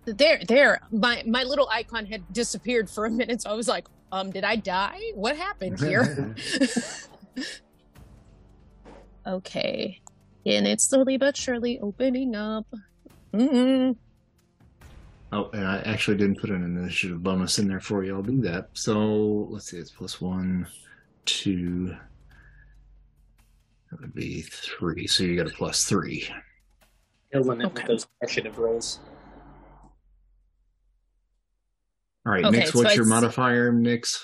[0.04, 0.40] there.
[0.46, 4.30] There, my my little icon had disappeared for a minute, so I was like, um,
[4.30, 5.00] did I die?
[5.14, 6.34] What happened here?
[9.26, 10.00] okay,
[10.46, 12.66] and it's slowly but surely opening up.
[13.32, 13.96] Mm-mm.
[15.32, 18.14] Oh, and I actually didn't put an initiative bonus in there for you.
[18.14, 18.68] I'll do that.
[18.74, 20.66] So let's see, it's plus one,
[21.24, 21.96] two.
[23.90, 25.06] That would be three.
[25.06, 26.28] So you got a plus three.
[27.32, 27.74] Killing it Okay.
[27.82, 29.00] with those initiative rolls.
[32.24, 34.18] All right, Okay, Nyx, so what's your it's- modifier, Nyx?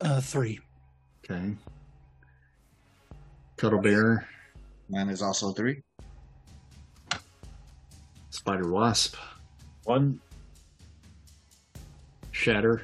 [0.00, 0.58] Uh, three.
[1.24, 1.54] Okay.
[3.56, 4.28] Cuddle Bear,
[4.88, 5.82] Mine is also three.
[8.30, 9.16] Spider Wasp,
[9.84, 10.20] One.
[12.32, 12.82] Shatter.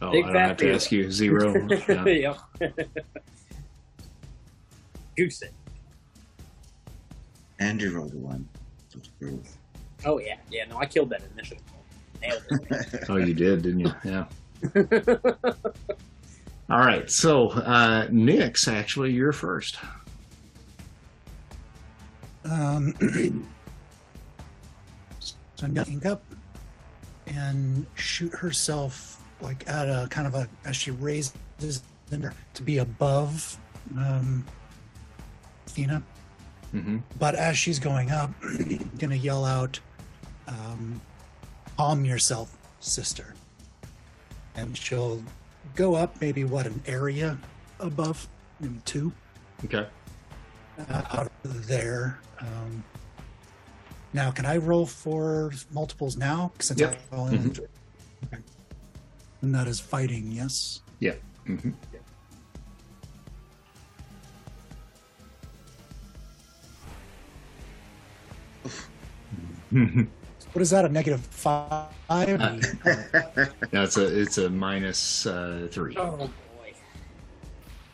[0.00, 0.74] Oh, Big I don't have to zero.
[0.74, 1.10] ask you.
[1.10, 1.68] Zero.
[2.06, 2.34] Yeah.
[2.60, 2.88] yep.
[5.16, 5.52] Goose it.
[7.58, 8.48] And you rolled a one.
[8.88, 9.42] So it's true.
[10.04, 10.64] Oh yeah, yeah.
[10.66, 11.64] No, I killed that initiative.
[11.72, 11.82] roll.
[12.22, 13.04] Nailed it.
[13.08, 13.92] Oh, you did, didn't you?
[14.04, 14.26] Yeah.
[16.70, 17.10] All right.
[17.10, 19.78] So, uh, Nyx, actually, you're first.
[22.44, 22.94] Um,
[25.20, 26.22] so I'm getting up
[27.26, 33.58] and shoot herself like at a kind of a as she raises to be above
[33.96, 34.44] um,
[35.66, 36.02] Athena.
[36.74, 36.98] Mm-hmm.
[37.18, 38.30] But as she's going up,
[38.98, 39.78] gonna yell out,
[40.46, 41.00] um,
[41.76, 43.34] "Calm yourself, sister."
[44.56, 45.22] And she'll
[45.76, 47.38] go up maybe what an area
[47.78, 48.28] above,
[48.60, 49.12] maybe two
[49.64, 49.86] Okay.
[50.90, 52.18] uh, out of there.
[52.40, 52.82] Um,
[54.12, 56.50] now, can I roll for multiples now?
[56.58, 56.98] Since Yep.
[57.12, 58.42] I only okay.
[59.42, 60.82] And that is fighting, yes.
[69.72, 70.02] Mm-hmm.
[70.52, 70.86] What is that?
[70.86, 71.88] A negative five?
[72.08, 72.24] Uh,
[73.70, 75.94] yeah, it's a it's a minus uh, three.
[75.98, 76.72] oh boy.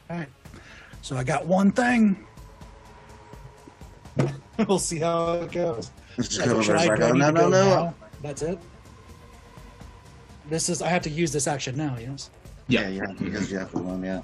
[0.09, 0.29] All right.
[1.03, 2.25] So I got one thing.
[4.69, 5.91] we'll see how it goes.
[6.17, 7.95] Just So should I, like, I oh, no, no, no.
[8.23, 8.59] That's it.
[10.55, 10.83] This is.
[10.83, 11.97] I have to use this action now.
[11.99, 12.31] Yes.
[12.69, 14.23] Yeah, yeah, because you have the one, yeah.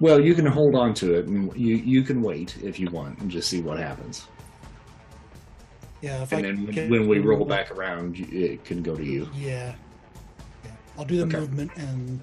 [0.00, 3.18] Well, you can hold on to it, and you you can wait if you want,
[3.18, 4.26] and just see what happens.
[6.00, 6.22] Yeah.
[6.22, 9.28] If And I then can- when we roll back around, it can go to you.
[9.34, 9.74] Yeah.
[10.64, 10.70] yeah.
[10.96, 11.40] I'll do the Okay.
[11.40, 12.20] movement and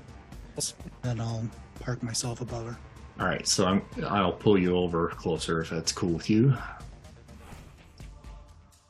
[1.04, 1.48] then I'll
[1.82, 2.78] park myself above her.
[3.20, 6.58] All right, so I'm I'll pull you over closer if that's cool with you.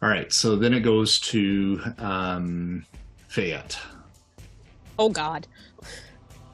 [0.01, 2.85] All right, so then it goes to um,
[3.27, 3.77] Fayette.
[4.97, 5.47] Oh God.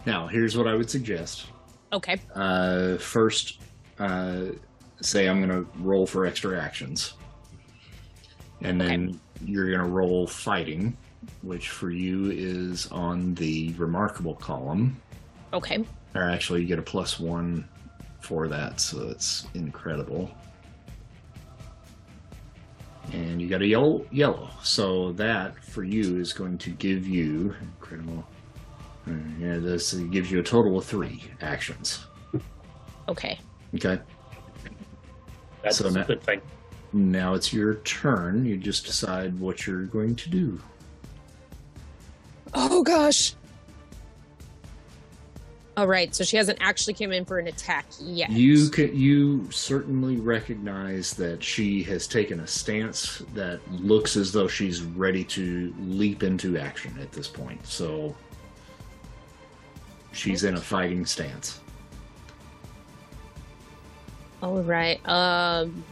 [0.05, 1.45] Now, here's what I would suggest.
[1.93, 2.19] Okay.
[2.33, 3.59] Uh, first,
[3.99, 4.45] uh,
[5.01, 7.13] say I'm going to roll for extra actions,
[8.61, 10.95] and then you're going to roll fighting,
[11.41, 14.99] which for you is on the remarkable column.
[15.53, 15.83] Okay.
[16.15, 17.67] Or actually, you get a plus one
[18.21, 20.31] for that, so it's incredible.
[23.11, 24.49] And you got a yellow, yellow.
[24.63, 28.25] So that for you is going to give you incredible.
[29.07, 32.05] uh, Yeah, this gives you a total of three actions.
[33.09, 33.37] Okay.
[33.75, 33.99] Okay.
[35.63, 36.41] That's So a now- good thing.
[36.93, 38.45] now it's your turn.
[38.45, 40.59] You just decide what you're going to do.
[42.53, 43.33] Oh gosh.
[45.77, 48.29] All right, so she hasn't actually come in for an attack yet.
[48.29, 54.49] You can, you certainly recognize that she has taken a stance that looks as though
[54.49, 57.65] she's ready to leap into action at this point.
[57.65, 58.13] So
[60.11, 61.61] she's in a fighting stance.
[64.43, 64.99] All right.
[65.07, 65.83] Um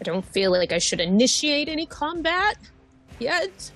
[0.00, 2.56] I don't feel like I should initiate any combat
[3.18, 3.70] yet.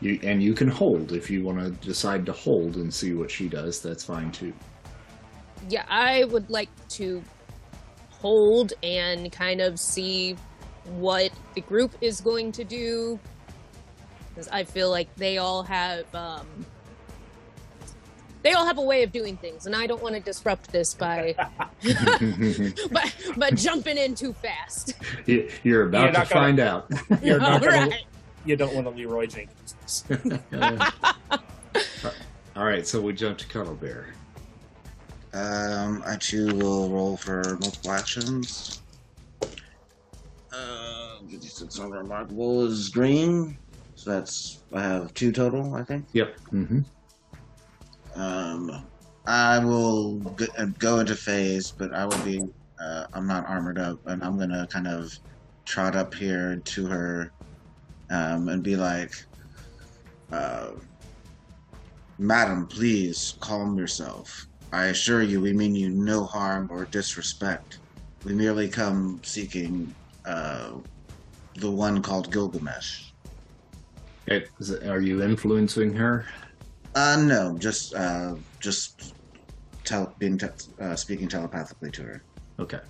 [0.00, 3.30] You, and you can hold if you want to decide to hold and see what
[3.30, 3.80] she does.
[3.80, 4.52] That's fine too.
[5.68, 7.22] Yeah, I would like to
[8.10, 10.36] hold and kind of see
[10.96, 13.18] what the group is going to do
[14.28, 16.46] because I feel like they all have um,
[18.42, 20.92] they all have a way of doing things, and I don't want to disrupt this
[20.94, 21.34] by
[22.92, 24.94] by, by jumping in too fast.
[25.24, 26.90] You- You're about You're to not gonna- find out.
[27.22, 28.04] You're not gonna, Alright.
[28.46, 30.04] You don't want to Leroy Jenkins.
[32.56, 34.14] All right, so we jump to Cuddle Bear.
[35.34, 38.80] Um, I too will roll for multiple actions.
[40.52, 43.58] Uh, 56 unremarkable is green,
[43.96, 46.06] so that's I have two total, I think.
[46.12, 46.36] Yep.
[46.52, 46.80] Mm-hmm.
[48.20, 48.86] Um,
[49.26, 52.46] I will go, uh, go into phase, but I will be.
[52.80, 55.18] Uh, I'm not armored up, and I'm gonna kind of
[55.66, 57.32] trot up here to her,
[58.10, 59.12] um, and be like,
[60.32, 60.70] uh,
[62.18, 64.46] "Madam, please calm yourself.
[64.72, 67.78] I assure you, we mean you no harm or disrespect.
[68.24, 70.72] We merely come seeking uh,
[71.56, 73.12] the one called Gilgamesh."
[74.88, 76.26] Are you influencing her?
[76.96, 79.14] Uh, no, just uh, just
[80.18, 80.48] being te-
[80.80, 82.22] uh, speaking telepathically to her.
[82.58, 82.80] Okay.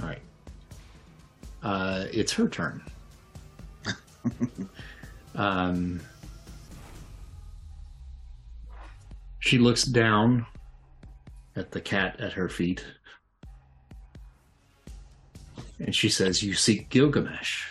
[0.00, 0.22] All right.
[1.62, 2.82] Uh, it's her turn.
[5.34, 6.00] um,
[9.40, 10.46] she looks down
[11.56, 12.84] at the cat at her feet
[15.78, 17.66] and she says, You seek Gilgamesh.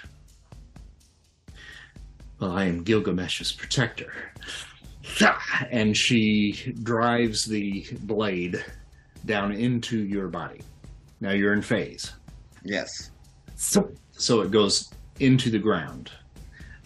[2.39, 4.11] Well, I am Gilgamesh's protector.
[5.69, 8.63] And she drives the blade
[9.25, 10.61] down into your body.
[11.19, 12.13] Now you're in phase.
[12.63, 13.11] Yes.
[13.55, 16.11] So, so it goes into the ground.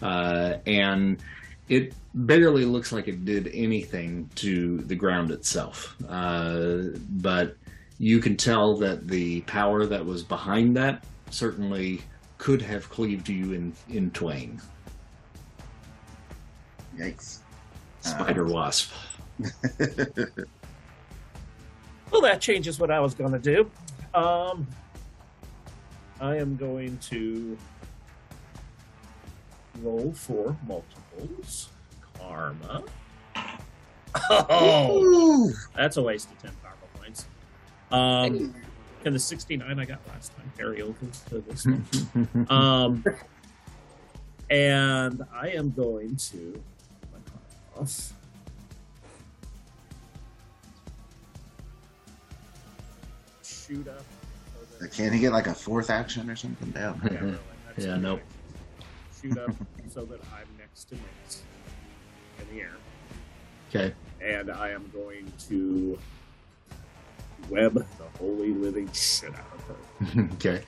[0.02, 1.22] Uh, and
[1.68, 5.96] it barely looks like it did anything to the ground itself.
[6.08, 6.78] Uh,
[7.10, 7.56] but
[7.98, 12.00] you can tell that the power that was behind that certainly
[12.38, 14.60] could have cleaved you in, in twain.
[16.96, 17.38] Yikes.
[18.00, 18.92] Spider wasp.
[22.10, 23.70] Well, that changes what I was going to do.
[24.14, 24.66] Um,
[26.20, 27.58] I am going to
[29.82, 31.68] roll for multiples.
[32.18, 32.82] Karma.
[34.30, 35.02] Oh,
[35.48, 35.52] Ooh.
[35.74, 37.26] that's a waste of 10 karma points.
[37.90, 38.54] Um,
[39.02, 40.98] can the 69 I got last time carry over
[41.28, 42.46] to this one?
[42.50, 43.04] Um,
[44.48, 46.62] and I am going to
[47.12, 48.12] my karma off.
[53.42, 53.98] Shoot up.
[54.78, 56.70] so that- Can he get like a fourth action or something?
[56.70, 57.00] Damn.
[57.04, 57.38] Yeah, really,
[57.78, 58.20] Yeah, nope.
[59.26, 59.50] Shoot up
[59.88, 61.40] so that I'm next to Nyx
[62.38, 62.76] in the air,
[63.70, 63.94] okay.
[64.20, 65.98] and I am going to
[67.50, 70.62] web the holy living shit out of her, okay.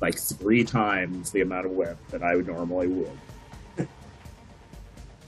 [0.00, 3.18] like three times the amount of web that I would normally would.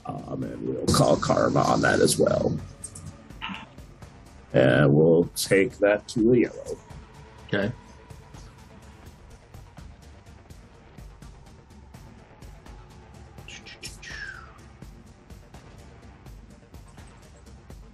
[0.07, 2.57] um, and we'll call karma on that as well.
[4.53, 6.77] And we'll take that to a yellow.
[7.47, 7.71] Okay.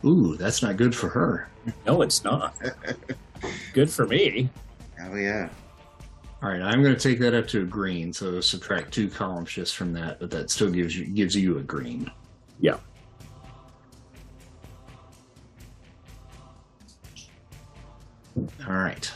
[0.06, 1.48] Ooh, that's not good for her.
[1.86, 2.56] No, it's not.
[3.74, 4.50] Good for me.
[5.00, 5.48] Oh yeah.
[6.42, 9.52] All right, I'm going to take that up to a green, so subtract two columns
[9.52, 12.10] just from that, but that still gives you gives you a green.
[12.60, 12.78] Yeah.
[18.36, 19.12] All right.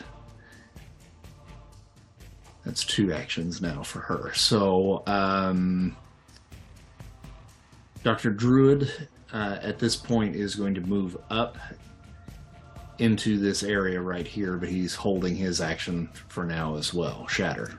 [2.64, 4.34] That's two actions now for her.
[4.34, 5.96] So, um,
[8.04, 8.32] Dr.
[8.32, 11.58] Druid uh, at this point is going to move up
[13.00, 17.28] into this area right here, but he's holding his action for now as well.
[17.28, 17.78] Shatter.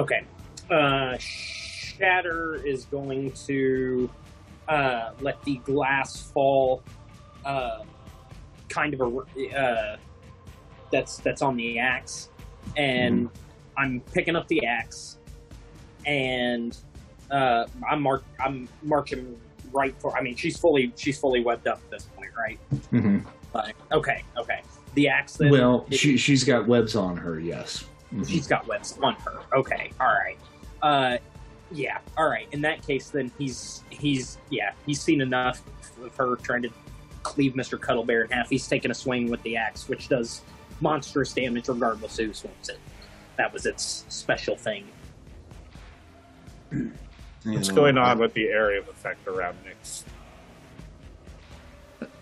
[0.00, 0.24] Okay.
[0.68, 4.10] Uh, Shatter is going to
[4.68, 6.82] uh, let the glass fall,
[7.44, 7.84] uh,
[8.68, 9.00] kind of
[9.36, 9.96] a, uh,
[10.90, 12.30] that's that's on the axe,
[12.76, 13.30] and
[13.76, 15.18] I'm picking up the axe,
[16.04, 16.76] and
[17.30, 19.38] uh, I'm mark I'm marching
[19.76, 20.16] right for.
[20.16, 22.58] I mean, she's fully she's fully webbed up at this point, right?
[22.92, 23.24] Mhm.
[23.54, 24.62] Like, okay, okay.
[24.94, 25.50] The axe then.
[25.50, 27.38] Well, it- she she's got webs on her.
[27.38, 27.84] Yes.
[28.12, 28.26] Mhm.
[28.28, 29.40] She's got webs on her.
[29.54, 30.38] Okay, all right.
[30.82, 31.18] Uh,
[31.70, 32.46] yeah, all right.
[32.52, 35.62] In that case, then he's he's yeah he's seen enough
[36.02, 36.70] of her trying to
[37.22, 38.48] cleave Mister Cuddlebear in half.
[38.48, 40.40] He's taken a swing with the axe, which does
[40.80, 42.78] monstrous damage regardless of who swings it.
[43.36, 44.86] That was its special thing.
[47.46, 50.04] What's going on with the area of effect around Nyx?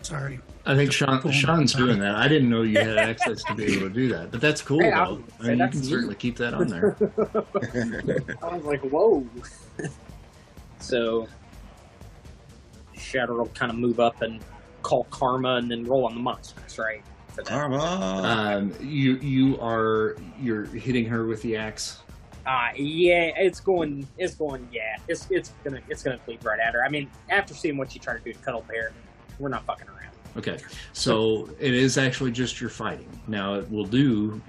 [0.03, 0.39] Sorry.
[0.67, 2.15] I think Sean, Sean's doing that.
[2.17, 4.81] I didn't know you had access to be able to do that, but that's cool.
[4.81, 4.97] Hey, though.
[4.97, 5.89] I'll I say mean, you can neat.
[5.89, 6.97] certainly keep that on there.
[8.43, 9.27] I was like, whoa.
[10.79, 11.27] so
[12.95, 14.41] Shatter will kind of move up and
[14.83, 17.03] call Karma, and then roll on the monsters, right?
[17.29, 17.47] For that.
[17.47, 17.79] Karma.
[17.79, 22.01] Um, you you are you're hitting her with the axe.
[22.47, 26.75] Uh, yeah, it's going, it's going, yeah, it's it's gonna it's gonna bleed right at
[26.75, 26.85] her.
[26.85, 28.93] I mean, after seeing what she tried to do to Cuddle Bear,
[29.39, 30.13] we're not fucking around.
[30.37, 30.59] Okay,
[30.93, 33.09] so it is actually just your fighting.
[33.29, 34.41] Now it will do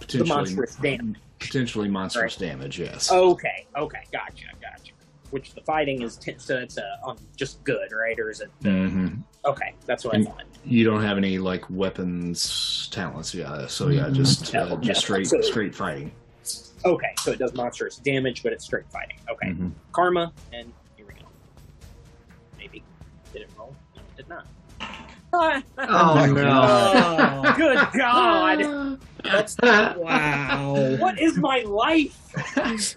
[0.00, 1.16] potentially monstrous damage.
[1.38, 2.78] Potentially monstrous damage.
[2.78, 3.12] Yes.
[3.12, 4.92] Okay, okay, gotcha, gotcha.
[5.30, 8.18] Which the fighting is t- so it's uh, um, just good, right?
[8.18, 9.08] Or is it hmm
[9.44, 9.74] okay?
[9.84, 10.44] That's what I thought.
[10.64, 13.66] You don't have any like weapons talents, yeah.
[13.66, 16.12] So yeah, just No, uh, no, just straight so- straight fighting.
[16.84, 19.16] Okay, so it does monstrous damage, but it's straight fighting.
[19.30, 19.72] Okay, Mhm.
[19.92, 21.26] Karma, and here we go.
[22.58, 22.82] Maybe
[23.32, 23.74] did it roll?
[23.96, 24.46] No, it did not.
[25.32, 28.98] Oh Oh, Good God!
[29.96, 30.96] wow.
[30.98, 32.16] What is my life?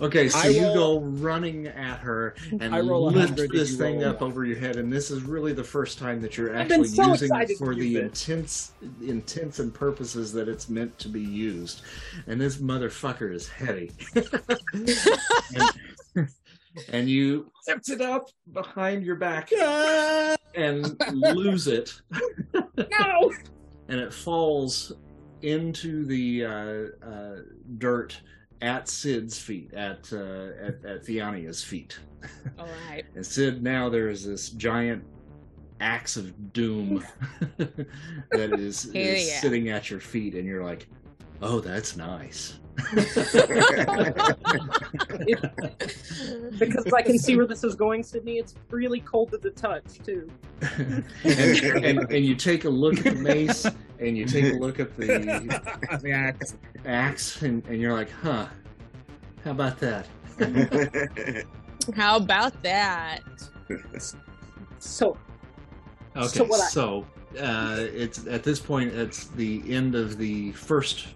[0.00, 3.76] Okay, so I you roll- go running at her and I roll lift this you
[3.76, 6.36] thing roll a up over your head, and this is really the first time that
[6.36, 8.04] you're actually so using it for the use it.
[8.04, 8.72] intense,
[9.02, 11.82] intents and purposes that it's meant to be used.
[12.26, 13.92] And this motherfucker is heavy.
[16.14, 16.28] and,
[16.88, 19.50] and you lift it up behind your back
[20.54, 22.00] and lose it,
[22.54, 23.32] No.
[23.88, 24.92] and it falls
[25.46, 27.36] into the uh, uh,
[27.78, 28.20] dirt
[28.60, 31.98] at Sid's feet, at uh, at, at Theonia's feet.
[32.58, 33.04] All right.
[33.14, 35.04] And Sid, now there's this giant
[35.80, 37.04] axe of doom
[37.58, 39.40] that is, is yeah.
[39.40, 40.88] sitting at your feet, and you're like,
[41.40, 42.58] "Oh, that's nice."
[46.58, 48.38] Because I can see where this is going, Sydney.
[48.38, 50.30] It's really cold to the touch, too.
[51.24, 53.66] and, and and you take a look at the mace,
[54.00, 55.06] and you take a look at the
[56.02, 56.56] the axe.
[56.84, 58.46] axe, and, and you're like, "Huh?
[59.44, 60.06] How about that?"
[61.94, 63.22] How about that?
[64.78, 65.16] So,
[66.16, 66.70] Okay, So so, what I-
[67.38, 71.08] uh, it's at this point it's the end of the first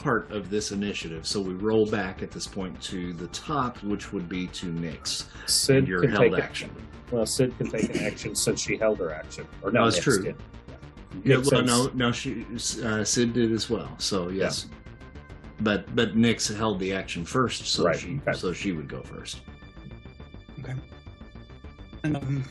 [0.00, 1.26] part of this initiative.
[1.26, 5.26] So we roll back at this point to the top, which would be to Nyx
[5.46, 6.70] Sid and your held take action.
[7.10, 9.46] Well, Sid can take an action since she held her action.
[9.62, 10.22] Or no, No, it's Nyx true.
[10.22, 10.36] did.
[11.24, 12.46] Yeah, Makes well, no, no, she
[12.84, 13.94] uh, Sid did as well.
[13.98, 14.66] So yes,
[15.60, 18.38] but but Nyx held the action first, so Right, she okay.
[18.38, 19.40] so she would go first.
[20.60, 20.74] Okay.
[22.04, 22.44] And um,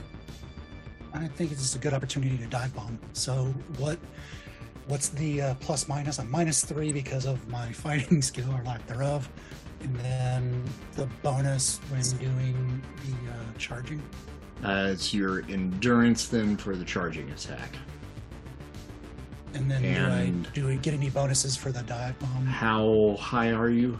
[1.14, 3.00] I think this is a good opportunity to dive bomb.
[3.14, 3.46] So
[3.78, 3.98] what?
[4.90, 6.18] What's the uh, plus minus?
[6.20, 9.30] I'm minus three because of my fighting skill or lack thereof,
[9.82, 10.64] and then
[10.96, 14.02] the bonus when doing the uh, charging.
[14.64, 17.76] Uh, it's your endurance then for the charging attack.
[19.54, 22.48] And then And- do I do we get any bonuses for the dive bomb?
[22.48, 24.00] How high are you?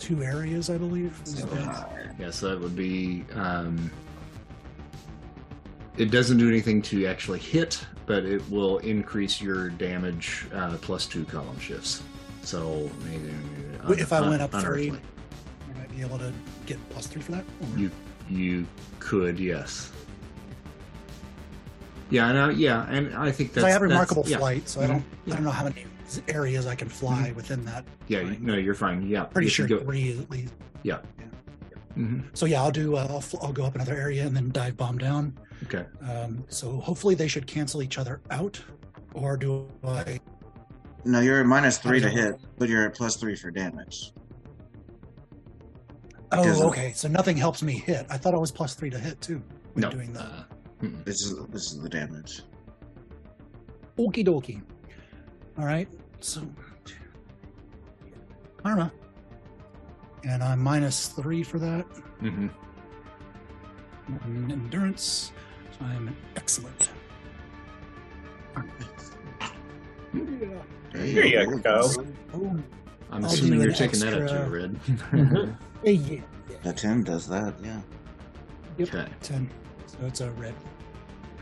[0.00, 1.16] Two areas, I believe.
[1.22, 2.10] So that- high.
[2.18, 3.24] Yes, that would be.
[3.34, 3.88] Um,
[5.96, 11.06] it doesn't do anything to actually hit, but it will increase your damage uh, plus
[11.06, 12.02] two column shifts.
[12.42, 13.30] So maybe
[13.82, 14.90] uh, Wait, if I went up unearthly.
[14.90, 15.00] three?
[15.74, 16.32] I might be able to
[16.66, 17.44] get plus three for that.
[17.60, 17.90] Or- you
[18.28, 18.66] you
[18.98, 19.92] could yes.
[22.10, 25.04] Yeah, no, yeah, and I think that's I have remarkable yeah, flight, so I don't
[25.26, 25.34] Yeah.
[25.34, 25.86] I don't know how many
[26.28, 27.34] areas I can fly mm-hmm.
[27.36, 27.84] within that.
[28.08, 29.06] Yeah, you- no, you're fine.
[29.08, 30.52] Yeah, Pretty if sure you go- three at least.
[31.96, 32.24] Mhm.
[32.36, 32.96] So yeah, I'll do.
[32.96, 35.38] Uh, I'll, fl- I'll go up another area and then dive bomb down.
[35.64, 35.84] Okay.
[36.02, 38.60] Um, so hopefully they should cancel each other out,
[39.14, 40.18] or do I?
[41.04, 43.36] No, you're at minus three to How does that hit, but you're at plus three
[43.36, 44.12] for damage.
[46.30, 46.92] Because Oh, of- okay.
[46.94, 48.06] So nothing helps me hit.
[48.10, 49.42] I thought I was plus three to hit too.
[49.74, 49.90] When No.
[49.90, 50.44] doing the uh.
[51.04, 52.42] This is this is the damage.
[53.96, 54.60] okie dokie.
[55.58, 55.88] All right.
[56.20, 56.42] So
[58.62, 58.92] karma,
[60.24, 61.86] and I'm minus three for that.
[62.22, 62.50] Mm
[64.08, 64.24] Mhm.
[64.24, 65.32] And endurance.
[65.78, 66.90] So I'm excellent.
[70.92, 71.90] There you go.
[72.34, 72.56] Oh,
[73.10, 75.58] I'm I'll assuming you're an taking that up extra- to red.
[75.82, 75.92] Hey,
[76.50, 76.56] yeah.
[76.62, 77.80] The Tim does that, yeah.
[78.78, 78.88] Yep.
[78.94, 79.08] okay.
[79.22, 79.50] Ten.
[79.86, 80.54] So it's a red.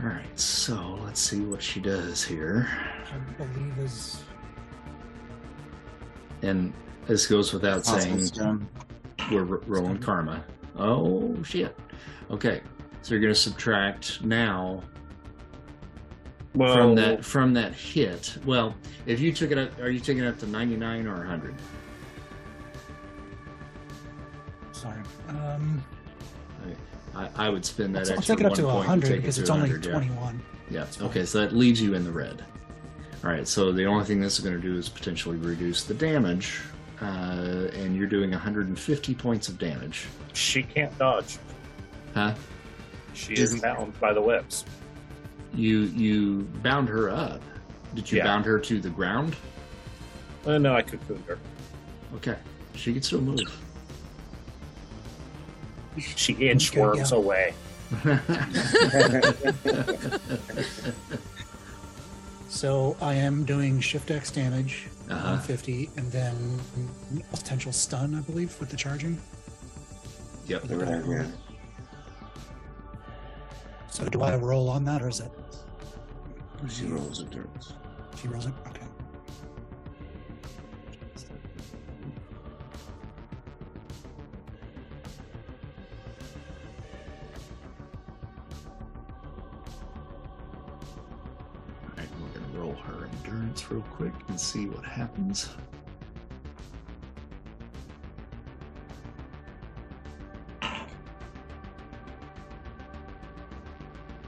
[0.01, 0.39] All right.
[0.41, 2.69] So let's see what she does here.
[3.13, 4.23] I believe is
[6.43, 6.73] And
[7.07, 8.31] this goes without saying.
[9.31, 10.45] We're r- rolling karma.
[10.77, 11.77] Oh shit.
[12.31, 12.61] Okay.
[13.03, 14.83] So you're going to subtract now
[16.55, 18.37] Well, from that from that hit.
[18.45, 18.75] Well,
[19.07, 21.55] if you took it up, are you taking it up to 99 or 100?
[24.73, 25.01] sorry.
[25.29, 25.85] Um,
[27.15, 29.07] I, I would spend that I'll, I'll extra take it up to one point hundred
[29.09, 29.87] take because to it's only 100,
[30.71, 30.87] yeah.
[30.99, 31.07] Yeah.
[31.07, 31.25] Okay.
[31.25, 32.45] So that leaves you in the red.
[33.25, 33.47] All right.
[33.47, 36.61] So the only thing this is going to do is potentially reduce the damage,
[37.03, 40.07] uh, and you're doing 150 points of damage.
[40.33, 41.39] she can't dodge.
[42.15, 42.35] Huh?
[43.15, 44.65] She is bound by the webs.
[45.55, 47.43] You you bound her up.
[47.95, 48.25] Did you Yeah.
[48.25, 49.37] bound her to the ground?
[50.47, 51.39] Uh, no, I cocooned her.
[52.17, 52.37] Okay.
[52.75, 53.39] She can still move.
[55.99, 57.55] She inchworms Okay, worms away.
[62.49, 65.37] So I am doing shift X damage, Uh-huh.
[65.37, 66.61] 150, and then
[67.33, 69.21] potential stun, I believe, with the charging.
[70.47, 70.63] Yep.
[70.63, 71.13] With the Right, double.
[71.13, 71.27] yeah.
[73.91, 75.31] So do I roll on that, or is that
[76.69, 77.49] She rolls a dirt.
[78.21, 78.53] she rolls it?
[78.69, 78.82] Okay.
[92.73, 95.51] Roll her endurance real quick and see what happens.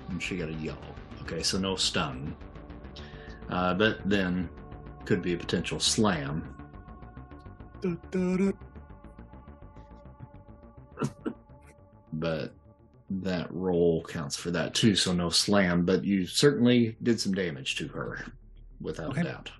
[0.08, 0.78] And she got a yellow.
[1.22, 2.36] Okay, so no stun.
[3.50, 4.48] Uh, but then
[5.04, 6.54] could be a potential slam.
[7.80, 8.52] Da, da, da.
[12.14, 12.54] but
[13.22, 15.84] that roll counts for that too, so no slam.
[15.84, 18.24] But you certainly did some damage to her,
[18.80, 19.20] without Okay.
[19.22, 19.50] a doubt.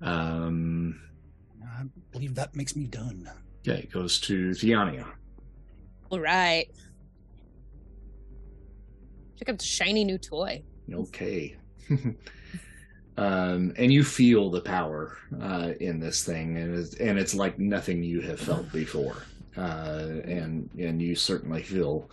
[0.00, 1.00] Um,
[1.62, 3.28] I believe that makes me done.
[3.66, 5.06] okay, it goes to Theania.
[6.10, 6.68] All right.
[9.38, 10.62] Check out the shiny new toy.
[10.92, 11.56] Okay.
[13.16, 17.58] um, and you feel the power uh, in this thing, and it's, and it's like
[17.58, 19.16] nothing you have felt before.
[19.56, 22.08] Uh, and and you certainly feel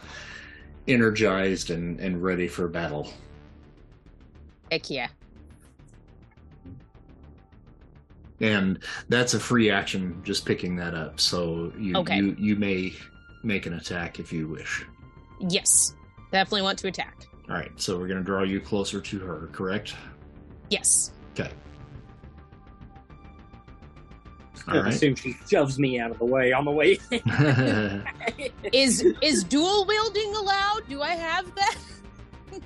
[0.88, 3.12] energized and, and ready for battle.
[4.72, 5.08] Heck yeah.
[8.42, 8.80] and
[9.10, 12.18] that's a free action just picking that up so you Okay.
[12.18, 12.94] you, you may
[13.44, 14.84] make an attack if you wish
[15.40, 15.94] Yes.
[16.32, 17.16] Definitely want to attack.
[17.50, 19.96] all right so we're going to draw you closer to her correct
[20.70, 21.12] Yes.
[21.40, 21.50] okay
[24.68, 27.00] all right assume she shoves me out of the way on the way.
[28.74, 30.82] Is is dual wielding allowed?
[30.90, 31.76] Do I have that?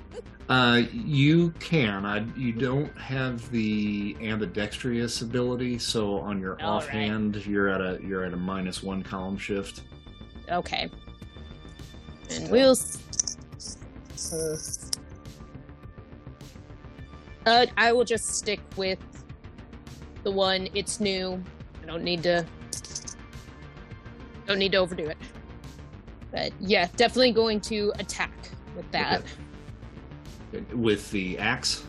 [0.48, 6.84] uh you can I, you don't have the ambidextrous ability so on your All right.
[6.84, 9.82] offhand you're at a you're at a minus one column shift
[10.50, 10.90] Okay.
[12.30, 12.76] And we'll.
[14.32, 14.56] Uh,
[17.46, 18.98] uh, I will just stick with
[20.22, 20.68] the one.
[20.74, 21.42] It's new.
[21.82, 22.46] I don't need to.
[24.46, 25.18] Don't need to overdo it.
[26.30, 28.32] But yeah, definitely going to attack
[28.76, 29.22] with that.
[30.72, 31.84] with the axe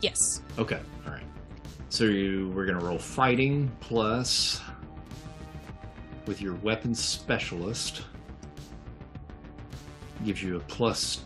[0.00, 0.42] Yes.
[0.58, 1.26] Okay, all right.
[1.88, 4.60] So you, we're gonna roll fighting plus
[6.26, 8.02] with your weapons specialist
[10.24, 11.24] gives you a plus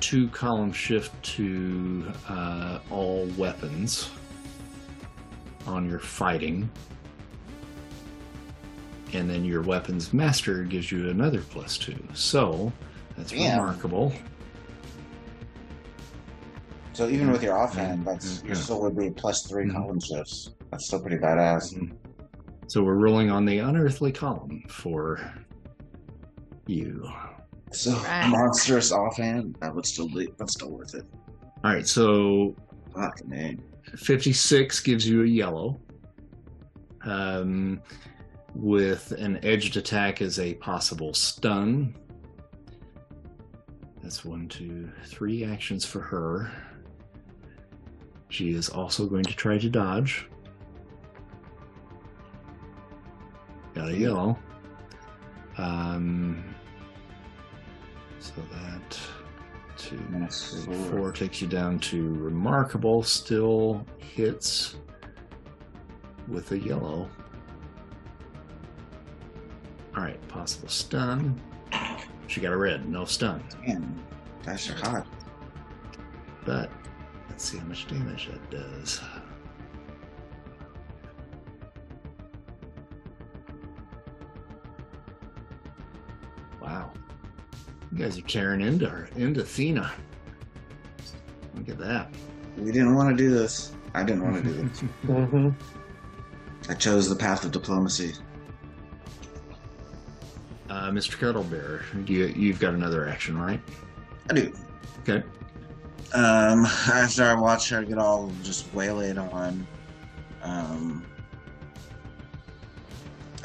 [0.00, 4.10] two column shift to uh, all weapons
[5.68, 6.68] on your fighting,
[9.12, 11.96] and then your weapons master gives you another plus two.
[12.14, 12.72] So
[13.16, 13.58] that's Damn.
[13.58, 14.12] remarkable.
[16.94, 19.72] So even with your offhand, that's you still would be plus 3 Mhm.
[19.72, 20.50] column shifts.
[20.72, 21.72] That's still pretty badass.
[22.66, 25.20] So we're rolling on the unearthly column for
[26.66, 27.08] you.
[27.72, 28.28] So Right.
[28.28, 31.04] monstrous offhand, that would still be that's still worth it.
[31.64, 32.54] All right, so
[32.94, 33.62] Fuck man.
[33.96, 35.80] 56 gives you a yellow.
[37.04, 37.80] Um,
[38.54, 41.94] with an edged attack as a possible stun.
[44.02, 46.50] That's one, two, three actions for her.
[48.30, 50.28] She is also going to try to dodge.
[53.74, 54.38] Got a yellow.
[55.56, 56.44] Um,
[58.18, 58.98] so that
[59.78, 60.90] two, three, four.
[60.90, 63.02] four takes you down to remarkable.
[63.02, 64.76] Still hits
[66.26, 67.08] with a yellow.
[69.96, 71.40] All right, possible stun.
[72.26, 73.42] She got a red, no stun.
[73.66, 73.98] Man,
[74.42, 75.06] that's hot.
[76.44, 76.70] But
[77.28, 79.00] let's see how much damage that does.
[86.60, 86.92] Wow.
[87.92, 89.90] You guys are tearing into her, into Thena.
[91.54, 92.10] Look at that.
[92.56, 93.72] We didn't want to do this.
[93.94, 94.82] I didn't want to do this.
[95.06, 95.48] Mm-hmm.
[96.70, 98.14] I chose the path of diplomacy.
[100.68, 101.16] Uh, Mr.
[101.16, 103.60] Cuddlebear, you, you've got another action, right?
[104.28, 104.52] I do.
[105.00, 105.22] Okay.
[106.12, 109.66] Um, after I watch her get all just waylaid on,
[110.42, 111.06] um,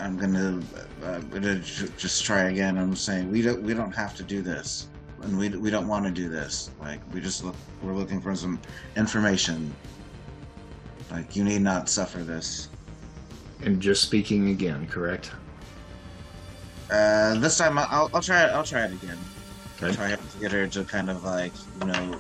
[0.04, 0.62] I'm gonna,
[1.02, 2.78] uh, I'm gonna j- just try again.
[2.78, 4.88] I'm saying we don't, we don't have to do this,
[5.22, 6.72] and we we don't want to do this.
[6.82, 8.60] Like we just look, we're looking for some
[8.98, 9.74] information.
[11.10, 12.68] Like you need not suffer this.
[13.62, 15.32] And just speaking again, correct?
[16.92, 18.48] Uh, this time I'll, I'll try it.
[18.48, 19.18] I'll try it again.
[19.78, 19.96] Okay.
[19.96, 22.20] Try to get her to kind of like you know,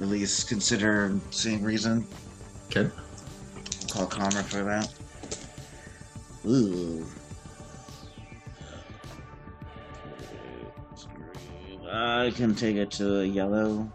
[0.00, 2.04] at least consider seeing reason.
[2.66, 2.90] Okay.
[3.88, 4.92] Call karma for that.
[6.44, 7.06] Ooh.
[11.92, 13.90] I can take it to a yellow.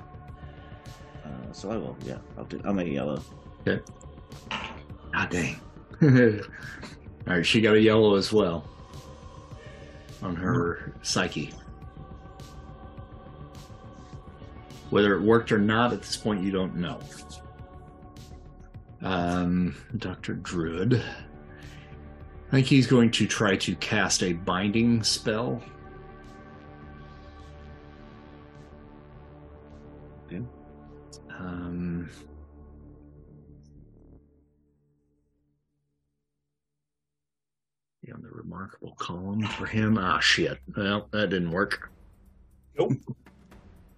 [1.24, 1.98] Uh, so I will.
[2.06, 2.62] Yeah, I'll do.
[2.66, 3.22] I'll make it yellow.
[3.62, 3.82] Okay.
[4.52, 5.60] Ah, dang.
[6.02, 8.68] All right, she got a yellow as well
[10.22, 11.54] on her psyche.
[14.90, 17.00] Whether it worked or not at this point, you don't know.
[19.02, 20.34] Um, Dr.
[20.36, 20.96] Druid.
[20.96, 25.62] I think he's going to try to cast a binding spell.
[38.46, 39.98] Remarkable column for him.
[39.98, 40.60] Ah, shit.
[40.76, 41.92] Well, that didn't work.
[42.78, 42.94] Nope.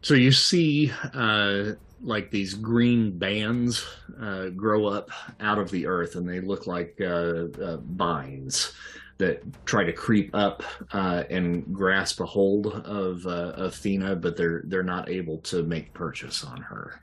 [0.02, 1.72] So you see, uh,
[2.02, 3.86] like these green bands
[4.22, 5.10] uh, grow up
[5.40, 8.74] out of the earth, and they look like uh, uh, vines
[9.18, 10.64] that try to creep up
[10.94, 13.82] uh, and grasp a hold of uh, of
[14.22, 17.02] but they're they're not able to make purchase on her.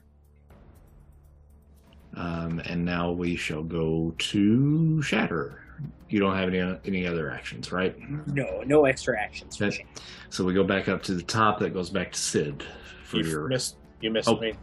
[2.17, 5.64] Um, and now we shall go to Shatter.
[6.09, 7.97] You don't have any any other actions, right?
[8.29, 9.77] No, no extra actions Okay.
[9.79, 9.87] Shane.
[10.31, 11.59] So we go back up to the top.
[11.61, 12.63] That goes back to Sid
[13.05, 13.49] for You your.
[13.49, 13.77] missed.
[14.01, 14.39] You missed Oh.
[14.39, 14.55] me.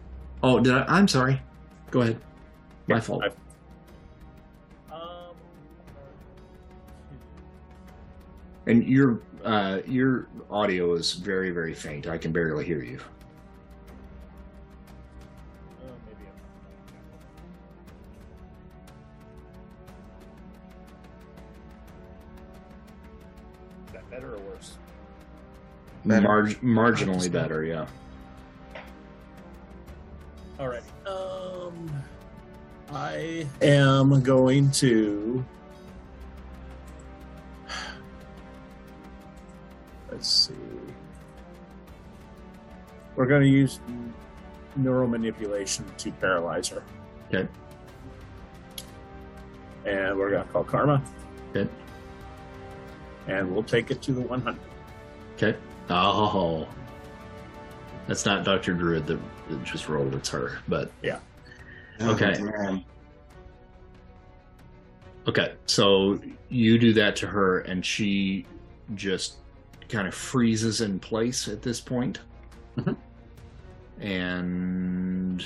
[0.44, 0.86] Oh, did I?
[0.88, 1.42] I'm sorry.
[1.90, 2.20] Go ahead.
[2.88, 3.24] My fault.
[3.24, 5.36] I- Um,
[8.68, 12.08] And your uh, your audio is very very faint.
[12.08, 13.00] I can barely hear you.
[24.12, 24.74] Better or worse?
[26.06, 26.28] Better.
[26.28, 27.88] Marg- marginally better, yeah.
[30.60, 30.84] Alright.
[31.08, 31.90] Um,
[32.92, 35.44] I am going to.
[40.12, 40.54] Let's see.
[43.16, 43.80] We're going to use
[44.76, 46.84] neural manipulation to paralyze her.
[47.34, 47.48] Okay.
[49.86, 51.02] And we're going to call Karma.
[51.56, 51.70] Okay.
[53.28, 54.60] And we'll take it to the 100.
[55.36, 55.58] Okay.
[55.90, 56.68] Oh,
[58.08, 59.20] that's not Doctor Druid that
[59.52, 60.14] that just rolled.
[60.16, 60.60] It's her.
[60.68, 61.20] But yeah.
[62.02, 62.40] Okay.
[62.42, 62.84] man.
[65.28, 66.20] okay, so
[66.50, 68.46] you do that to her, and she
[68.96, 69.36] just
[69.88, 72.20] kind of freezes in place at this point.
[72.78, 72.96] Mhm.
[74.00, 75.46] And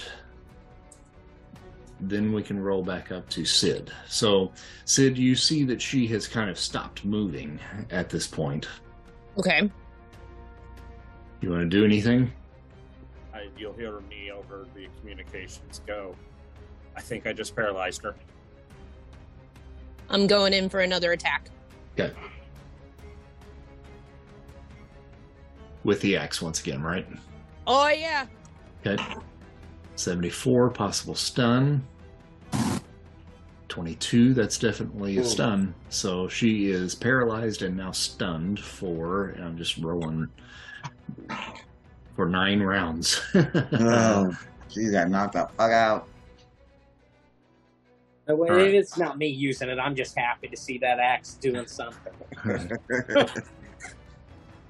[2.10, 3.91] then we can roll back up to Sid.
[4.07, 4.52] So,
[4.86, 7.60] Sid, you see that she has kind of stopped moving
[7.90, 8.68] at this point.
[9.38, 9.69] Okay.
[11.41, 12.32] You want to do anything?
[13.34, 16.15] I, you'll hear me over the communications go.
[16.95, 18.15] I think I just paralyzed her.
[20.10, 21.49] I'm going in for another attack.
[21.99, 22.14] Okay.
[25.84, 27.07] With the axe once again, right?
[27.68, 28.26] Oh yeah.
[28.86, 29.02] Okay.
[29.95, 31.86] 74, possible stun.
[33.76, 35.76] 22, that's definitely a stun.
[35.89, 40.30] So she is paralyzed and now stunned for, and I'm just rolling
[42.15, 43.22] for nine rounds.
[43.73, 44.34] Oh,
[44.69, 46.07] she got knocked the fuck out.
[48.27, 48.73] Well, Alright.
[48.73, 49.77] It's not me using it.
[49.77, 52.14] I'm just happy to see that axe doing something.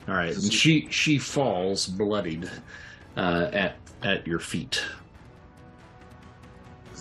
[0.08, 2.50] All right, and she she falls bloodied
[3.18, 4.84] uh, at at your feet.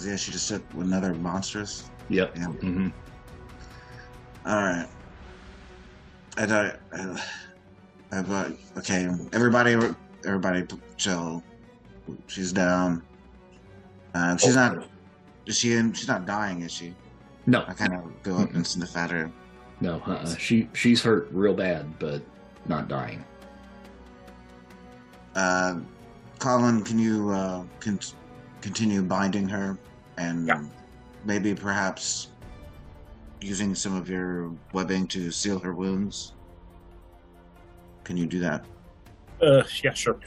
[0.04, 1.90] Yeah, she just took another monstrous.
[2.08, 2.32] Yep.
[2.36, 2.46] Yeah.
[2.46, 2.88] hmm
[4.46, 4.88] All right.
[6.36, 6.76] I don't.
[6.92, 7.22] I,
[8.12, 9.76] I, but okay, everybody,
[10.24, 10.64] everybody,
[10.96, 11.42] chill.
[12.26, 13.02] She's down.
[14.14, 14.86] Uh, she's not.
[15.46, 15.92] Is she in?
[15.92, 16.94] She's not dying, is she?
[17.46, 19.30] No, I kind of go up and sniff at her.
[19.80, 20.02] no.
[20.06, 20.34] Uh-uh.
[20.36, 22.22] She she's hurt real bad, but
[22.66, 23.24] not dying.
[25.34, 25.80] Uh,
[26.38, 27.98] Colin, can you uh, con-
[28.60, 29.76] continue binding her
[30.16, 30.62] and Yeah.
[31.24, 32.28] Maybe perhaps
[33.40, 36.32] using some of your webbing to seal her wounds?
[38.04, 38.64] Can you do that?
[39.42, 40.18] Uh, yeah, sure.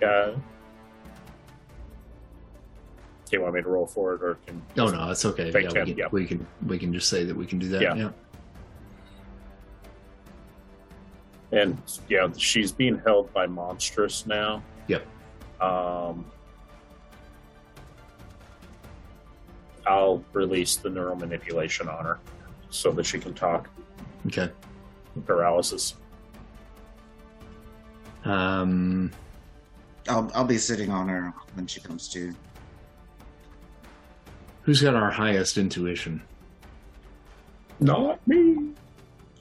[0.00, 0.34] Yeah.
[3.30, 4.60] do you want me to roll for it, or can?
[4.76, 5.50] Oh no, it's okay.
[5.50, 6.08] Yeah, we, can, yeah.
[6.10, 7.80] we can we can just say that we can do that.
[7.80, 7.94] Yeah.
[7.94, 8.10] yeah.
[11.52, 14.62] And yeah, she's being held by monstrous now.
[14.88, 15.06] Yep.
[15.60, 16.24] Um,
[19.90, 22.20] I'll release the neural manipulation on her
[22.70, 23.68] so that she can talk.
[24.28, 24.48] Okay.
[25.26, 25.96] Paralysis.
[28.24, 29.10] Um,
[30.08, 32.32] I'll I'll be sitting on her when she comes to.
[34.62, 36.22] who's got our highest intuition?
[37.80, 38.70] Not me.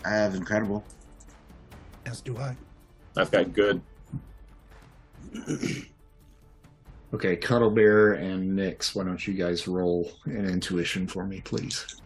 [0.04, 0.84] I have incredible.
[2.08, 2.56] As do I.
[3.16, 3.82] I've got good.
[7.12, 12.02] Okay, Cuddle Bear and Nyx, why don't you guys roll an intuition for me, please?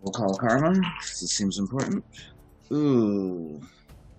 [0.00, 0.80] We'll call karma.
[1.00, 2.02] This seems important.
[2.72, 3.60] Ooh.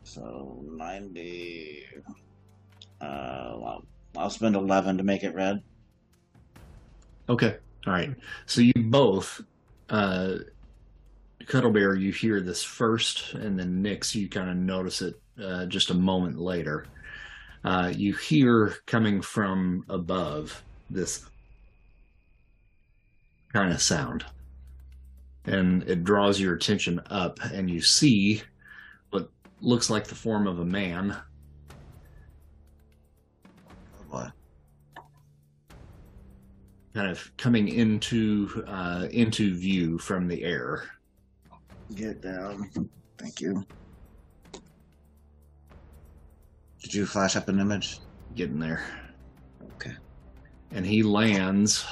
[0.04, 1.84] So ninety.
[3.02, 3.86] Uh, well,
[4.16, 5.64] I'll spend eleven to make it red.
[7.28, 8.14] Okay, all right.
[8.46, 9.42] So you both,
[9.90, 10.36] uh,
[11.48, 15.66] Cuddle Bear, you hear this first, and then Nyx, you kind of notice it uh,
[15.66, 16.86] just a moment later.
[17.66, 21.26] Uh, you hear coming from above this
[23.52, 24.24] kind of sound,
[25.46, 28.44] and it draws your attention up, and you see
[29.10, 29.32] what
[29.62, 31.18] looks like the form of a man
[34.12, 34.28] boy.
[36.94, 40.84] kind of coming into uh, into view from the air.
[41.96, 42.70] Get down.
[43.18, 43.66] Thank you.
[46.86, 48.00] Did you flash up an image?
[48.36, 48.86] getting there.
[49.76, 49.96] Okay.
[50.72, 51.84] And he lands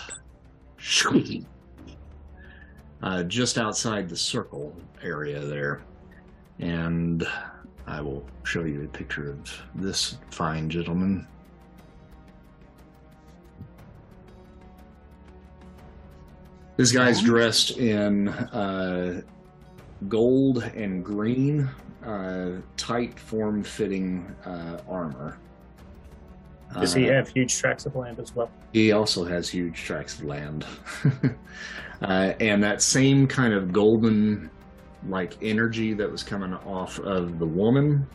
[3.01, 5.81] uh, just outside the circle area there.
[6.59, 7.25] And
[7.87, 11.27] I will show you a picture of this fine gentleman.
[16.77, 19.21] This guy's dressed in uh,
[20.07, 21.67] gold and green,
[22.05, 25.37] uh, tight form fitting uh, armor.
[26.79, 28.49] Does he Uh, have huge tracts of land as well?
[28.71, 30.65] he also has huge tracts of land.
[32.01, 34.49] uh, and that same kind of golden
[35.07, 38.07] like energy that was coming off of the woman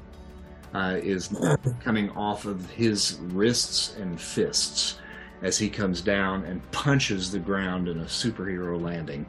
[0.74, 1.30] uh, is
[1.80, 4.98] coming off of his wrists and fists
[5.42, 9.24] as he comes down and punches the ground in a superhero landing.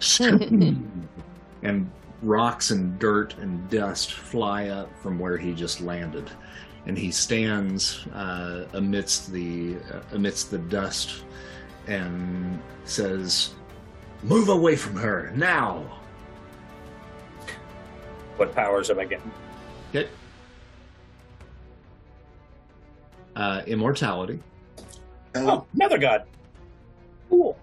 [1.62, 1.90] and
[2.24, 6.30] rocks and dirt and dust fly up from where he just landed
[6.86, 11.24] and he stands uh, amidst the uh, amidst the dust
[11.86, 13.54] and says,
[14.22, 15.82] "Move away from her now."
[18.36, 19.30] What powers am I getting?
[19.90, 20.08] Okay.
[23.36, 24.38] Uh, immortality,
[25.36, 26.24] Oh, Mother God.
[27.30, 27.58] Cool.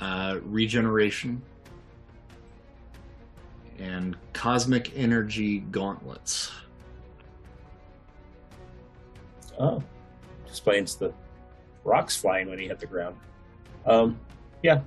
[0.00, 1.40] uh, regeneration,
[3.82, 6.52] and cosmic energy gauntlets.
[9.58, 9.82] Oh,
[10.46, 11.12] explains the
[11.84, 13.16] rocks flying when he hit the ground.
[13.84, 14.18] Um,
[14.62, 14.80] yeah.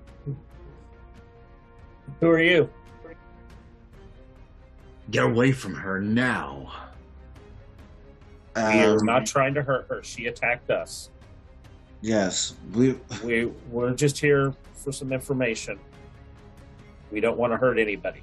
[2.21, 2.69] Who are you?
[5.11, 6.71] Get away from her now.
[8.55, 10.01] We are Um, not trying to hurt her.
[10.03, 11.09] She attacked us.
[12.01, 12.97] Yes, we.
[13.23, 15.77] We we're just here for some information.
[17.11, 18.21] We don't want to hurt anybody.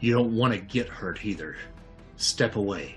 [0.00, 1.56] You don't want to get hurt either.
[2.16, 2.96] Step away.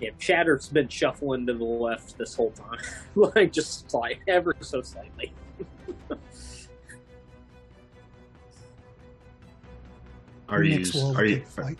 [0.00, 2.78] Yeah, Shatter's been shuffling to the left this whole time,
[3.14, 5.34] like just slight, ever so slightly.
[10.48, 10.84] Are you?
[11.14, 11.36] Are you?
[11.36, 11.78] take flight.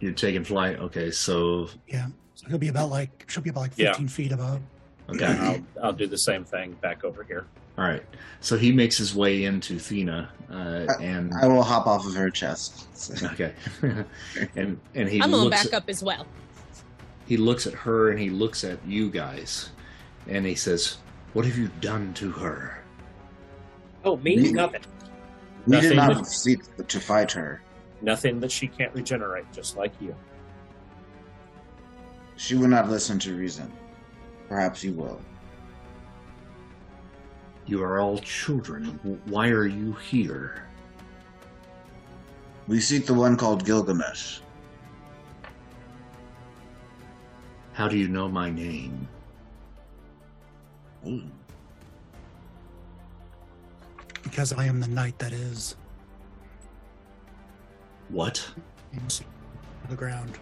[0.00, 0.78] You're taking flight.
[0.78, 2.08] Okay, so Yeah.
[2.34, 3.88] So he'll be about like she'll be about like Yeah.
[3.92, 4.60] 15 feet above.
[5.08, 5.24] Okay.
[5.24, 7.46] I'll I'll do the same thing back over here.
[7.76, 8.02] All right.
[8.40, 12.30] So he makes his way into Thena, uh, and I will hop off of her
[12.30, 12.86] chest.
[13.32, 13.54] okay,
[14.56, 16.26] and and he I'm going looks back at, up as well.
[17.26, 19.70] he looks at her and he looks at you guys,
[20.28, 20.98] and he says,
[21.32, 22.82] "What have you done to her?"
[24.04, 24.36] Oh, me?
[24.36, 24.52] Me?
[24.52, 24.82] Nothing.
[25.66, 27.62] We did not seek to fight her.
[28.02, 30.14] Nothing that she can't regenerate, just like you.
[32.36, 33.72] She will not listen to reason.
[34.48, 35.20] Perhaps you will.
[37.66, 38.84] You are all children.
[39.26, 40.66] Why are you here?
[42.68, 44.40] We seek the one called Gilgamesh.
[47.72, 49.08] How do you know my name?
[51.06, 51.22] Ooh.
[54.22, 55.76] Because I am the Night That Is
[58.08, 58.46] What?
[59.88, 60.38] the ground.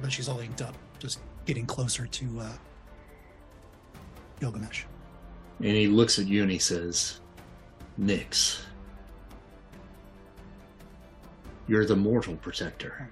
[0.00, 2.52] But she's all inked up, just getting closer to uh,
[4.40, 4.84] Gilgamesh.
[5.58, 7.20] And he looks at you and he says,
[8.00, 8.60] Nyx,
[11.68, 13.10] You're the mortal protector.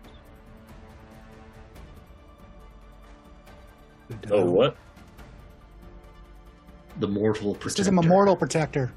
[4.30, 4.76] Oh, what?
[7.00, 7.82] The mortal This protector.
[7.82, 8.92] is a mortal protector.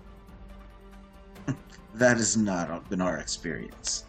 [1.95, 4.05] That has not been our experience.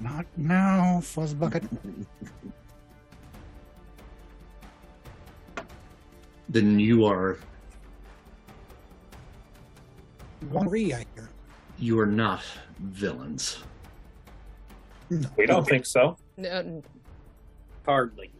[0.00, 1.66] Not now, Fuzzbucket.
[6.50, 7.38] Then you are
[10.50, 10.78] One I
[11.14, 11.30] hear.
[11.78, 12.42] you are not
[12.80, 13.62] villains.
[15.10, 15.28] No.
[15.36, 16.16] We don't think so.
[16.36, 16.82] No,
[17.86, 18.32] Hardly.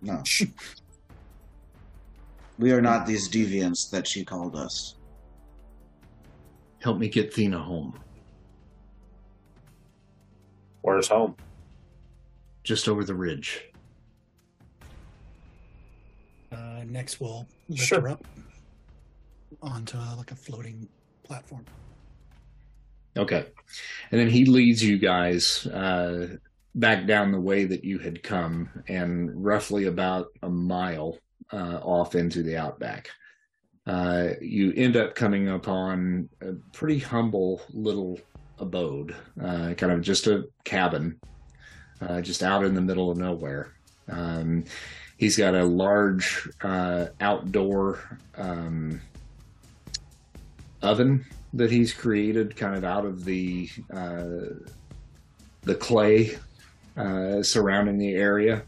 [0.00, 0.22] No.
[2.58, 4.96] We are not these deviants that she called us.
[6.80, 7.98] Help me get Thena home.
[10.80, 11.36] Where's home?
[12.64, 13.71] Just over the ridge.
[16.52, 18.00] Uh, next, we'll lift Sure.
[18.02, 18.24] her up
[19.62, 20.88] onto uh, like a floating
[21.22, 21.64] platform.
[23.16, 23.46] Okay.
[24.10, 26.36] And then he leads you guys uh,
[26.74, 31.18] back down the way that you had come and roughly about a mile
[31.52, 33.08] uh, off into the outback.
[33.86, 38.18] Uh, you end up coming upon a pretty humble little
[38.58, 41.18] abode, uh, kind of just a cabin,
[42.00, 43.72] uh, just out in the middle of nowhere.
[44.08, 44.64] Um,
[45.16, 49.00] he's got a large uh, outdoor um,
[50.82, 51.24] oven
[51.54, 54.54] that he's created kind of out of the uh,
[55.62, 56.36] the clay
[56.96, 58.62] uh, surrounding the area,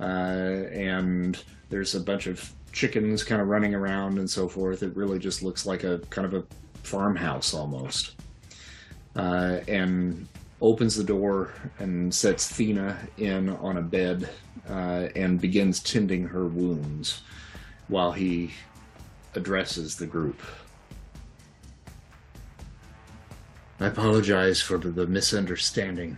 [0.00, 4.82] uh, and there's a bunch of chickens kind of running around and so forth.
[4.82, 6.44] It really just looks like a kind of a
[6.82, 8.16] farmhouse almost,
[9.16, 10.26] uh, and
[10.64, 14.30] opens the door and sets Thena in on a bed
[14.68, 17.20] uh, and begins tending her wounds
[17.88, 18.50] while he
[19.34, 20.40] addresses the group.
[23.78, 26.16] I apologize for the misunderstanding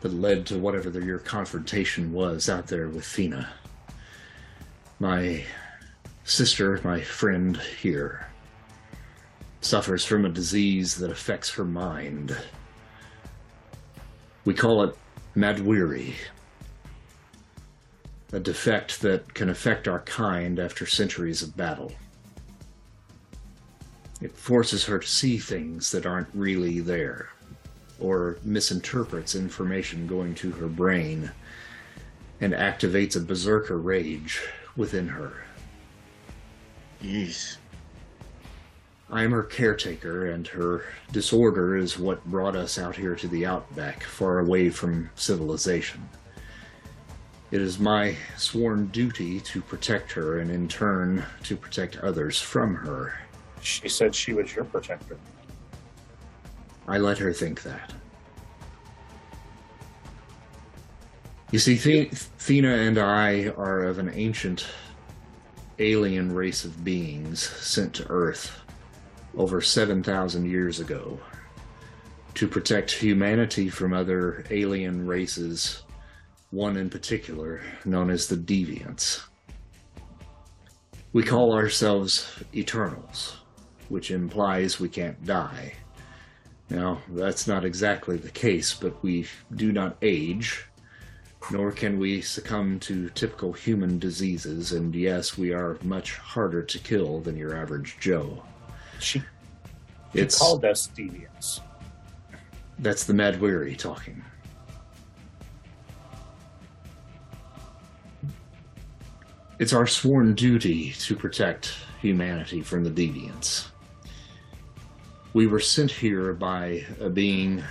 [0.00, 3.46] that led to whatever the, your confrontation was out there with Thena.
[4.98, 5.44] My
[6.24, 8.26] sister, my friend here,
[9.60, 12.36] suffers from a disease that affects her mind.
[14.44, 14.96] We call it
[15.34, 16.14] Mahd Wy'ry,
[18.32, 21.92] a defect that can affect our kind after centuries of battle.
[24.20, 27.30] It forces her to see things that aren't really there,
[27.98, 31.30] or misinterprets information going to her brain,
[32.40, 34.40] and activates a berserker rage
[34.76, 35.44] within her.
[37.02, 37.56] Yeesh.
[39.12, 43.44] I am her caretaker, and her disorder is what brought us out here to the
[43.44, 46.08] outback, far away from civilization.
[47.50, 52.76] It is my sworn duty to protect her, and in turn, to protect others from
[52.76, 53.18] her.
[53.60, 55.18] She said she was your protector.
[56.86, 57.92] I let her think that.
[61.50, 64.66] You see, The- Thena and I are of an ancient
[65.80, 68.59] alien race of beings sent to Earth
[69.36, 71.18] over 7,000 years ago
[72.34, 75.82] to protect humanity from other alien races,
[76.50, 79.22] one in particular known as the Deviants.
[81.12, 83.38] We call ourselves Eternals,
[83.88, 85.74] which implies we can't die.
[86.68, 89.26] Now, that's not exactly the case, but we
[89.56, 90.66] do not age,
[91.50, 96.78] nor can we succumb to typical human diseases, and yes, we are much harder to
[96.78, 98.44] kill than your average Joe.
[99.00, 99.24] She, she
[100.14, 101.60] It's called us deviants.
[102.78, 104.22] that's the Mahd Wy'ry talking.
[109.58, 113.66] It's our sworn duty to protect humanity from the deviants.
[115.34, 117.62] We were sent here by a being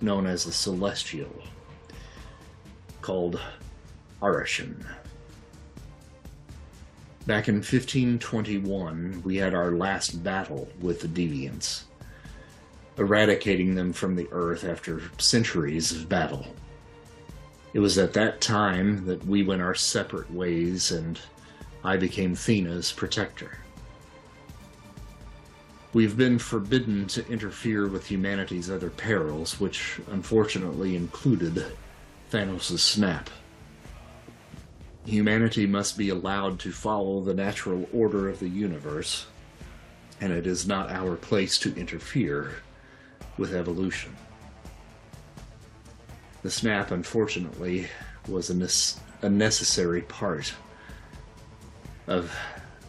[0.00, 1.42] known as the Celestial,
[3.00, 3.40] called
[4.20, 4.84] Arishem.
[7.26, 11.84] Back in 1521, we had our last battle with the deviants,
[12.98, 16.46] eradicating them from the earth after centuries of battle.
[17.72, 21.18] It was at that time that we went our separate ways and
[21.82, 23.56] I became Thena's protector.
[25.94, 31.64] We've been forbidden to interfere with humanity's other perils, which unfortunately included
[32.30, 33.30] Thanos' snap.
[35.06, 39.26] Humanity must be allowed to follow the natural order of the universe,
[40.20, 42.54] and it is not our place to interfere
[43.36, 44.16] with evolution.
[46.42, 47.88] The snap, unfortunately,
[48.28, 50.54] was a, nes- a necessary part
[52.06, 52.34] of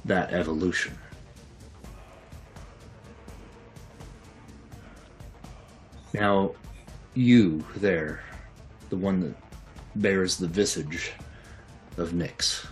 [0.06, 0.98] that evolution.
[6.14, 6.56] Now,
[7.14, 8.24] you there,
[8.90, 9.36] the one that
[9.96, 11.12] bears the visage
[11.97, 12.65] of Nyx.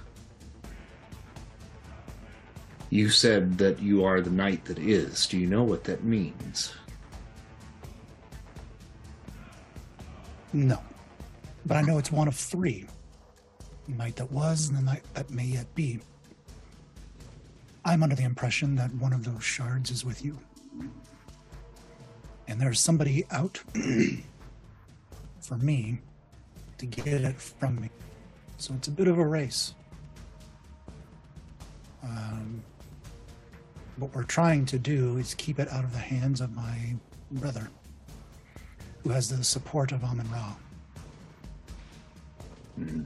[2.89, 5.25] You said that you are the night that is.
[5.25, 6.73] Do you know what that means?
[10.53, 10.79] No.
[11.65, 12.85] But I know it's one of three.
[13.87, 15.99] The night that was and the night that may yet be.
[17.83, 20.37] I'm under the impression that one of those shards is with you.
[22.47, 23.59] And there's somebody out
[25.41, 25.99] for me
[26.77, 27.89] to get it from me.
[28.57, 29.73] So it's a bit of a race.
[32.03, 32.63] Um,
[33.97, 36.95] what we're trying to do is keep it out of the hands of my
[37.31, 37.69] brother,
[39.03, 40.53] who has the support of Amun Ra,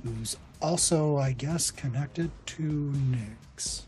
[0.04, 3.84] who's also, I guess, connected to Nyx.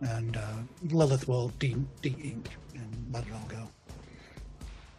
[0.00, 0.56] And uh,
[0.90, 3.68] Lilith will de ink and let it all go.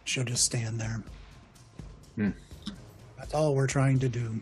[0.04, 1.02] She'll just stand there.
[2.16, 2.30] Hmm.
[3.18, 4.40] That's all we're trying to do.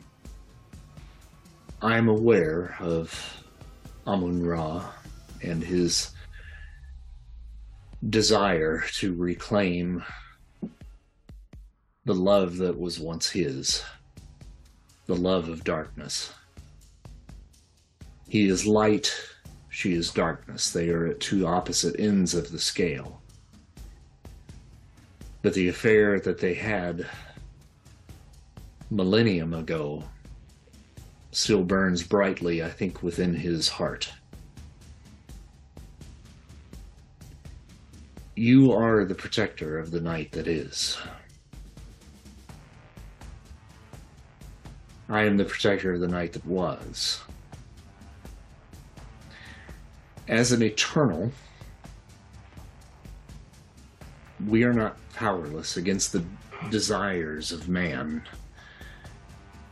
[1.82, 3.44] I'm aware of
[4.06, 4.90] Amun Ra
[5.42, 6.10] and his
[8.08, 10.02] desire to reclaim
[12.04, 13.82] the love that was once his,
[15.06, 16.32] the love of darkness.
[18.28, 19.14] He is light,
[19.70, 20.70] she is darkness.
[20.70, 23.20] They are at two opposite ends of the scale.
[25.42, 27.06] But the affair that they had
[28.90, 30.04] millennium ago
[31.36, 34.12] still burns brightly, I think, within his heart.
[38.36, 40.98] You are the protector of the night that is.
[45.08, 47.22] I am the protector of the night that was.
[50.26, 51.30] As an eternal,
[54.46, 56.24] we are not powerless against the
[56.70, 58.22] desires of man.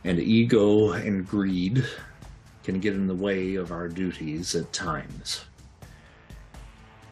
[0.03, 1.85] And ego and greed
[2.63, 5.45] can get in the way of our duties at times.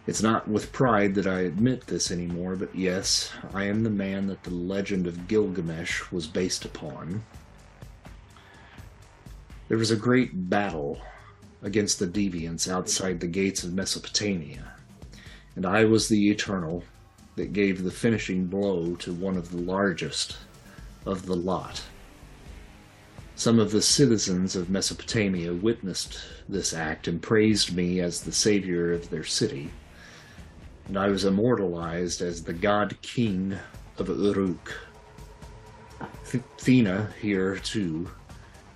[0.08, 4.28] It's not with pride that I admit this anymore, but yes, I am the man
[4.28, 7.24] that the legend of Gilgamesh was based upon.
[9.68, 11.00] There was a great battle
[11.62, 14.74] against the deviants outside the gates of Mesopotamia,
[15.56, 16.84] and I was the Eternal
[17.36, 20.38] that gave the finishing blow to one of the largest
[21.06, 21.82] of the lot.
[23.42, 28.94] Some of the citizens of Mesopotamia witnessed this act and praised me as the savior
[28.94, 29.72] of their city,
[30.88, 33.58] and I was immortalized as the god king
[33.98, 34.72] of Uruk.
[36.30, 38.12] Th- Thena here, too,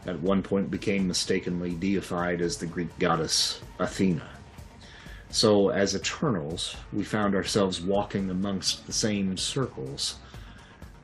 [0.07, 4.27] at one point became mistakenly deified as the Greek goddess Athena.
[5.29, 10.15] So, as Eternals, we found ourselves walking amongst the same circles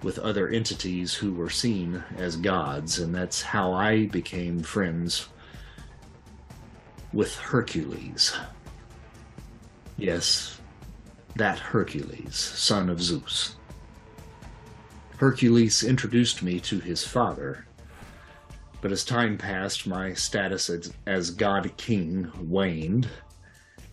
[0.03, 5.27] with other entities who were seen as gods, and that's how I became friends
[7.13, 8.35] with Hercules.
[9.97, 10.59] Yes,
[11.35, 13.55] that Hercules, son of Zeus.
[15.17, 17.67] Hercules introduced me to his father,
[18.81, 23.07] but as time passed, my status as, as God King waned,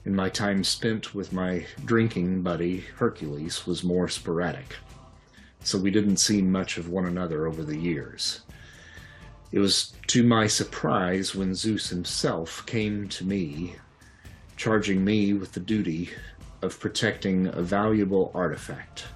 [0.07, 4.77] and my time spent with my drinking buddy Hercules was more sporadic
[5.63, 8.41] so we didn't see much of one another over the years.
[9.51, 13.77] It was to my surprise when Zeus himself came to me,
[14.57, 16.11] charging me with the duty
[16.63, 19.07] of protecting a valuable artifact.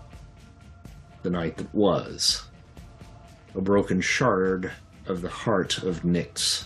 [1.22, 2.44] The night that was.
[3.54, 4.72] A broken shard
[5.06, 6.64] of the heart of Nyx,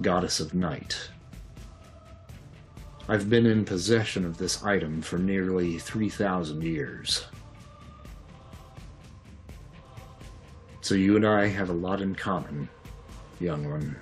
[0.00, 1.10] goddess of night.
[3.08, 7.24] I've been in possession of this item for nearly 3,000 years.
[10.82, 12.68] So you and I have a lot in common,
[13.38, 13.96] young one.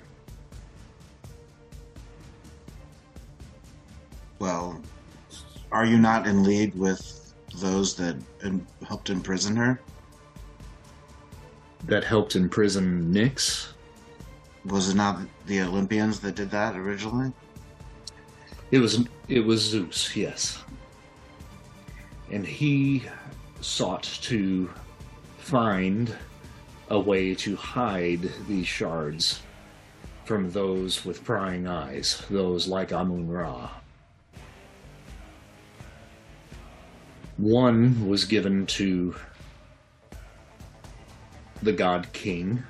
[4.39, 4.81] Well,
[5.71, 9.79] are you not in league with those that in, helped imprison her?
[11.85, 13.67] That helped imprison Nyx?
[14.65, 17.31] Was it not the Olympians that did that originally?
[18.71, 20.63] It was it was Zeus, yes.
[22.31, 23.03] And he
[23.59, 24.67] sought to
[25.37, 26.15] find
[26.91, 29.41] a way to hide these shards
[30.25, 33.69] from those with prying eyes, those like Amun Ra.
[37.37, 39.15] One was given to
[41.63, 42.61] the god king,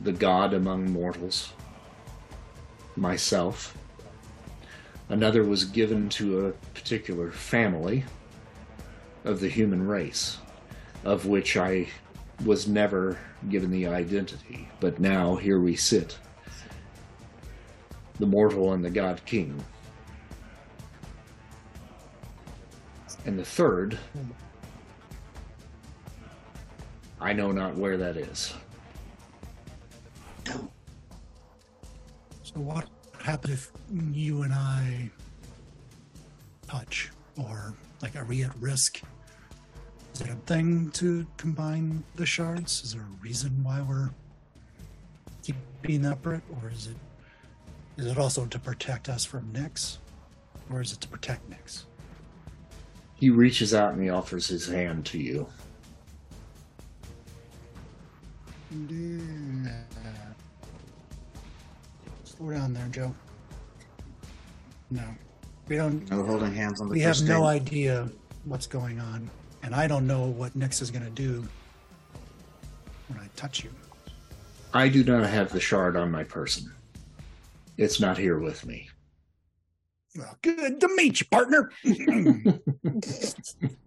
[0.00, 1.52] the god among mortals,
[2.94, 3.76] myself.
[5.08, 8.04] Another was given to a particular family
[9.24, 10.38] of the human race,
[11.04, 11.88] of which I
[12.44, 13.16] was never
[13.48, 14.68] given the identity.
[14.80, 16.18] But now here we sit
[18.18, 19.62] the mortal and the god king.
[23.24, 23.96] And the third,
[27.20, 28.52] I know not where that is.
[30.44, 32.88] So what
[33.20, 33.72] happens if
[34.12, 35.08] you and I
[36.66, 39.00] touch, or like are we at risk?
[40.22, 42.84] Is it a thing to combine the shards?
[42.84, 44.10] Is there a reason why we're
[45.42, 46.96] keeping separate, or is it
[47.96, 49.98] is it also to protect us from Nyx,
[50.70, 51.84] or is it to protect Nyx?
[53.16, 55.48] He reaches out and he offers his hand to you.
[62.24, 63.12] Slow down there, Joe.
[64.90, 65.02] No,
[65.66, 66.08] we don't.
[66.10, 67.62] No holding hands on the We have no date?
[67.62, 68.08] idea
[68.44, 69.28] what's going on,
[69.62, 71.46] and I don't know what Nyx is going to do
[73.08, 73.70] when I touch you.
[74.74, 76.72] I do not have the shard on my person.
[77.76, 78.88] It's not here with me.
[80.16, 81.70] Well, good to meet you, partner.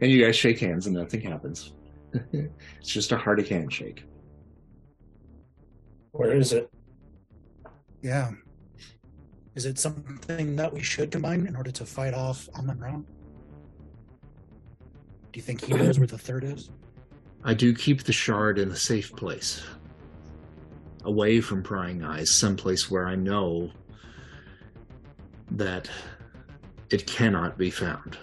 [0.00, 1.72] And you guys shake hands and nothing happens.
[2.32, 4.04] it's just a hearty handshake.
[6.12, 6.70] Where is it?
[8.02, 8.30] yeah.
[9.54, 13.00] Is it something that we should combine in order to fight off Amun Ra?
[15.38, 16.68] Do you think he knows where the third is?
[17.44, 19.62] I do keep the shard in a safe place.
[21.04, 23.70] Away from prying eyes, someplace where I know
[25.52, 25.88] that
[26.90, 28.18] it cannot be found.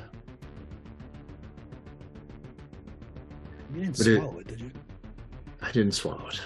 [3.73, 4.71] You didn't But it- swallow it, did you?
[5.61, 6.41] I didn't swallow it.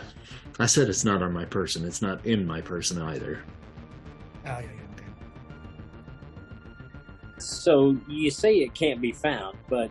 [0.60, 1.84] I said it's not on my person.
[1.84, 3.42] It's not in my person either.
[4.46, 5.06] Oh, yeah, yeah, okay.
[7.40, 9.90] So you say it can't be found, but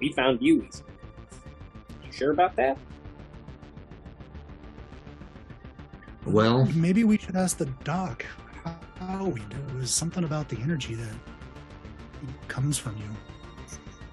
[0.00, 0.82] we found you easy.
[2.04, 2.78] You sure about that?
[6.24, 8.24] Well, Maybe we should ask the doc
[8.64, 9.56] how- how we do.
[9.68, 11.14] It was something about the energy that
[12.48, 13.08] comes from you.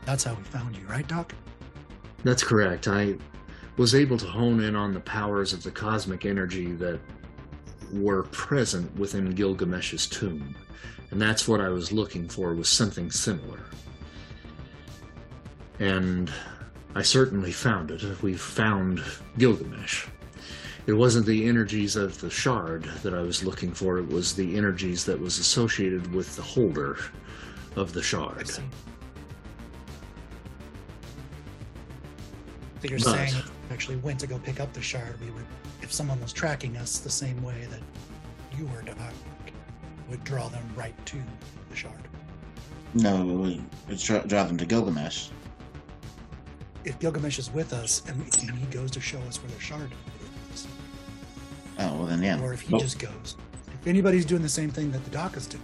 [0.05, 1.33] That's how we found you, right, Doc?
[2.23, 2.87] That's correct.
[2.87, 3.17] I
[3.77, 6.99] was able to hone in on the powers of the cosmic energy that
[7.91, 10.55] were present within Gilgamesh's tomb.
[11.11, 13.59] And that's what I was looking for was something similar.
[15.79, 16.31] And
[16.95, 18.21] I certainly found it.
[18.21, 19.01] We found
[19.37, 20.05] Gilgamesh.
[20.85, 24.57] It wasn't the energies of the shard that I was looking for, it was the
[24.57, 26.97] energies that was associated with the holder
[27.77, 28.47] of the I shard.
[28.47, 28.61] see.
[32.81, 35.31] So you're But- saying if we actually went to go pick up the shard, we
[35.31, 35.45] would,
[35.81, 37.79] if someone was tracking us the same way that
[38.59, 38.97] you were, Doc,
[40.09, 41.17] would draw them right to
[41.69, 41.93] the shard.
[42.93, 45.29] No, it would it's dra- draw them to Gilgamesh.
[46.85, 49.91] If Gilgamesh is with us and, and he goes to show us where the shard
[50.53, 50.67] is,
[51.79, 52.39] Oh well, then yeah.
[52.41, 53.35] or if he Well, just goes,
[53.81, 55.63] if anybody's doing the same thing that the Doc is doing,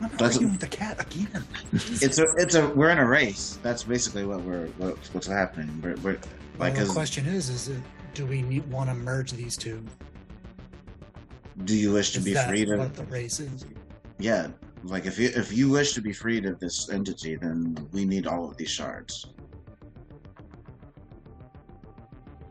[0.00, 1.44] I'm That's- arguing with the cat again.
[1.72, 3.58] it's a it's a we're in a race.
[3.62, 5.70] That's basically what we're what, what's happening.
[5.82, 6.18] We're, we're
[6.58, 7.80] Well, the question is, is it,
[8.12, 9.82] do we need, want to merge these two?
[11.64, 13.64] do you wish to Is be that freed of what the race is?
[14.18, 14.48] yeah
[14.84, 18.26] like if you if you wish to be freed of this entity then we need
[18.26, 19.26] all of these shards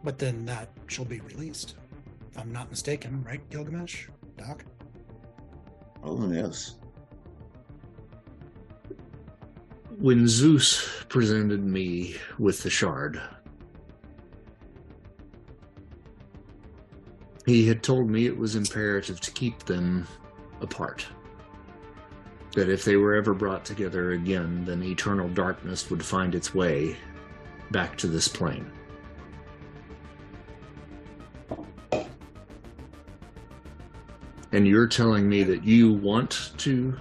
[0.05, 1.75] But then that shall be released.
[2.31, 4.05] If I'm not mistaken, right, Gilgamesh?
[4.37, 4.63] Doc?
[6.03, 6.75] oh yes
[9.97, 13.19] When Zeus presented me with the shard,
[17.45, 20.07] He had told me it was imperative to keep them
[20.61, 21.05] apart.
[22.55, 26.97] That if they were ever brought together again, then eternal darkness would find its way
[27.69, 28.71] back to this plane.
[34.55, 36.97] And you're telling me that you want to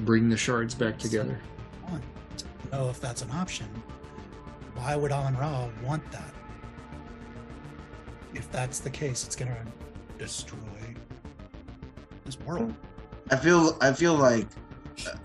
[0.00, 1.40] bring the shards back together?
[1.86, 2.04] I want
[2.36, 3.66] to know if that's an option.
[4.74, 6.34] Why would Amun Ra want that?
[8.34, 9.56] If that's the case, it's gonna
[10.18, 10.58] destroy
[12.26, 12.74] this world.
[13.30, 14.48] I feel I feel like
[15.06, 15.16] uh,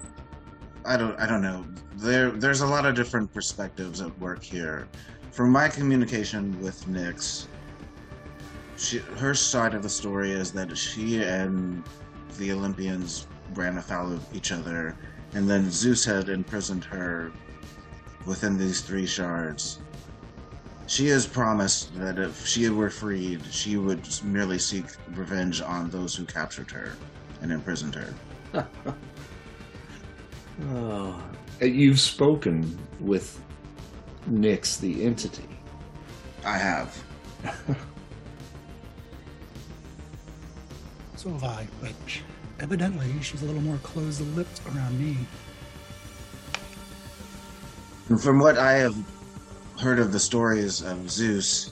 [0.86, 1.66] I don't I don't know.
[1.98, 4.88] There there's a lot of different perspectives at work here.
[5.32, 7.48] From my communication with Nyx,
[8.78, 11.84] she her side of the story is that she and
[12.38, 14.96] the Olympians ran afoul of each other,
[15.34, 17.32] and then Zeus had imprisoned her
[18.26, 19.80] within these three shards.
[20.88, 26.16] She has promised that if she were freed, she would merely seek revenge on those
[26.16, 26.96] who captured her
[27.42, 28.68] and imprisoned her.
[30.72, 31.24] Oh.
[31.62, 33.40] You've spoken with
[34.30, 35.48] Nyx, the entity.
[36.46, 37.04] I have.
[41.24, 41.94] So have I, but
[42.60, 45.18] evidently she's a little more closed-lipped around me.
[48.18, 48.98] From what I have
[49.80, 51.72] heard of the stories of Zeus,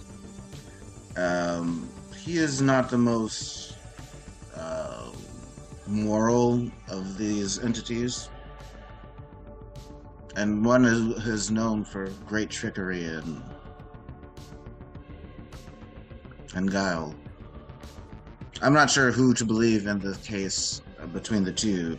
[1.18, 3.76] um, he is not the most
[4.56, 5.12] uh,
[5.86, 8.30] moral of these entities.
[10.38, 13.44] And one is, is known for great trickery and
[16.56, 17.14] and guile.
[18.64, 21.98] I'm not sure who to believe in the case uh, between the two.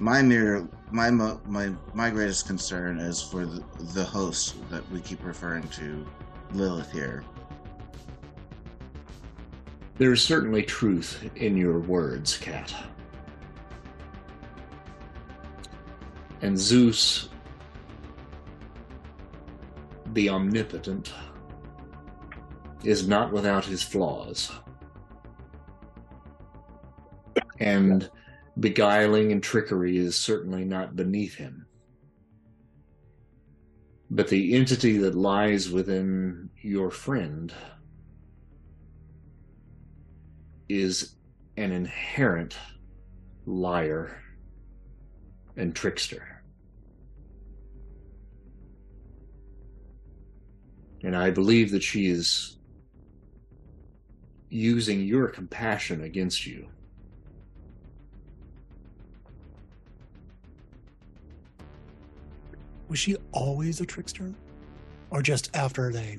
[0.00, 3.62] My mere my my my greatest concern is for the,
[3.94, 6.04] the host that we keep referring to,
[6.52, 7.22] Lilith here.
[9.96, 12.74] There is certainly truth in your words, Cat.
[16.40, 17.28] And Zeus,
[20.14, 21.12] the omnipotent,
[22.82, 24.50] is not without his flaws.
[27.60, 28.08] And
[28.58, 31.66] beguiling and trickery is certainly not beneath him.
[34.10, 37.52] But the entity that lies within your friend
[40.68, 41.14] is
[41.56, 42.56] an inherent
[43.46, 44.22] liar
[45.56, 46.42] and trickster.
[51.02, 52.58] And I believe that she is
[54.50, 56.68] using your compassion against you.
[62.92, 64.34] Was she always a trickster?
[65.08, 66.18] Or just after they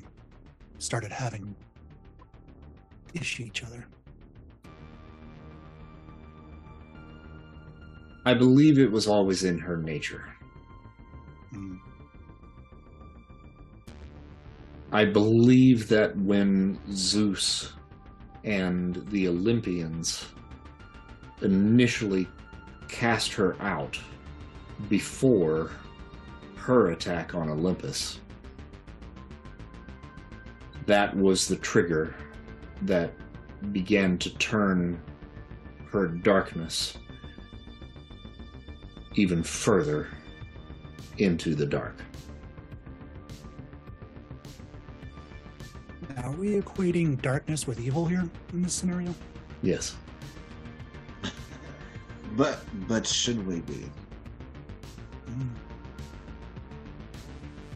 [0.78, 1.54] started having
[3.14, 3.86] issue each other?
[8.26, 10.24] I believe it was always in her nature.
[11.50, 11.76] Hmm.
[14.90, 17.72] I believe that when Zeus
[18.42, 20.26] and the Olympians
[21.40, 22.26] initially
[22.88, 23.96] cast her out
[24.88, 25.70] before
[26.64, 28.20] her attack on Olympus,
[30.86, 32.14] that was the trigger
[32.82, 33.12] that
[33.70, 34.98] began to turn
[35.92, 36.96] her darkness
[39.14, 40.08] even further
[41.18, 41.96] into the dark.
[46.22, 49.14] Are we equating darkness with evil here in this scenario?
[49.60, 49.96] Yes.
[52.36, 53.84] But but should we be?
[55.26, 55.73] Hmm.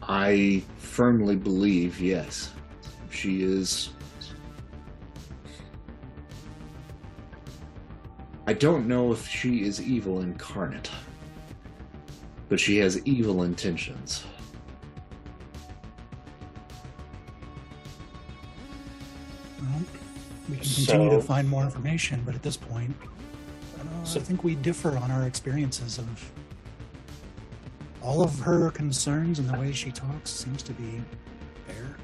[0.09, 2.51] I firmly believe yes.
[3.11, 3.91] She is.
[8.47, 10.89] I don't know if she is evil incarnate,
[12.49, 14.23] but she has evil intentions.
[19.61, 19.81] Well,
[20.49, 22.95] we can continue to find more information, but at this point,
[23.79, 26.31] uh, So- I think we differ on our experiences of
[28.01, 31.01] all of her concerns and the way she talks seems to be
[31.67, 31.95] fair.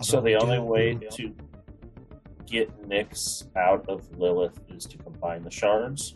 [0.00, 1.34] So the only do- way to
[2.46, 6.14] get Nyx out of Lilith is to combine the shards.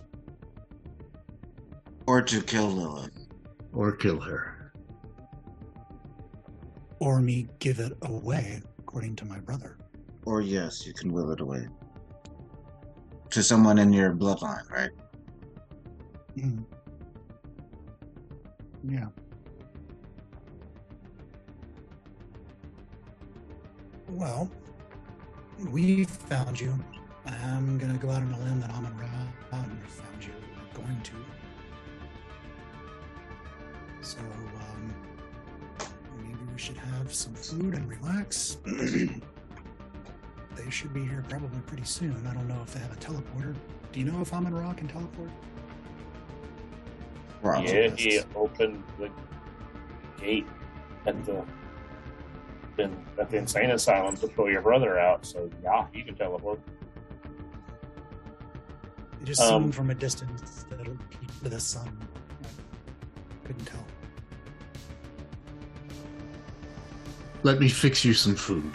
[2.07, 3.17] Or to kill Lilith?
[3.73, 4.51] Or kill her.
[7.01, 9.77] or me give it away, according to my brother.
[10.25, 11.69] Or yes, you can will it away.
[13.31, 14.89] To someone in your bloodline, right?
[16.35, 16.59] Hmm.
[18.89, 19.07] Yeah.
[24.09, 24.51] Well,
[25.71, 26.75] we found you.
[27.27, 29.07] I'm gonna go out on a limb that Amun Ra
[29.51, 29.71] found
[30.21, 30.33] you.
[30.57, 31.13] I'm going to.
[34.03, 34.95] So, um,
[36.19, 38.59] maybe we should have some food and relax.
[38.65, 39.11] they
[40.71, 42.27] should be here probably pretty soon.
[42.27, 43.55] I don't know if they have a teleporter.
[43.93, 45.31] Do you know if Amun Ra can teleport?
[47.45, 48.01] Rob's yeah, list.
[48.01, 49.11] he opened the
[50.19, 50.47] gate
[51.07, 51.45] at the
[52.79, 55.25] in, at the insane asylum to pull your brother out.
[55.27, 56.59] So yeah, he can teleport.
[59.21, 61.97] It just Um, seemed from a distance that it'll be to the sun.
[62.43, 63.85] I couldn't tell.
[67.43, 68.73] Let me fix you some food.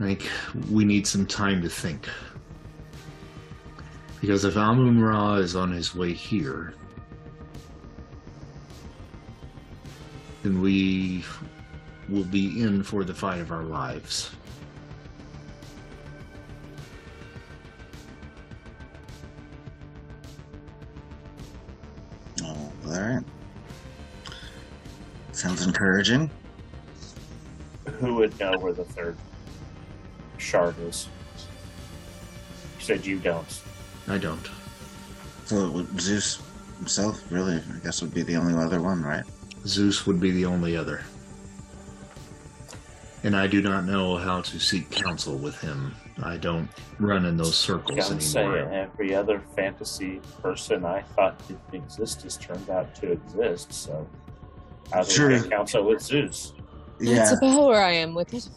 [0.00, 0.28] I think
[0.70, 2.08] we need some time to think.
[4.24, 6.72] Because if Amun Ra is on his way here,
[10.42, 11.22] then we
[12.08, 14.30] will be in for the fight of our lives.
[22.42, 23.22] Oh, all right.
[25.32, 26.30] Sounds encouraging.
[28.00, 29.18] Who would know where the third
[30.38, 31.08] shard is?
[32.78, 33.60] You said you don't.
[34.08, 34.48] I don't.
[35.46, 36.42] So would Zeus
[36.78, 39.24] himself, really, I guess, would be the only other one, right?
[39.66, 41.02] Zeus would be the only other.
[43.22, 45.94] And I do not know how to seek counsel with him.
[46.22, 46.68] I don't
[46.98, 48.70] run in those circles Can't say anymore.
[48.70, 53.72] every other fantasy person I thought didn't exist has turned out to exist.
[53.72, 54.06] So
[54.92, 55.28] how do Sure.
[55.30, 56.52] we counsel with Zeus?
[57.00, 58.48] Yeah, That's about where I am with it.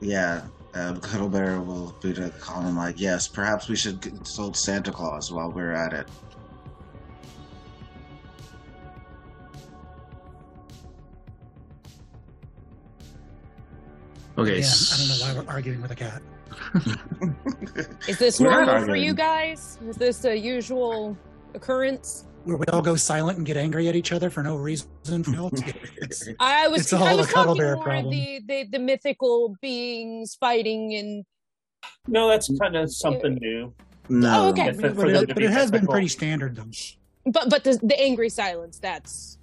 [0.00, 0.42] yeah.
[0.78, 5.32] Uh, Cuddlebear will be to call him like, yes, perhaps we should consult Santa Claus
[5.32, 6.08] while we're at it.
[14.38, 14.60] Okay.
[14.60, 16.22] Yeah, I don't know why we're arguing with a cat.
[18.08, 19.78] Is this normal for you guys?
[19.88, 21.16] Is this a usual
[21.54, 22.24] occurrence?
[22.48, 24.88] Where we all go silent and get angry at each other for no reason,
[25.22, 25.48] Phil.
[26.00, 28.10] It's- I was It's all I a was cuddle talking bear more problem.
[28.10, 31.26] the, the the mythical beings fighting and
[32.06, 33.74] No, that's kind of something new.
[34.08, 34.46] no.
[34.46, 34.68] Oh, okay.
[34.68, 36.70] If it- but, it, but it has been pretty standard though.
[37.26, 38.78] but but the the angry silence.
[38.78, 39.36] That's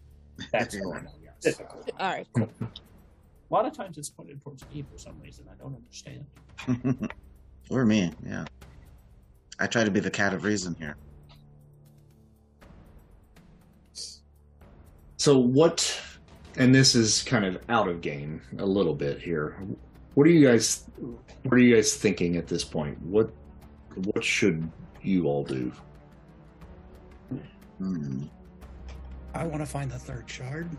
[0.52, 0.82] That's Yeah.
[0.82, 1.14] normal.
[1.42, 1.86] Typical.
[2.00, 2.28] all right.
[2.36, 2.48] A
[3.52, 5.46] lot of times it's pointed towards me for some reason.
[5.48, 7.12] I don't understand.
[7.70, 8.46] or me, yeah.
[9.60, 10.96] I try to be the cat of reason here.
[15.26, 16.00] So what?
[16.56, 19.58] And this is kind of out of game a little bit here.
[20.14, 20.84] What are you guys?
[21.42, 23.02] What are you guys thinking at this point?
[23.02, 23.32] What?
[23.96, 24.70] What should
[25.02, 25.72] you all do?
[27.80, 28.26] Hmm.
[29.34, 30.70] I want to find the third shard.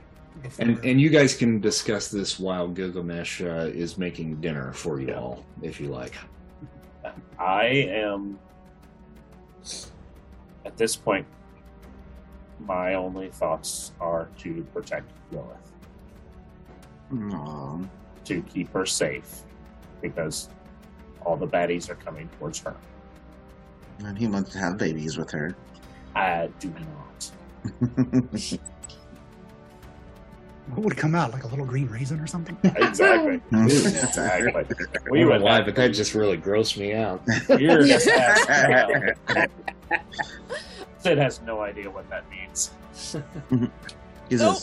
[0.40, 5.00] Before, And and you guys can discuss this while Gilgamesh uh, is making dinner for
[5.00, 6.14] you all, if you like.
[7.36, 8.38] I am
[10.64, 11.26] at this point.
[12.60, 15.72] My only thoughts are to protect Lilith,
[17.32, 17.78] Aw.
[18.24, 19.42] to keep her safe,
[20.02, 20.48] because
[21.24, 22.74] all the baddies are coming towards her.
[24.00, 25.54] And he wants to have babies with her.
[26.14, 27.30] I do not.
[30.70, 32.56] what would come out like a little green raisin or something?
[32.76, 33.40] Exactly.
[33.52, 34.64] exactly.
[35.10, 37.22] We We would were live, but that just really grossed me out.
[37.60, 39.14] You're just asking,
[41.06, 42.72] Sid has no idea what that means.
[44.28, 44.56] he's Nope.
[44.56, 44.60] a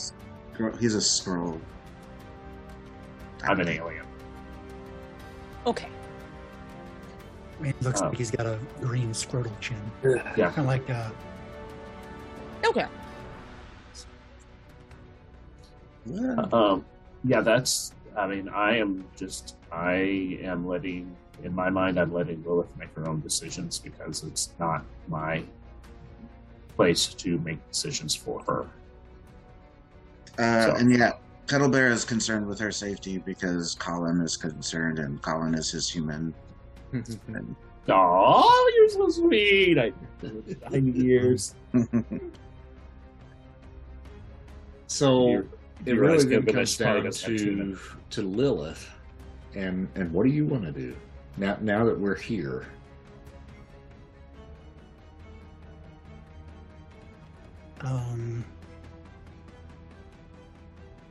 [0.54, 1.62] scro- he's a scroll.
[3.46, 4.06] I'm an alien.
[5.66, 5.88] Okay.
[5.88, 8.10] I mean, it looks Oh.
[8.10, 9.78] like he's got a green scrotal chin.
[10.04, 10.52] Yeah.
[10.52, 11.10] Kind of like uh,
[12.66, 12.88] Okay.
[16.06, 16.36] Yeah.
[16.52, 16.84] Um,
[17.24, 17.94] yeah, that's.
[18.18, 19.56] I mean, I am just.
[19.72, 21.16] I am letting.
[21.44, 25.44] In my mind, I'm letting Lilith make her own decisions because it's not my
[26.76, 28.66] place to make decisions for her.
[30.40, 31.14] Uh, So- and yeah,
[31.48, 36.34] Cuddlebear is concerned with her safety because Colin is concerned, and Colin is his human.
[37.28, 37.56] And
[37.90, 39.78] Oh, you're so sweet.
[39.78, 39.92] I,
[40.72, 41.54] nine years.
[44.88, 45.50] So You-
[45.86, 47.78] it really realize then Gilgamesh comes probably down doesn't to
[48.12, 48.90] to Lilith,
[49.56, 50.96] and and what do you want to do
[51.38, 51.58] now?
[51.62, 52.68] Now that we're here,
[57.84, 58.46] um,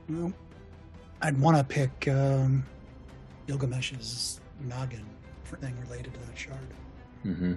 [0.09, 0.33] well,
[1.21, 2.65] I'd want to pick um,
[3.47, 5.05] Gilgamesh's noggin
[5.45, 6.59] for anything related to that shard.
[7.25, 7.55] mm-hmm.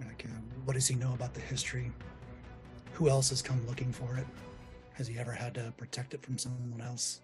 [0.00, 1.92] Like, uh, what does he know about the history?
[2.94, 4.26] Who else has come looking for it?
[4.94, 7.20] Has he ever had to protect it from someone else?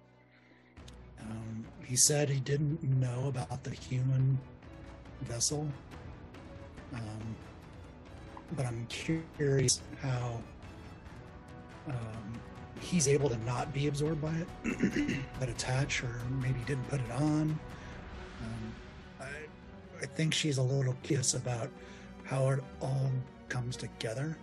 [1.21, 4.39] Um, he said he didn't know about the human
[5.23, 5.67] vessel.
[6.95, 7.37] Um,
[8.55, 10.41] but I'm curious how
[11.89, 12.41] um,
[12.81, 17.11] he's able to not be absorbed by it, but attach, or maybe didn't put it
[17.13, 17.59] on.
[18.43, 18.75] Um,
[19.21, 21.71] I, I think she's a little curious about
[22.25, 23.11] how it all
[23.49, 24.37] comes together.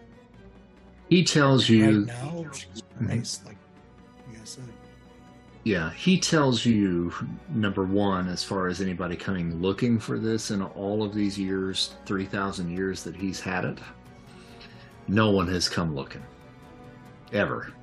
[1.09, 3.57] He tells you right now, she's nice, like
[4.43, 4.63] said.
[5.63, 7.13] Yeah, he tells you
[7.49, 11.95] number one, as far as anybody coming looking for this in all of these years,
[12.05, 13.79] three thousand years that he's had it,
[15.07, 16.23] no one has come looking,
[17.31, 17.73] ever.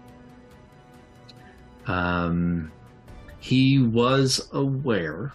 [1.86, 2.70] Um,
[3.38, 5.32] he was aware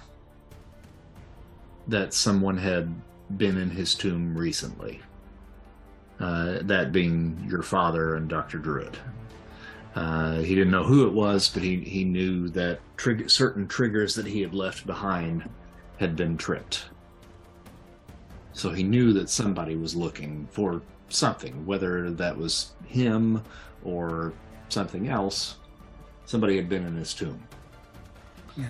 [1.87, 2.93] that someone had
[3.37, 5.01] been in his tomb recently.
[6.19, 8.59] Uh, that being your father and Dr.
[8.59, 8.97] Druid.
[9.95, 14.13] Uh, he didn't know who it was, but he, he knew that trig- certain triggers
[14.15, 15.49] that he had left behind
[15.97, 16.85] had been tripped.
[18.51, 23.41] So he knew that somebody was looking for something, whether that was him
[23.83, 24.33] or
[24.67, 25.55] something else.
[26.25, 27.41] Somebody had been in his tomb.
[28.57, 28.65] Yeah.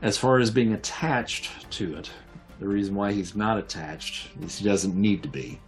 [0.00, 2.10] As far as being attached to it,
[2.58, 5.60] the reason why he's not attached is he doesn't need to be.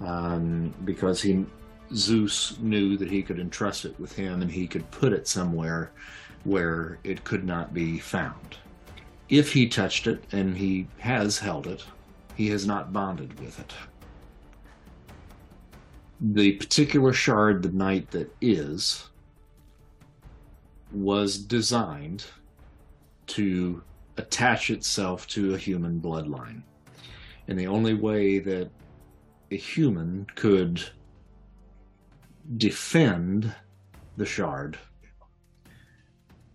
[0.00, 1.44] Um, because he
[1.94, 5.92] Zeus knew that he could entrust it with him and he could put it somewhere
[6.44, 8.56] where it could not be found.
[9.28, 11.84] If he touched it, and he has held it,
[12.36, 13.72] he has not bonded with it.
[16.20, 19.08] The particular shard, the night that is,
[20.92, 22.24] was designed
[23.28, 23.82] to
[24.16, 26.62] attach itself to a human bloodline.
[27.48, 28.70] And the only way that
[29.50, 30.82] a human could
[32.56, 33.54] defend
[34.16, 34.78] the shard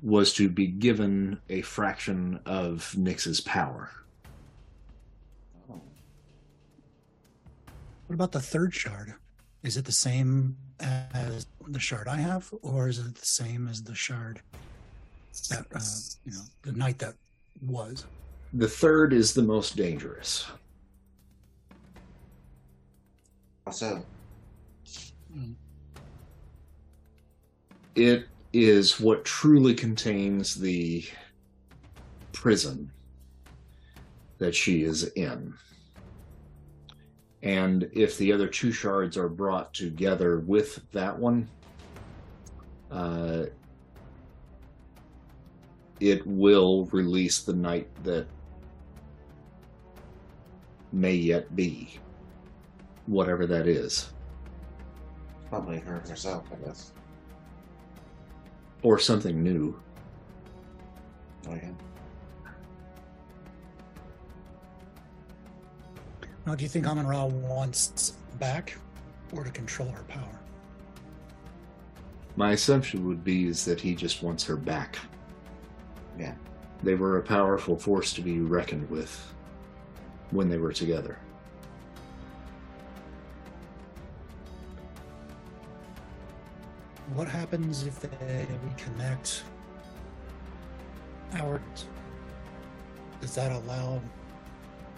[0.01, 3.91] was to be given a fraction of Nyx's power.
[8.07, 9.13] What about the third shard?
[9.63, 13.83] Is it the same as the shard I have, or is it the same as
[13.83, 14.41] the shard
[15.49, 15.79] that uh,
[16.25, 17.13] you know the night that
[17.61, 18.05] was?
[18.53, 20.45] The third is the most dangerous.
[23.67, 24.03] Also,
[27.95, 31.05] It is what truly contains the
[32.31, 32.91] prison
[34.37, 35.53] that she is in.
[37.43, 41.49] And if the other two shards are brought together with that one,
[42.91, 43.45] uh,
[45.99, 48.27] it will release the night that
[50.91, 51.99] may yet be,
[53.05, 54.11] whatever that is.
[55.49, 56.91] probably her herself, I guess.
[58.84, 59.80] Or something new.
[61.48, 61.72] Oh, yeah.
[66.45, 68.76] Now, do you think Amun Ra wants back,
[69.34, 70.40] or to control her power?
[72.35, 74.98] My assumption would be is that he just wants her back.
[76.18, 76.34] Yeah.
[76.82, 79.34] They were a powerful force to be reckoned with
[80.32, 81.19] when they were together.
[87.14, 89.41] What happens if they reconnect
[91.33, 91.85] ours?
[93.19, 94.01] Does that allow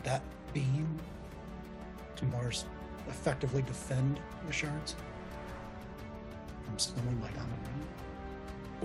[0.03, 0.21] that
[0.53, 0.87] being
[2.15, 2.51] to more
[3.07, 4.95] effectively defend the shards
[6.63, 7.43] from someone like Ra?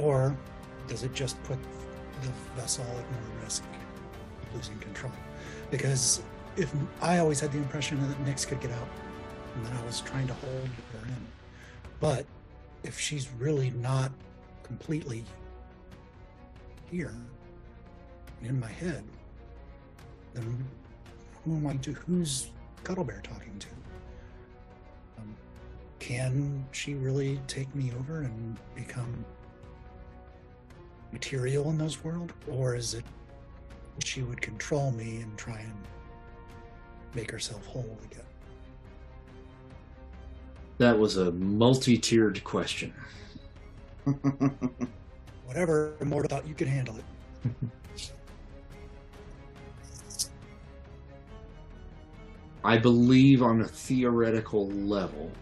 [0.02, 0.36] Or
[0.86, 1.58] does it just put
[2.23, 3.62] the vessel at more risk
[4.42, 5.12] of losing control?
[5.70, 6.23] Because
[6.57, 8.89] if I always had the impression that Nyx could get out,
[9.55, 11.26] and then I was trying to hold her in.
[12.00, 12.24] But
[12.82, 14.12] if she's really not
[14.62, 15.24] completely
[16.90, 17.15] here
[18.42, 19.05] in my head,
[20.34, 20.66] then
[21.44, 21.92] who am I to?
[21.92, 22.50] Who's
[22.84, 23.68] Cuddlebear talking to?
[25.18, 25.34] Um,
[25.98, 29.24] can she really take me over and become
[31.12, 33.05] material in this world, or is it
[34.05, 35.74] she would control me and try and
[37.15, 38.27] make herself whole again?
[40.78, 42.94] That was a multi-tiered question.
[45.44, 47.05] Whatever, Immortal thought you could handle it.
[52.65, 55.32] I believe on a theoretical level,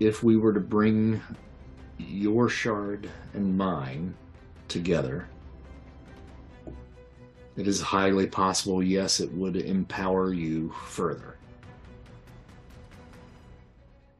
[0.00, 1.20] if we were to bring
[1.98, 4.14] your shard and mine
[4.68, 5.28] together,
[7.56, 11.37] it is highly possible, yes, it would empower you further.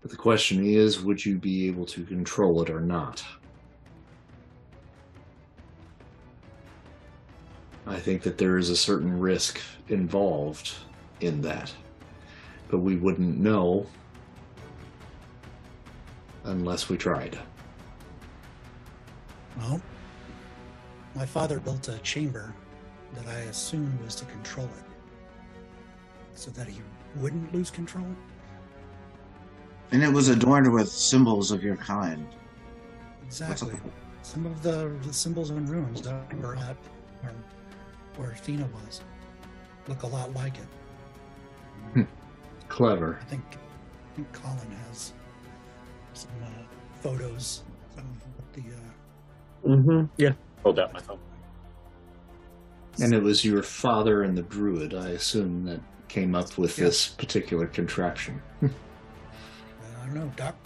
[0.09, 3.23] But the question is, would you be able to control it or not?
[7.87, 10.73] I think that there is a certain risk involved
[11.21, 11.71] in that.
[12.69, 13.87] But we wouldn't know
[16.45, 17.39] unless we tried.
[19.59, 19.79] Well,
[21.15, 22.55] my father built a chamber
[23.13, 24.85] that I assumed was to control it
[26.35, 26.81] so that he
[27.17, 28.09] wouldn't lose control.
[29.91, 32.27] And it was adorned with symbols of your kind.
[33.27, 33.75] Exactly.
[34.23, 36.77] Some of the, the symbols and runes that were at
[37.23, 37.33] where,
[38.17, 39.01] where Athena was
[39.87, 40.55] look a lot like
[41.97, 42.07] it.
[42.69, 43.19] Clever.
[43.23, 45.15] I think, I think Colin has
[46.13, 46.49] some uh,
[47.01, 47.63] photos
[47.97, 50.05] of what the uh, Mm-hmm.
[50.19, 50.33] Yeah.
[50.63, 51.19] Hold out my phone.
[53.03, 56.85] And it was your father and the druid, I assume, that came up with Yeah.
[56.87, 58.41] this particular contraption.
[60.09, 60.57] I don't know, Doc.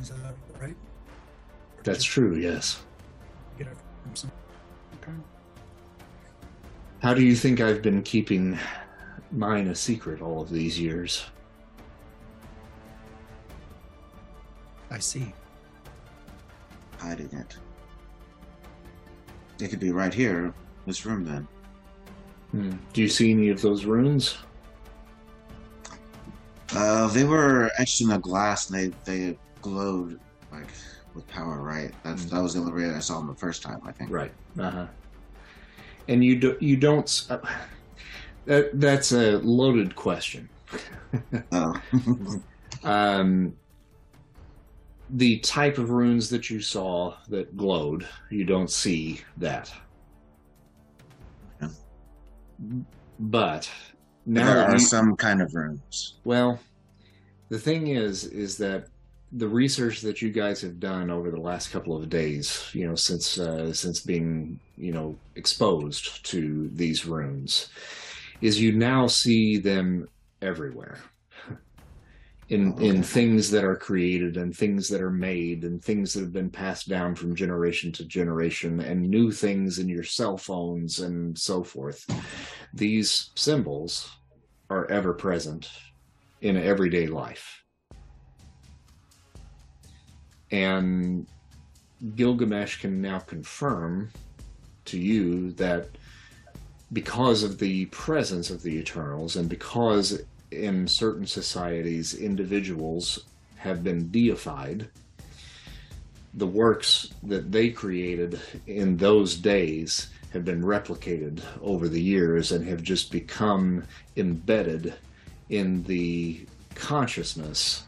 [0.00, 0.70] Is that right?
[0.70, 2.82] Or That's did true, yes.
[3.56, 4.32] Get it from some.
[5.02, 5.12] Okay.
[7.02, 8.58] How do you think I've been keeping
[9.32, 11.24] mine a secret all of these years?
[14.90, 15.32] I see.
[16.98, 17.56] Hiding it.
[19.62, 20.52] It could be right here,
[20.86, 21.48] this room then.
[22.50, 22.72] Hmm.
[22.92, 24.36] Do you see any of those runes?
[26.74, 30.20] Uh, they were etched in the glass and they, they glowed
[30.52, 30.68] like
[31.14, 31.92] with power, right?
[32.04, 34.10] That's that was the only way I saw them the first time, I think.
[34.10, 34.32] Right.
[34.58, 34.86] Uh huh.
[36.08, 37.26] And you do you don't.
[37.28, 37.38] Uh,
[38.46, 40.48] that that's a loaded question.
[41.52, 41.80] Oh.
[42.82, 43.54] Um,
[45.10, 49.70] the type of runes that you saw that glowed, you don't see that.
[51.60, 51.68] Yeah.
[53.18, 53.70] But
[54.26, 56.14] now there are you- some kind of rooms.
[56.24, 56.58] Well,
[57.48, 58.86] the thing is, is that
[59.32, 62.96] the research that you guys have done over the last couple of days, you know,
[62.96, 67.68] since uh, since being, you know, exposed to these runes,
[68.40, 70.08] is you now see them
[70.42, 70.98] everywhere.
[72.50, 72.88] In, Oh, okay.
[72.88, 76.50] in things that are created and things that are made and things that have been
[76.50, 81.62] passed down from generation to generation and new things in your cell phones and so
[81.62, 82.04] forth.
[82.74, 84.10] These symbols
[84.68, 85.70] are ever present
[86.40, 87.62] in everyday life.
[90.50, 91.26] And
[92.16, 94.10] Gilgamesh can now confirm
[94.86, 95.88] to you that
[96.92, 100.20] because of the presence of the Eternals and because
[100.50, 103.20] in certain societies individuals
[103.56, 104.88] have been deified,
[106.34, 112.64] the works that they created in those days have been replicated over the years and
[112.66, 113.82] have just become
[114.16, 114.94] embedded
[115.48, 117.84] in the consciousness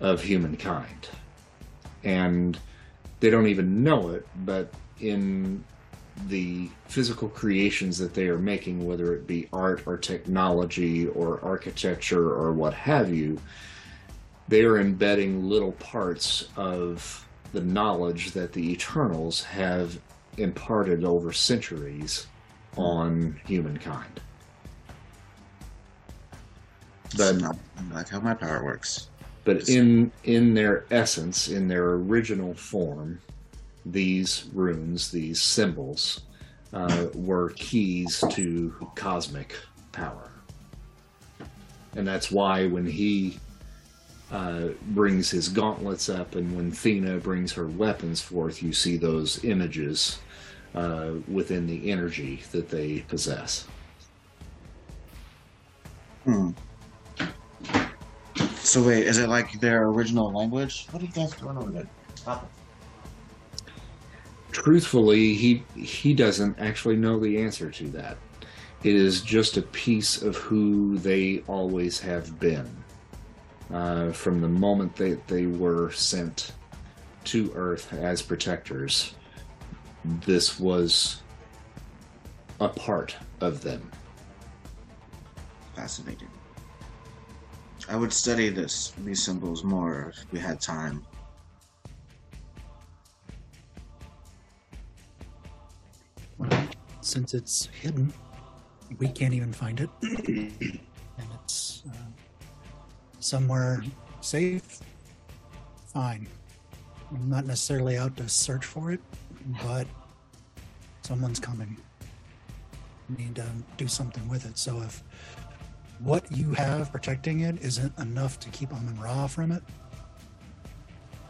[0.00, 1.08] of humankind.
[2.02, 2.58] And
[3.20, 5.64] they don't even know it, but in
[6.28, 12.30] the physical creations that they are making, whether it be art or technology or architecture
[12.32, 13.38] or what have you,
[14.48, 19.98] they are embedding little parts of the knowledge that the Eternals have
[20.38, 22.26] imparted over centuries
[22.76, 24.20] on humankind.
[27.16, 27.56] But not
[27.92, 29.08] like how my power works.
[29.44, 33.20] but in in their essence, in their original form,
[33.86, 36.22] these runes, these symbols,
[36.72, 39.56] uh, were keys to cosmic
[39.92, 40.30] power,
[41.96, 43.38] and that's why when he
[44.32, 49.44] uh, brings his gauntlets up, and when Thena brings her weapons forth, you see those
[49.44, 50.18] images
[50.74, 53.68] uh, within the energy that they possess.
[56.24, 56.50] Hmm.
[58.56, 60.88] So wait, is it like their original language?
[60.90, 61.88] What are you guys doing over there?
[62.14, 62.63] Stop it.
[64.54, 68.16] Truthfully he he doesn't actually know the answer to that
[68.84, 72.70] it is just a piece of who they always have been
[73.72, 76.52] uh, from the moment that they were sent
[77.24, 79.14] to earth as protectors
[80.24, 81.22] this was
[82.60, 83.90] a part of them
[85.74, 86.28] Fascinating.
[87.88, 91.04] I would study this these symbols more if we had time.
[97.00, 98.12] Since it's hidden,
[98.98, 99.90] we can't even find it.
[100.02, 101.96] and it's uh,
[103.20, 103.82] somewhere
[104.20, 104.80] safe.
[105.92, 106.26] Fine.
[107.10, 109.00] I'm not necessarily out to search for it,
[109.62, 109.86] but
[111.02, 111.76] someone's coming.
[113.08, 114.58] Need to do something with it.
[114.58, 115.02] So if
[116.00, 119.62] what you have protecting it isn't enough to keep Amun Ra from it,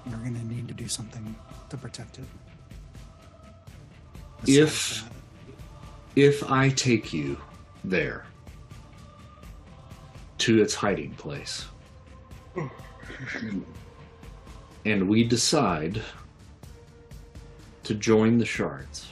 [0.06, 1.34] you're going to need to do something
[1.68, 2.24] to protect it.
[4.48, 5.08] If-
[6.16, 7.38] if I take you
[7.82, 8.26] there
[10.38, 11.66] to its hiding place,
[14.84, 16.02] and we decide
[17.84, 19.08] to join the shards,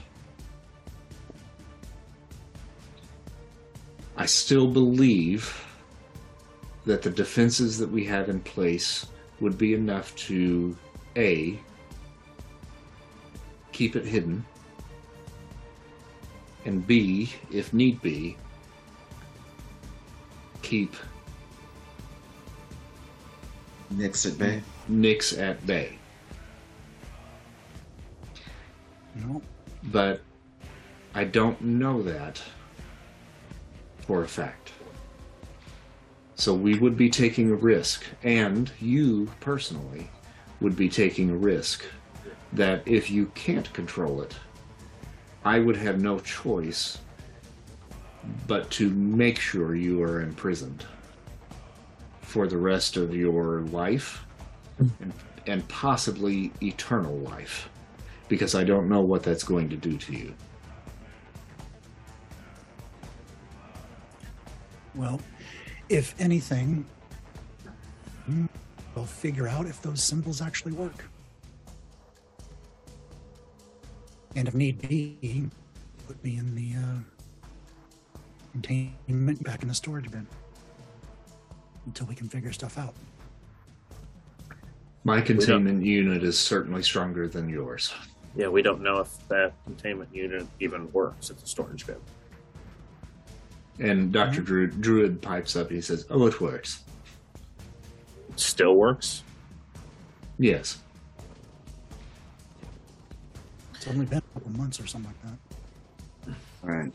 [4.16, 5.64] I still believe
[6.84, 9.06] that the defenses that we have in place
[9.40, 10.76] would be enough to
[11.16, 11.58] A,
[13.72, 14.44] keep it hidden,
[16.64, 18.36] and B, if need be,
[20.62, 20.94] keep
[23.94, 24.62] Nyx at bay.
[24.90, 25.98] Nyx at bay.
[29.14, 29.42] No,
[29.84, 30.22] But
[31.14, 32.40] I don't know that
[34.06, 34.72] for a fact.
[36.34, 40.10] So we would be taking a risk, and you personally
[40.60, 41.84] would be taking a risk
[42.52, 44.34] that if you can't control it,
[45.44, 46.98] I would have no choice
[48.46, 50.84] but to make sure you are imprisoned
[52.20, 54.24] for the rest of your life
[54.78, 55.12] and,
[55.46, 57.68] and possibly eternal life
[58.28, 60.34] because I don't know what that's going to do to you.
[64.94, 65.20] Well,
[65.88, 66.86] if anything,
[68.94, 71.04] we'll figure out if those symbols actually work.
[74.34, 75.48] And if need be,
[76.06, 78.20] put me in the uh,
[78.52, 80.26] containment back in the storage bin
[81.86, 82.94] until we can figure stuff out.
[85.04, 87.92] My containment unit is certainly stronger than yours.
[88.36, 91.96] Yeah, we don't know if that containment unit even works at the storage bin.
[93.78, 95.68] And doctor Druid, Druid pipes up.
[95.68, 96.84] And he says, "Oh, it works.
[98.36, 99.24] Still works.
[100.38, 100.81] Yes.
[103.82, 105.38] It's only been a couple months or something like
[106.28, 106.36] that.
[106.62, 106.92] Right.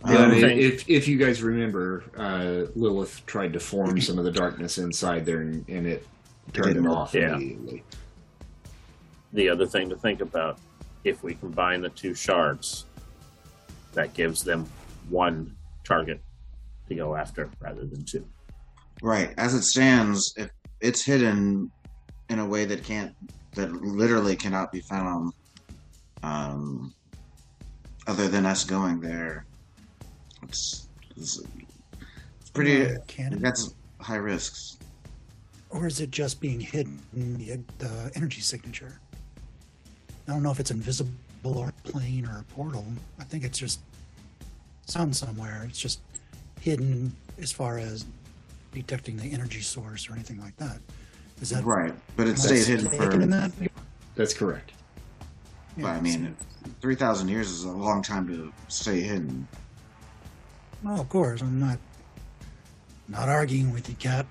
[0.00, 0.58] But Um, Okay.
[0.58, 5.26] if if you guys remember, uh, Lilith tried to form some of the darkness inside
[5.26, 6.06] there, and, and it
[6.54, 7.34] turned it off Yeah.
[7.36, 7.84] immediately.
[9.34, 10.58] The other thing to think about
[11.04, 12.86] if we combine the two shards,
[13.92, 14.66] that gives them
[15.10, 15.54] one
[15.84, 16.22] target
[16.88, 18.26] to go after rather than two.
[19.02, 19.34] Right.
[19.36, 20.48] As it stands, if
[20.80, 21.70] it's hidden
[22.30, 23.14] in a way that can't,
[23.54, 25.34] that literally cannot be found,
[26.22, 26.94] um,
[28.06, 29.46] other than us going there,
[30.42, 31.40] it's, it's,
[32.40, 32.86] it's pretty.
[32.86, 33.38] Uh, can?
[33.40, 34.78] That's high risks.
[35.70, 39.00] Or is it just being hidden in the, the energy signature?
[40.28, 41.10] I don't know if it's invisible
[41.44, 42.84] or a plane or a portal.
[43.18, 43.80] I think it's just
[44.86, 45.64] some somewhere.
[45.68, 46.00] It's just
[46.60, 48.06] hidden as far as
[48.72, 50.78] detecting the energy source or anything like that.
[51.40, 51.94] Is that Right.
[52.16, 53.36] But it am I stayed hidden mistaken in for.
[53.36, 53.52] that?
[54.14, 54.72] That's correct.
[55.76, 56.36] But I mean,
[56.80, 59.46] three thousand years is a long time to stay hidden.
[60.86, 61.40] Oh, of course.
[61.40, 61.78] I'm not
[63.08, 64.26] not arguing with you, Cat.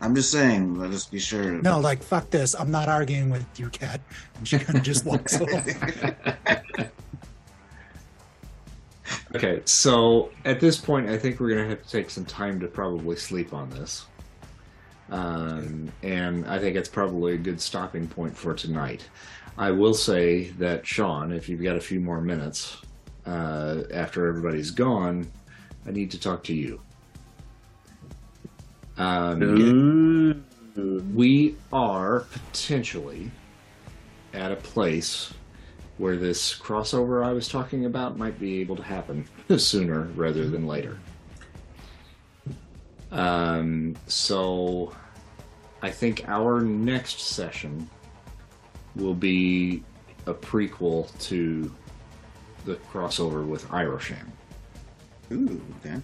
[0.00, 0.78] I'm just saying.
[0.78, 1.60] Let us be sure.
[1.62, 2.54] No, like fuck this.
[2.54, 4.00] I'm not arguing with you, Cat.
[4.38, 5.66] And she kind of just walks off.
[9.34, 12.58] Okay, so at this point, I think we're going to have to take some time
[12.60, 14.06] to probably sleep on this.
[15.10, 19.08] Um, and I think it's probably a good stopping point for tonight.
[19.60, 22.78] I will say that, Sean, if you've got a few more minutes
[23.26, 25.30] uh, after everybody's gone,
[25.86, 26.80] I need to talk to you.
[28.96, 30.46] Um,
[31.14, 33.30] we are potentially
[34.32, 35.34] at a place
[35.98, 40.66] where this crossover I was talking about might be able to happen sooner rather than
[40.66, 40.98] later.
[43.12, 44.94] Um, so
[45.82, 47.90] I think our next session
[48.96, 49.82] will be
[50.26, 51.72] a prequel to
[52.64, 54.26] the crossover with Arishem.
[55.32, 55.60] Ooh.
[55.84, 56.00] Okay.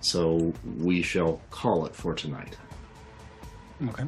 [0.00, 2.56] So we shall call it for tonight.
[3.88, 4.04] Okay.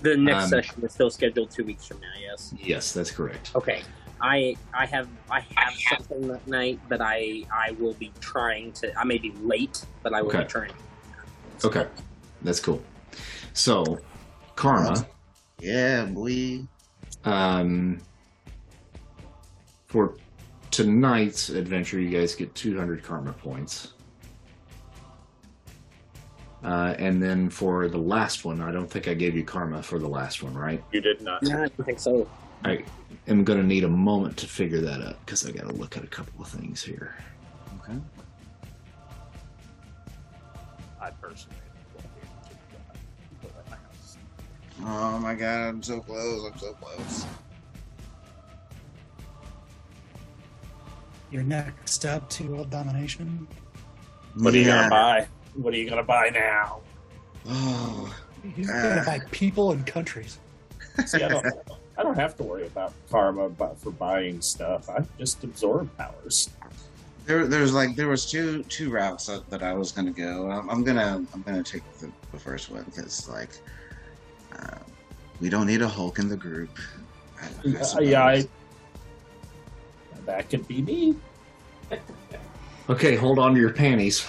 [0.00, 2.12] The next Um, session is still scheduled two weeks from now.
[2.20, 2.54] Yes.
[2.62, 3.50] Yes, that's correct.
[3.54, 3.82] Okay.
[4.20, 8.96] I I have I have something that night, but I I will be trying to.
[8.98, 10.42] I may be late, but I will Okay.
[10.42, 10.72] be trying.
[11.64, 11.86] Okay,
[12.42, 12.80] that's cool.
[13.52, 13.98] So,
[14.56, 15.06] Karma.
[15.60, 16.60] Yeah, boy.
[17.24, 18.00] Um,
[19.86, 20.16] for
[20.70, 23.92] tonight's adventure, you guys get 200 karma points.
[26.62, 29.98] Uh, and then for the last one, I don't think I gave you karma for
[29.98, 30.82] the last one, right?
[30.92, 31.42] You did not.
[31.42, 32.28] No, I don't think so.
[32.64, 32.82] I
[33.28, 35.96] am going to need a moment to figure that out because I got to look
[35.98, 37.14] at a couple of things here.
[37.80, 37.98] Okay.
[41.00, 41.58] I personally
[44.86, 46.44] Oh my god, I'm so close.
[46.52, 47.26] I'm so close.
[51.30, 53.48] your next step to world domination.
[54.36, 54.76] What are you Yeah.
[54.82, 55.26] gonna buy?
[55.54, 56.80] What are you gonna buy now?
[57.46, 58.14] Oh,
[58.54, 59.04] He's gonna Uh.
[59.04, 60.38] buy people and countries.
[61.06, 61.44] See, I don't,
[61.98, 64.88] I don't have to worry about karma for buying stuff.
[64.88, 66.50] I just absorb powers.
[67.26, 70.48] there, there's like there was two two routes that, that I was gonna go.
[70.50, 73.50] I'm, I'm gonna I'm gonna take the, the first one because like
[74.64, 74.78] uh,
[75.40, 76.70] we don't need a Hulk in the group.
[77.40, 78.46] I- I Yeah, yeah, I,
[80.26, 81.16] that could be me.
[82.90, 84.26] Okay, hold on to your panties.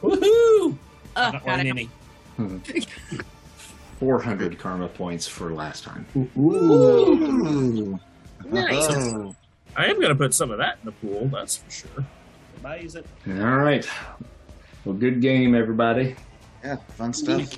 [0.00, 0.76] Woohoo!
[1.16, 1.90] Uh, I'm not wearing
[2.38, 2.86] gotta-
[3.98, 6.06] 400 karma points for last time.
[6.38, 7.98] Ooh.
[8.44, 8.86] Nice.
[8.90, 9.34] Oh.
[9.76, 11.26] I am gonna put some of that in the pool.
[11.32, 12.04] That's for sure.
[12.60, 13.02] Amazing.
[13.28, 13.88] All right.
[14.84, 16.14] Well, good game, everybody.
[16.62, 17.54] Yeah, fun stuff.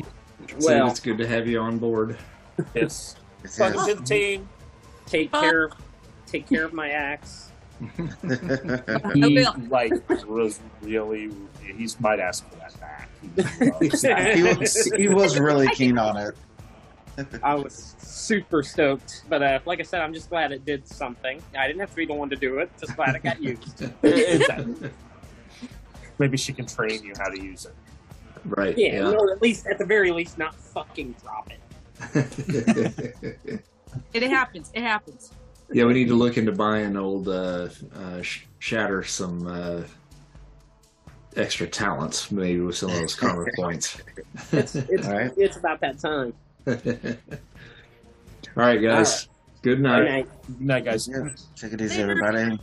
[0.51, 2.17] Sid, Well, it's good to have you on board.
[2.75, 3.17] Yes.
[3.59, 4.49] Welcome to the team.
[5.07, 5.71] take care.
[6.27, 7.51] Take care of my axe.
[9.15, 9.93] He like
[10.27, 11.31] was really.
[11.63, 13.09] He might ask for that back.
[13.61, 14.03] He loves
[14.35, 16.35] he, was, he was really keen on it.
[17.43, 21.43] I was super stoked, but uh, like I said, I'm just glad it did something.
[21.59, 22.71] I didn't have to be the one to do it.
[22.81, 23.83] Just glad it got used.
[24.03, 24.91] It's-
[26.19, 27.75] Maybe she can train you how to use it.
[28.47, 28.77] Right.
[28.77, 31.51] Yeah, or at least, at the very least, not fucking drop
[32.15, 33.61] it.
[34.13, 34.71] It happens.
[34.75, 35.33] It happens.
[35.73, 38.23] yeah, we need to look into buying old uh, uh,
[38.59, 39.83] Shatter some uh,
[41.37, 44.01] extra talents, maybe with some of those karma points.
[44.53, 45.33] It's it's, All right.
[45.37, 46.35] it's about that time.
[46.67, 46.75] All
[48.55, 49.29] right, guys.
[49.63, 50.05] Good Good night.
[50.05, 50.29] night.
[50.47, 51.09] Good night, guys.
[51.09, 52.59] Yeah, take it easy, everybody.